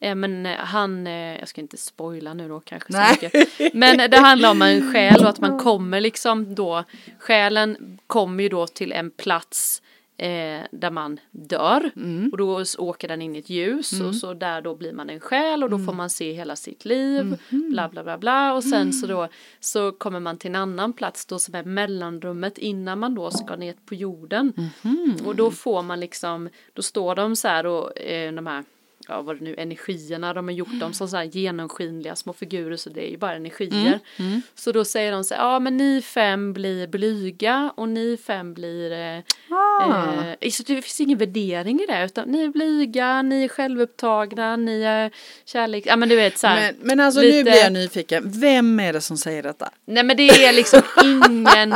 eh, 0.01 0.15
men 0.15 0.47
eh, 0.47 0.57
han, 0.59 1.07
eh, 1.07 1.39
jag 1.39 1.49
ska 1.49 1.61
inte 1.61 1.77
spoila 1.77 2.35
nu 2.35 2.49
då 2.49 2.61
kanske 2.61 2.93
så 2.93 2.99
Nej. 2.99 3.19
mycket. 3.23 3.75
Men 3.75 4.11
det 4.11 4.19
handlar 4.19 4.51
om 4.51 4.63
en 4.63 4.93
själ 4.93 5.23
och 5.23 5.29
att 5.29 5.41
man 5.41 5.59
kommer 5.65 6.01
liksom 6.01 6.55
då, 6.55 6.85
själen 7.19 7.99
kommer 8.07 8.43
ju 8.43 8.49
då 8.49 8.67
till 8.67 8.93
en 8.93 9.11
plats 9.11 9.83
eh, 10.17 10.61
där 10.71 10.91
man 10.91 11.21
dör 11.31 11.91
Mm. 11.97 12.29
och 12.33 12.39
då 12.39 12.65
åker 12.79 13.09
den 13.09 13.23
in 13.23 13.37
i 13.37 13.39
ett 13.39 13.51
ljus 13.51 14.01
och 14.01 14.15
så 14.15 14.35
där 14.35 14.61
då 14.63 14.75
blir 14.75 14.93
man 14.93 15.11
en 15.11 15.21
själ 15.21 15.63
och 15.63 15.71
då 15.71 15.77
Mm. 15.77 15.87
får 15.87 15.93
man 15.93 16.11
se 16.11 16.33
hela 16.33 16.57
sitt 16.57 16.85
liv, 16.85 17.23
Mm-hmm. 17.51 17.71
bla 17.71 17.89
bla 17.89 18.03
bla 18.05 18.19
bla 18.19 18.55
och 18.55 18.65
sen 18.65 18.93
så 18.93 19.07
då 19.07 19.29
så 19.61 19.93
kommer 19.93 20.21
man 20.21 20.39
till 20.39 20.51
en 20.51 20.57
annan 20.57 20.93
plats 20.93 21.27
då 21.27 21.39
som 21.39 21.55
är 21.55 21.65
mellanrummet 21.65 22.59
innan 22.59 22.99
man 22.99 23.15
då 23.15 23.31
ska 23.31 23.57
ner 23.57 23.75
på 23.87 23.95
jorden 23.95 24.53
Mm-hmm. 24.57 25.27
och 25.27 25.37
då 25.37 25.51
får 25.51 25.83
man 25.83 26.01
liksom, 26.01 26.49
då 26.73 26.83
står 26.83 27.15
de 27.15 27.37
så 27.37 27.49
här 27.49 27.67
och 27.67 27.99
eh, 27.99 28.33
de 28.33 28.47
här 28.47 28.65
ja 29.09 29.23
vad 29.23 29.39
det 29.39 29.45
nu 29.45 29.55
energierna 29.59 30.35
de 30.35 30.49
har 30.49 30.53
gjort 30.53 30.81
dem 30.81 30.93
som 30.93 31.09
så 31.09 31.17
här 31.17 31.25
genomskinliga 31.25 32.17
små 32.17 32.33
figurer 32.33 32.77
så 32.77 32.91
det 32.91 33.07
är 33.07 33.11
ju 33.11 33.17
bara 33.19 33.35
energier. 33.35 34.01
Mm. 34.17 34.43
Så 34.55 34.73
då 34.73 34.85
säger 34.85 35.13
de 35.13 35.25
så 35.25 35.35
här, 35.35 35.43
ja 35.43 35.59
men 35.61 35.77
ni 35.77 36.03
fem 36.03 36.53
blir 36.53 36.87
blyga 36.87 37.73
och 37.77 37.89
ni 37.89 38.17
fem 38.27 38.55
blir 38.55 38.93
eh, 38.93 39.23
Ah. 39.51 40.13
Eh, 40.41 40.51
så 40.51 40.63
det 40.63 40.83
finns 40.83 41.01
ingen 41.01 41.19
värdering 41.19 41.81
i 41.81 41.87
det 41.87 42.05
utan 42.05 42.29
ni 42.29 42.45
är 42.45 42.49
blyga, 42.49 43.23
ni 43.23 43.45
är 43.45 43.49
självupptagna, 43.49 44.57
ni 44.57 44.83
är 44.83 45.11
kärlek, 45.45 45.85
ja 45.87 45.97
men 45.97 46.09
du 46.09 46.17
vet 46.17 46.39
så 46.39 46.47
här. 46.47 46.73
men, 46.79 46.87
men 46.87 47.01
alltså 47.01 47.21
nu 47.21 47.27
lite- 47.27 47.43
blir 47.43 47.55
jag 47.63 47.73
nyfiken. 47.73 48.23
Vem 48.41 48.81
är 48.81 48.93
det 48.93 49.01
som 49.01 49.17
säger 49.17 49.43
detta? 49.43 49.71
Nej 49.87 50.05
men 50.05 50.17
det 50.17 50.29
är 50.29 50.53
liksom 50.53 50.83
ingen, 51.05 51.75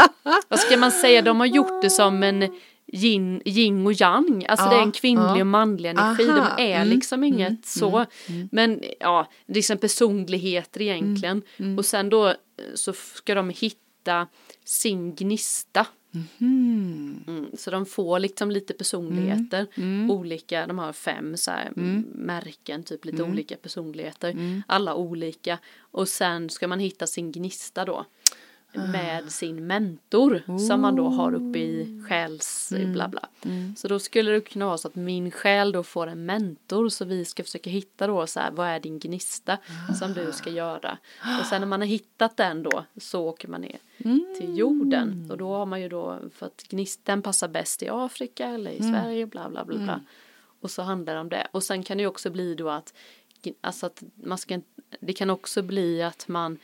vad 0.48 0.60
ska 0.60 0.76
man 0.76 0.92
säga, 0.92 1.22
de 1.22 1.40
har 1.40 1.46
gjort 1.46 1.82
det 1.82 1.90
som 1.90 2.22
en 2.22 2.50
yin, 2.92 3.42
yin 3.44 3.86
och 3.86 3.92
yang, 4.00 4.46
alltså 4.48 4.66
Ja, 4.66 4.70
det 4.70 4.76
är 4.76 4.82
en 4.82 4.92
kvinnlig 4.92 5.24
ja. 5.36 5.40
och 5.40 5.46
manlig 5.46 5.88
energi, 5.90 6.28
Aha, 6.30 6.56
de 6.56 6.62
är 6.72 6.76
mm, 6.76 6.88
liksom 6.88 7.24
inget 7.24 7.66
så, 7.66 8.04
men 8.50 8.82
ja, 9.00 9.28
det 9.46 9.52
är 9.52 9.54
liksom 9.54 9.78
personligheter 9.78 10.82
egentligen. 10.82 11.42
Mm, 11.56 11.78
och 11.78 11.84
sen 11.84 12.08
då 12.10 12.26
eh, 12.28 12.34
så 12.74 12.92
ska 12.92 13.34
de 13.34 13.50
hitta 13.50 14.26
sin 14.64 15.14
gnista. 15.14 15.86
Hmm. 16.38 17.24
Mm, 17.26 17.46
så 17.58 17.70
de 17.70 17.86
får 17.86 18.18
liksom 18.18 18.50
lite 18.50 18.74
personligheter, 18.74 19.66
Mm. 19.74 20.10
olika, 20.10 20.66
de 20.66 20.78
har 20.78 20.92
fem 20.92 21.36
så 21.36 21.50
här, 21.50 21.72
märken, 22.14 22.82
typ 22.82 23.04
lite 23.04 23.18
Mm. 23.22 23.30
olika 23.32 23.56
personligheter, 23.56 24.62
alla 24.66 24.94
olika. 24.94 25.58
Och 25.80 26.08
sen 26.08 26.50
ska 26.50 26.68
man 26.68 26.78
hitta 26.80 27.06
sin 27.06 27.32
gnista 27.32 27.84
då. 27.84 28.04
Med 28.78 29.32
sin 29.32 29.66
mentor 29.66 30.58
som 30.58 30.80
man 30.80 30.96
då 30.96 31.08
har 31.08 31.34
uppe 31.34 31.58
i 31.58 32.02
själs 32.08 32.72
Mm. 32.72 32.92
bla 32.92 33.08
bla. 33.08 33.28
Så 33.76 33.88
då 33.88 33.98
skulle 33.98 34.30
det 34.30 34.40
kunna 34.40 34.66
vara 34.66 34.78
så 34.78 34.88
att 34.88 34.94
min 34.94 35.30
själ 35.30 35.72
då 35.72 35.82
får 35.82 36.06
en 36.06 36.26
mentor 36.26 36.88
så 36.88 37.04
vi 37.04 37.24
ska 37.24 37.44
försöka 37.44 37.70
hitta 37.70 38.06
då 38.06 38.26
så 38.26 38.40
här 38.40 38.50
vad 38.50 38.68
är 38.68 38.80
din 38.80 38.98
gnista 38.98 39.58
som 39.98 40.12
du 40.12 40.32
ska 40.32 40.50
göra. 40.50 40.98
Och 41.40 41.46
sen 41.46 41.60
när 41.60 41.66
man 41.68 41.80
har 41.80 41.86
hittat 41.88 42.36
den 42.36 42.62
då 42.62 42.84
så 42.96 43.24
åker 43.24 43.48
man 43.48 43.60
ner 43.60 43.78
till 44.38 44.58
jorden. 44.58 45.28
Och 45.30 45.36
då 45.38 45.54
har 45.54 45.66
man 45.66 45.80
ju 45.80 45.88
då 45.88 46.18
för 46.34 46.46
att 46.46 46.62
gnistan 46.68 47.22
passar 47.22 47.48
bäst 47.48 47.82
i 47.82 47.88
Afrika 47.88 48.46
eller 48.46 48.70
i 48.70 48.82
Sverige 48.82 49.26
bla 49.26 49.48
bla 49.48 49.64
bla 49.64 49.78
bla. 49.78 50.00
Och 50.60 50.70
så 50.70 50.82
handlar 50.82 51.14
det 51.14 51.20
om 51.20 51.28
det. 51.28 51.48
Och 51.50 51.62
sen 51.62 51.82
kan 51.82 51.96
det 51.96 52.00
ju 52.00 52.06
också 52.08 52.30
bli 52.30 52.54
då 52.54 52.70
att 52.70 52.94
alltså 53.60 53.86
att 53.86 54.02
man 54.14 54.38
ska 54.38 54.60
det 55.00 55.12
kan 55.12 55.30
också 55.30 55.62
bli 55.62 56.02
att 56.02 56.28
man 56.28 56.58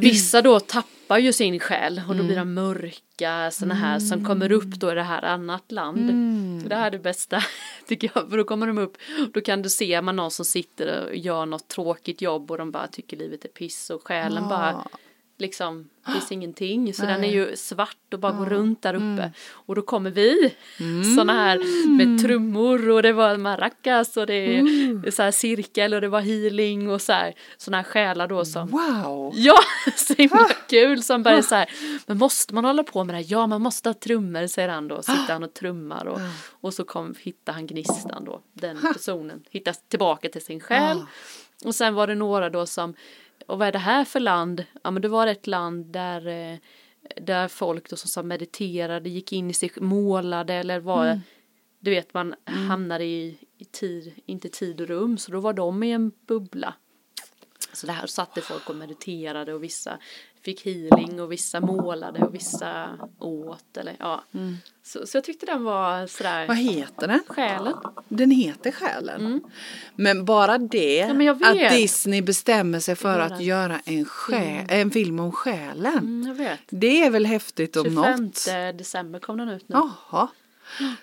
Vissa 0.00 0.42
då 0.42 0.60
tappar 0.60 1.18
ju 1.18 1.32
sin 1.32 1.58
själ 1.58 2.02
och 2.08 2.16
då 2.16 2.22
blir 2.22 2.36
de 2.36 2.54
mörka 2.54 3.50
sådana 3.50 3.74
här 3.74 3.98
som 3.98 4.24
kommer 4.24 4.52
upp 4.52 4.74
då 4.74 4.92
i 4.92 4.94
det 4.94 5.02
här 5.02 5.22
annat 5.22 5.72
land. 5.72 6.10
Så 6.62 6.68
det 6.68 6.74
här 6.74 6.86
är 6.86 6.90
det 6.90 6.98
bästa 6.98 7.42
tycker 7.86 8.10
jag 8.14 8.30
för 8.30 8.36
då 8.36 8.44
kommer 8.44 8.66
de 8.66 8.78
upp. 8.78 8.96
Då 9.32 9.40
kan 9.40 9.62
du 9.62 9.68
se 9.68 10.02
man 10.02 10.16
någon 10.16 10.30
som 10.30 10.44
sitter 10.44 11.06
och 11.06 11.16
gör 11.16 11.46
något 11.46 11.68
tråkigt 11.68 12.22
jobb 12.22 12.50
och 12.50 12.58
de 12.58 12.70
bara 12.70 12.86
tycker 12.86 13.16
livet 13.16 13.44
är 13.44 13.48
piss 13.48 13.90
och 13.90 14.06
själen 14.06 14.48
bara 14.48 14.84
liksom 15.40 15.88
finns 16.12 16.32
ingenting. 16.32 16.94
Så 16.94 17.02
den 17.02 17.24
är 17.24 17.32
ju 17.32 17.56
svart 17.56 17.96
och 18.12 18.18
bara 18.18 18.32
går 18.32 18.46
runt 18.46 18.82
där 18.82 18.94
uppe. 18.94 19.32
Och 19.52 19.74
då 19.74 19.82
kommer 19.82 20.10
vi. 20.10 20.54
Sådana 21.16 21.32
här 21.32 21.58
med 21.96 22.22
trummor 22.22 22.90
och 22.90 23.02
det 23.02 23.12
var 23.12 23.36
maracas 23.36 24.16
och 24.16 24.26
det 24.26 24.34
är 24.34 25.10
så 25.10 25.22
här 25.22 25.30
cirkel 25.30 25.94
och 25.94 26.00
det 26.00 26.08
var 26.08 26.20
healing 26.20 26.90
och 26.90 27.02
så 27.02 27.12
här 27.12 27.34
sådana 27.56 27.76
här 27.76 27.84
själar 27.84 28.28
då 28.28 28.44
som 28.44 28.68
Wow! 28.68 29.32
Ja, 29.34 29.58
så 29.96 30.14
himla 30.14 30.48
kul 30.68 31.02
som 31.02 31.22
bara 31.22 31.36
är 31.36 31.42
så 31.42 31.54
här, 31.54 31.70
men 32.06 32.18
måste 32.18 32.54
man 32.54 32.64
hålla 32.64 32.82
på 32.82 33.04
med 33.04 33.14
det 33.14 33.18
här? 33.18 33.26
Ja, 33.28 33.46
man 33.46 33.62
måste 33.62 33.88
ha 33.88 33.94
trummor, 33.94 34.46
säger 34.46 34.68
han 34.68 34.88
då. 34.88 35.02
Sitter 35.02 35.32
han 35.32 35.42
och 35.42 35.54
trummar 35.54 36.06
och, 36.06 36.20
och 36.50 36.74
så 36.74 36.84
kom, 36.84 37.14
hittar 37.20 37.52
han 37.52 37.66
gnistan 37.66 38.24
då, 38.24 38.40
den 38.52 38.80
personen, 38.94 39.42
hittar 39.50 39.74
tillbaka 39.88 40.28
till 40.28 40.44
sin 40.44 40.60
själ. 40.60 41.02
Och 41.64 41.74
sen 41.74 41.94
var 41.94 42.06
det 42.06 42.14
några 42.14 42.50
då 42.50 42.66
som, 42.66 42.94
och 43.50 43.58
vad 43.58 43.68
är 43.68 43.72
det 43.72 43.78
här 43.78 44.04
för 44.04 44.20
land? 44.20 44.64
Ja, 44.82 44.90
men 44.90 45.02
det 45.02 45.08
var 45.08 45.26
ett 45.26 45.46
land 45.46 45.86
där 45.86 46.26
eh, 46.26 46.58
där 47.16 47.48
folk 47.48 47.90
då 47.90 47.96
som 47.96 48.08
sa 48.08 48.22
mediterade, 48.22 49.08
gick 49.08 49.32
in 49.32 49.50
i 49.50 49.52
sig, 49.52 49.70
målade 49.76 50.54
eller 50.54 50.80
var, 50.80 51.20
du 51.78 51.90
vet 51.90 52.14
man 52.14 52.34
hamnar 52.44 53.00
i, 53.00 53.38
i 53.58 53.64
tid, 53.64 54.14
inte 54.26 54.48
tid 54.48 54.80
och 54.80 54.88
rum, 54.88 55.18
så 55.18 55.32
då 55.32 55.40
var 55.40 55.52
de 55.52 55.82
i 55.82 55.92
en 55.92 56.12
bubbla. 56.26 56.74
Så 57.72 57.86
där 57.86 58.06
satt 58.06 58.34
det 58.34 58.40
folk 58.40 58.70
och 58.70 58.76
mediterade 58.76 59.54
och 59.54 59.62
vissa 59.62 59.98
fick 60.44 60.64
healing 60.66 61.20
och 61.20 61.32
vissa 61.32 61.60
målade 61.60 62.18
och 62.24 62.34
vissa 62.34 62.98
åt 63.18 63.76
eller 63.76 63.96
ja. 63.98 64.24
Så, 64.82 65.06
så 65.06 65.16
jag 65.16 65.24
tyckte 65.24 65.46
den 65.46 65.64
var 65.64 66.06
sådär 66.06 66.46
Vad 66.48 66.56
heter 66.56 67.08
den? 67.08 67.20
själen. 67.26 67.74
Den 68.08 68.30
heter 68.30 68.72
Själen. 68.72 69.40
Men 69.96 70.24
bara 70.24 70.58
det, 70.58 71.00
Mm. 71.00 71.16
men 71.16 71.26
att. 71.66 71.70
Disney 71.70 72.22
bestämmer 72.22 72.80
sig 72.80 72.96
för 72.96 73.18
att 73.20 73.40
göra 73.42 73.80
en, 73.84 74.04
sjä, 74.04 74.66
en 74.68 74.90
film 74.90 75.20
om 75.20 75.32
själen. 75.32 75.98
Mm, 75.98 76.26
jag 76.28 76.34
vet. 76.34 76.60
Det 76.70 77.02
är 77.02 77.10
väl 77.10 77.26
häftigt 77.26 77.76
om 77.76 77.84
25 77.84 78.24
något. 78.24 78.44
december 78.78 79.18
kom 79.18 79.36
den 79.38 79.48
ut 79.48 79.68
nu. 79.68 79.76
Jaha. 80.10 80.28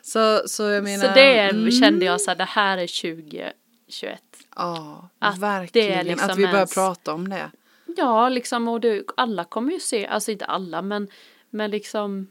Så, 0.02 0.42
så 0.48 0.64
jag 0.64 0.84
menar. 0.84 1.08
så 1.08 1.14
det 1.14 1.40
mm, 1.40 1.72
kände 1.72 2.06
jag 2.06 2.22
så 2.22 2.32
här, 2.32 2.36
det 2.36 2.44
här 2.44 2.78
är 2.78 2.88
2021. 2.88 4.22
Ja, 4.56 5.10
att 5.20 5.38
verkligen. 5.38 6.06
liksom 6.06 6.30
att 6.30 6.38
vi 6.38 6.42
börjar 6.42 6.56
ens- 6.56 6.74
prata 6.74 7.14
om 7.14 7.30
det. 7.30 7.52
Ja, 7.96 8.30
liksom 8.30 8.68
och 8.68 8.82
du, 8.82 9.06
alla 9.18 9.44
kommer 9.44 9.72
ju 9.72 9.80
se, 9.80 10.08
alltså 10.08 10.32
inte 10.32 10.46
alla 10.46 10.82
men, 10.82 11.08
men 11.50 11.72
liksom 11.72 12.28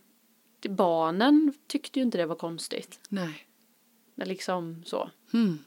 barnen 0.69 1.53
tyckte 1.67 1.99
ju 1.99 2.05
inte 2.05 2.19
det 2.19 2.27
var 2.27 2.37
konstigt. 2.37 3.01
Nej. 3.09 3.47
Är 4.17 4.27
liksom 4.27 4.83
så. 4.87 5.11
Mm. 5.33 5.59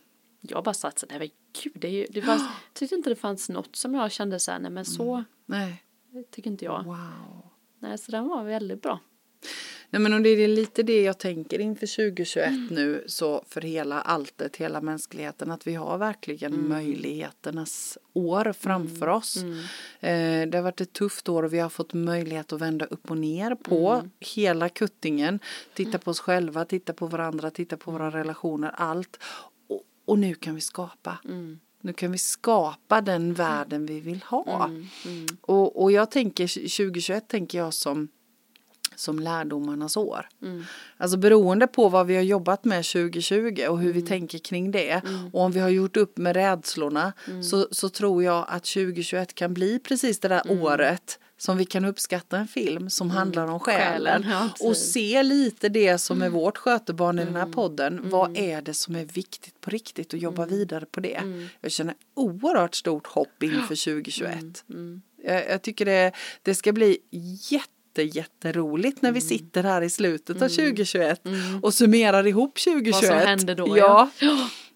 Jag 0.42 0.64
bara 0.64 0.74
satt 0.74 1.00
så 1.00 1.06
nej 1.10 1.20
men 1.20 1.30
gud, 1.64 1.74
det, 1.76 1.88
är 1.88 1.92
ju, 1.92 2.06
det 2.10 2.22
fanns, 2.22 2.44
tyckte 2.74 2.96
inte 2.96 3.10
det 3.10 3.16
fanns 3.16 3.50
något 3.50 3.76
som 3.76 3.94
jag 3.94 4.12
kände 4.12 4.40
så 4.40 4.52
här, 4.52 4.60
nej 4.60 4.72
men 4.72 4.86
så 4.86 5.24
Nej. 5.46 5.84
tycker 6.32 6.52
inte 6.52 6.66
jag. 6.66 6.84
Wow. 6.84 7.50
Nej, 7.80 7.98
så 7.98 8.12
den 8.12 8.28
var 8.28 8.44
väldigt 8.44 8.82
bra. 8.82 9.00
Nej 9.92 10.02
men 10.02 10.14
och 10.14 10.22
det 10.22 10.30
är 10.30 10.48
lite 10.48 10.84
det 10.84 11.02
jag 11.02 11.18
tänker 11.18 11.60
inför 11.60 12.12
2021 12.12 12.52
nu 12.70 13.04
så 13.08 13.44
för 13.48 13.62
hela 13.62 14.02
alltet, 14.02 14.56
hela 14.56 14.82
mänskligheten 14.82 15.52
att 15.52 15.68
vi 15.68 15.76
har 15.76 15.98
verkligen 15.98 16.68
möjligheternas 16.68 17.98
år 18.14 18.54
framför 18.54 19.08
oss. 19.08 19.38
Eh, 20.00 20.48
det 20.48 20.52
har 20.54 20.62
varit 20.62 20.82
ett 20.82 20.94
tufft 20.94 21.30
år 21.30 21.44
och 21.44 21.54
vi 21.54 21.60
har 21.60 21.70
fått 21.70 21.94
möjlighet 21.94 22.54
att 22.54 22.62
vända 22.62 22.86
upp 22.86 23.12
och 23.12 23.18
ner 23.18 23.56
på 23.56 24.10
hela 24.20 24.70
kuttingen. 24.70 25.40
Titta 25.74 25.98
på 25.98 26.12
oss 26.12 26.20
själva, 26.20 26.66
titta 26.66 26.94
på 26.94 27.08
varandra, 27.08 27.52
titta 27.52 27.78
på 27.78 27.92
våra 27.92 28.10
relationer, 28.12 28.72
allt. 28.76 29.20
Och, 29.68 29.82
och 30.06 30.20
nu 30.20 30.34
kan 30.34 30.56
vi 30.56 30.62
skapa. 30.62 31.18
Nu 31.82 31.94
kan 31.94 32.12
vi 32.12 32.18
skapa 32.18 33.02
den 33.02 33.34
världen 33.34 33.86
vi 33.86 34.00
vill 34.00 34.24
ha. 34.24 34.70
Och, 35.42 35.82
och 35.82 35.92
jag 35.92 36.12
tänker 36.12 36.48
2021 36.48 37.28
tänker 37.28 37.58
jag 37.58 37.74
som 37.74 38.08
som 39.00 39.20
lärdomarnas 39.20 39.98
år. 39.98 40.28
Alltså 40.98 41.18
beroende 41.18 41.68
på 41.68 41.90
vad 41.90 42.08
vi 42.08 42.16
har 42.16 42.24
jobbat 42.24 42.66
med 42.66 42.86
2020 42.86 43.66
och 43.70 43.80
hur 43.80 43.94
vi 43.94 44.02
tänker 44.02 44.38
kring 44.38 44.72
det 44.72 45.02
och 45.34 45.42
om 45.42 45.52
vi 45.52 45.60
har 45.60 45.70
gjort 45.70 45.98
upp 45.98 46.18
med 46.18 46.36
rädslorna 46.36 47.14
så, 47.44 47.68
så 47.72 47.90
tror 47.90 48.24
jag 48.24 48.46
att 48.48 48.64
2021 48.64 49.36
kan 49.36 49.54
bli 49.54 49.80
precis 49.80 50.20
det 50.20 50.28
där 50.28 50.42
året 50.64 51.20
som 51.38 51.58
vi 51.58 51.66
kan 51.66 51.86
uppskatta 51.86 52.38
en 52.38 52.48
film 52.48 52.90
som 52.90 53.10
handlar 53.10 53.48
om 53.48 53.60
själen. 53.60 54.24
Själen, 54.24 54.50
ja, 54.60 54.68
och 54.68 54.78
se 54.78 55.24
lite 55.24 55.70
det 55.70 55.98
som 55.98 56.22
är 56.22 56.30
vårt 56.30 56.58
skötebarn 56.58 57.20
i 57.20 57.26
den 57.26 57.36
här 57.36 57.46
podden. 57.46 58.10
Vad 58.10 58.38
är 58.38 58.62
det 58.62 58.74
som 58.74 58.96
är 58.96 59.06
viktigt 59.06 59.62
på 59.62 59.70
riktigt 59.70 60.14
och 60.14 60.20
jobba 60.20 60.46
vidare 60.46 60.86
på 60.86 61.00
det. 61.00 61.22
Jag 61.62 61.72
känner 61.72 61.96
oerhört 62.14 62.76
stort 62.76 63.08
hopp 63.08 63.44
inför 63.44 63.62
2021. 63.86 64.64
Jag, 65.24 65.50
jag 65.50 65.62
tycker 65.62 65.86
det, 65.86 66.12
det 66.44 66.56
ska 66.56 66.74
bli 66.74 66.98
jätte 67.50 67.74
jätteroligt 67.98 69.02
när 69.02 69.12
vi 69.12 69.22
sitter 69.22 69.64
här 69.64 69.82
i 69.82 69.90
slutet 69.90 70.42
av 70.42 70.48
2021 70.48 71.22
och 71.62 71.74
summerar 71.74 72.28
ihop 72.28 72.56
2021. 72.60 72.94
Vad 72.94 73.04
som 73.20 73.28
hände 73.28 73.56
då, 73.56 73.78
Ja. 73.78 74.10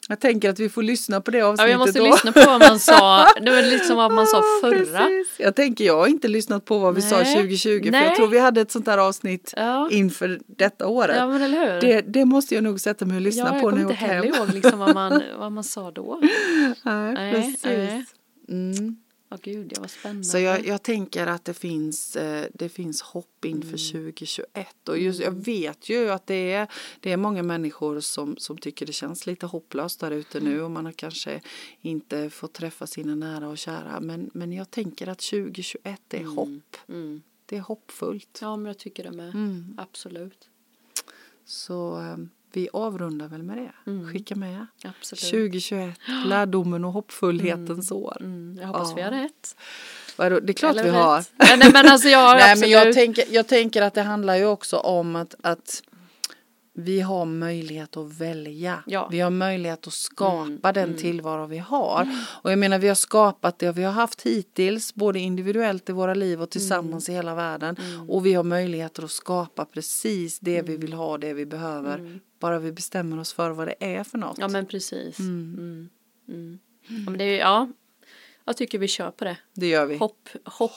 Jag 0.09 0.19
tänker 0.19 0.49
att 0.49 0.59
vi 0.59 0.69
får 0.69 0.83
lyssna 0.83 1.21
på 1.21 1.31
det 1.31 1.37
Ja, 1.37 1.45
avsnittet 1.47 1.71
jag 1.71 1.79
måste 1.79 1.99
då. 1.99 2.05
lyssna 2.05 2.31
på 2.31 2.39
vad 2.45 2.59
man 2.59 2.79
sa, 2.79 3.25
det 3.41 3.51
var 3.51 3.61
liksom 3.71 3.97
vad 3.97 4.11
man 4.13 4.27
sa 4.27 4.43
förra. 4.61 4.75
Precis. 4.85 5.35
Jag 5.39 5.55
tänker 5.55 5.85
jag 5.85 5.97
har 5.97 6.07
inte 6.07 6.27
lyssnat 6.27 6.65
på 6.65 6.79
vad 6.79 6.95
vi 6.95 7.01
sa 7.01 7.17
Nej. 7.17 7.35
2020 7.35 7.83
för 7.83 7.91
Nej. 7.91 8.05
jag 8.05 8.15
tror 8.15 8.27
vi 8.27 8.39
hade 8.39 8.61
ett 8.61 8.71
sånt 8.71 8.85
där 8.85 8.97
avsnitt 8.97 9.53
Ja. 9.57 9.89
inför 9.91 10.39
detta 10.47 10.87
året. 10.87 11.15
Ja, 11.17 11.27
men 11.27 11.41
eller 11.41 11.73
hur? 11.73 11.81
Det, 11.81 12.01
det 12.01 12.25
måste 12.25 12.55
jag 12.55 12.63
nog 12.63 12.79
sätta 12.79 13.05
mig 13.05 13.15
och 13.15 13.21
lyssna 13.21 13.43
ja, 13.43 13.53
jag 13.53 13.61
på 13.61 13.69
när 13.69 13.77
kommer 13.77 13.81
jag 13.83 13.91
inte 13.91 14.03
åker 14.05 14.13
heller 14.13 14.33
hem. 14.33 14.43
ihåg 14.45 14.53
liksom 14.53 14.79
vad, 14.79 14.93
man, 14.95 15.21
vad 15.39 15.51
man 15.51 15.63
sa 15.63 15.91
då. 15.91 16.19
Nej, 16.83 17.13
Nej, 17.13 17.33
precis. 17.33 17.63
nej. 17.63 18.05
Mm. 18.49 18.95
Åh 19.33 19.39
gud, 19.41 19.67
det 19.67 19.79
var 19.79 19.87
spännande. 19.87 20.23
Så 20.23 20.39
jag, 20.39 20.65
jag 20.65 20.83
tänker 20.83 21.27
att 21.27 21.45
det 21.45 21.53
finns, 21.53 22.15
eh, 22.15 22.47
det 22.53 22.69
finns 22.69 23.01
hopp 23.01 23.45
inför 23.45 23.67
Mm. 23.67 24.05
2021 24.13 24.89
och 24.89 24.97
just, 24.97 25.19
jag 25.19 25.31
vet 25.31 25.89
ju 25.89 26.09
att 26.09 26.27
det 26.27 26.51
är, 26.51 26.67
det 26.99 27.11
är 27.11 27.17
många 27.17 27.43
människor 27.43 27.99
som, 27.99 28.37
som 28.37 28.57
tycker 28.57 28.85
det 28.85 28.93
känns 28.93 29.27
lite 29.27 29.45
hopplöst 29.45 29.99
där 29.99 30.11
ute 30.11 30.39
nu 30.39 30.61
och 30.61 30.71
man 30.71 30.85
har 30.85 30.91
kanske 30.91 31.41
inte 31.81 32.29
fått 32.29 32.53
träffa 32.53 32.87
sina 32.87 33.15
nära 33.15 33.47
och 33.47 33.57
kära 33.57 33.99
men, 33.99 34.29
men 34.33 34.51
jag 34.51 34.71
tänker 34.71 35.07
att 35.07 35.19
2021 35.19 36.13
är 36.13 36.23
hopp. 36.23 36.77
Mm. 36.89 37.21
Det 37.45 37.57
är 37.57 37.61
hoppfullt. 37.61 38.39
Ja, 38.41 38.55
men 38.55 38.65
jag 38.65 38.77
tycker 38.77 39.03
det 39.03 39.11
med. 39.11 39.29
Mm. 39.29 39.77
Absolut. 39.77 40.49
Så 41.45 41.99
eh, 41.99 42.17
vi 42.53 42.69
avrundar 42.73 43.27
väl 43.27 43.43
med 43.43 43.57
det. 43.57 43.91
Mm. 43.91 44.11
Skicka 44.13 44.35
med. 44.35 44.65
Absolut. 44.83 45.21
2021, 45.21 45.99
lärdomen 46.25 46.85
och 46.85 46.91
hoppfullhetens 46.91 47.91
år. 47.91 48.17
Mm, 48.19 48.57
jag 48.61 48.67
hoppas 48.67 48.89
Ja. 48.89 48.95
vi 48.95 49.01
har 49.01 49.11
rätt. 49.11 49.55
Vadå, 50.15 50.39
Det 50.39 50.51
är 50.51 50.53
klart 50.53 50.71
Eller 50.71 50.83
vi 50.83 50.89
rätt. 50.89 50.95
har. 50.97 51.23
Nej, 51.37 51.57
nej, 51.57 51.69
men 51.73 51.87
alltså 51.87 52.07
jag 52.09 52.19
har 52.27 52.35
Nej, 52.35 52.51
absolut. 52.51 52.59
men 52.61 52.69
jag 52.85 52.93
tänker, 52.93 53.23
jag 53.31 53.47
tänker 53.47 53.81
att 53.81 53.93
det 53.93 54.01
handlar 54.01 54.35
ju 54.35 54.45
också 54.45 54.77
om 54.77 55.15
att, 55.15 55.35
att 55.41 55.83
vi 56.75 57.01
har 57.01 57.25
möjlighet 57.25 57.97
att 57.97 58.13
välja. 58.21 58.83
Ja. 58.87 59.07
Vi 59.11 59.19
har 59.19 59.29
möjlighet 59.29 59.87
att 59.87 59.93
skapa 59.93 60.43
Mm, 60.43 60.59
den 60.61 60.83
mm. 60.83 60.97
tillvaro 60.97 61.45
vi 61.45 61.57
har. 61.57 62.07
Och 62.41 62.51
jag 62.51 62.59
menar 62.59 62.79
vi 62.79 62.87
har 62.87 62.95
skapat 62.95 63.59
det 63.59 63.71
vi 63.71 63.83
har 63.83 63.91
haft 63.91 64.21
hittills 64.21 64.95
både 64.95 65.19
individuellt 65.19 65.89
i 65.89 65.91
våra 65.91 66.13
liv 66.13 66.41
och 66.41 66.49
tillsammans 66.49 67.09
Mm. 67.09 67.13
i 67.13 67.17
hela 67.17 67.35
världen. 67.35 67.75
Och 68.07 68.25
vi 68.25 68.33
har 68.33 68.43
möjligheter 68.43 69.03
att 69.03 69.11
skapa 69.11 69.65
precis 69.65 70.39
det 70.39 70.61
vi 70.61 70.77
vill 70.77 70.93
ha, 70.93 71.17
det 71.17 71.33
vi 71.33 71.45
behöver. 71.45 72.19
Bara 72.39 72.59
vi 72.59 72.71
bestämmer 72.71 73.19
oss 73.19 73.33
för 73.33 73.49
vad 73.51 73.67
det 73.67 73.75
är 73.79 74.03
för 74.03 74.17
något. 74.17 74.37
Ja, 74.37 74.47
men 74.47 74.65
precis. 74.65 75.19
Mm. 75.19 75.89
Mm. 76.27 76.59
Ja, 76.87 77.09
men 77.09 77.17
det 77.17 77.23
är, 77.23 77.39
ja, 77.39 77.69
jag 78.45 78.57
tycker 78.57 78.79
vi 78.79 78.87
kör 78.87 79.11
på 79.11 79.25
det. 79.25 79.37
Det 79.53 79.67
gör 79.67 79.85
vi. 79.85 79.97
Hopp, 79.97 80.29
hopp, 80.45 80.71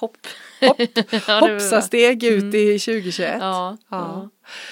hopp. 0.00 0.16
Hopp. 0.60 0.76
ja, 0.80 0.84
det 0.94 1.28
var 1.28 1.40
Hopsa 1.40 1.70
bra. 1.70 1.82
steg 1.82 2.24
ut 2.24 2.54
i 2.54 2.78
2021. 2.78 3.28
Mm. 3.34 3.40
Ja, 3.40 3.76
Ja. 3.90 4.28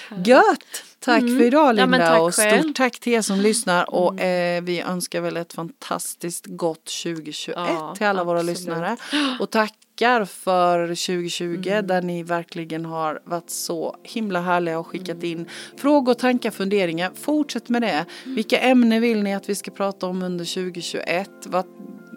ja. 0.09 0.17
Gött! 0.25 0.83
Tack 0.99 1.21
för 1.21 1.41
idag 1.41 1.65
Mm. 1.69 1.77
Ja, 1.77 1.85
Linda 1.97 2.07
tack 2.07 2.21
och 2.21 2.33
själv. 2.35 2.61
stort 2.61 2.75
tack 2.75 2.99
till 2.99 3.13
er 3.13 3.21
som 3.21 3.39
lyssnar 3.39 3.89
och 3.95 4.19
eh, 4.21 4.63
vi 4.63 4.81
önskar 4.81 5.21
väl 5.21 5.37
ett 5.37 5.53
fantastiskt 5.53 6.45
gott 6.47 6.85
2021 7.03 7.55
Ja, 7.57 7.93
till 7.97 8.07
alla 8.07 8.23
våra 8.23 8.39
absolut. 8.39 8.57
lyssnare 8.59 8.97
och 9.39 9.49
tackar 9.49 10.25
för 10.25 10.87
2020 10.87 11.63
Mm. 11.69 11.87
där 11.87 12.01
ni 12.01 12.23
verkligen 12.23 12.85
har 12.85 13.19
varit 13.25 13.49
så 13.49 13.95
himla 14.03 14.41
härliga 14.41 14.79
och 14.79 14.87
skickat 14.87 15.23
in 15.23 15.49
frågor, 15.77 16.13
tankar, 16.13 16.51
funderingar. 16.51 17.11
Fortsätt 17.15 17.69
med 17.69 17.81
det. 17.81 18.05
Mm. 18.23 18.35
Vilka 18.35 18.59
ämnen 18.59 19.01
vill 19.01 19.23
ni 19.23 19.35
att 19.35 19.49
vi 19.49 19.55
ska 19.55 19.71
prata 19.71 20.07
om 20.07 20.23
under 20.23 20.45
2021? 20.45 21.29
Vad, 21.45 21.65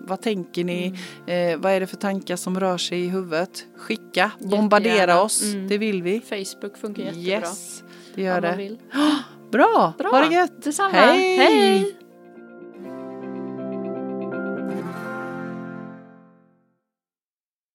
vad 0.09 0.21
tänker 0.21 0.65
ni? 0.65 0.95
Mm. 1.27 1.53
Eh, 1.55 1.59
vad 1.63 1.73
är 1.73 1.81
det 1.81 1.87
för 1.87 1.97
tankar 1.97 2.37
som 2.37 2.61
rör 2.61 2.79
sig 2.79 3.01
i 3.05 3.09
huvudet? 3.09 3.67
Skicka, 3.77 4.31
bombardera 4.39 4.95
Jättegärna. 4.95 5.23
oss. 5.23 5.43
Mm. 5.43 5.69
Det 5.69 5.79
vill 5.79 6.03
vi. 6.03 6.21
Facebook 6.21 6.79
funkar 6.79 7.03
jättebra. 7.03 7.23
Yes, 7.23 7.83
det 8.15 8.23
gör 8.23 8.41
det. 8.41 8.77
Bra, 9.53 9.93
Bra. 9.99 10.11
ha 10.11 10.21
det 10.29 10.35
gött. 10.35 10.63
Detsamma. 10.63 10.91
Hej. 10.91 11.37
Hej. 11.37 11.98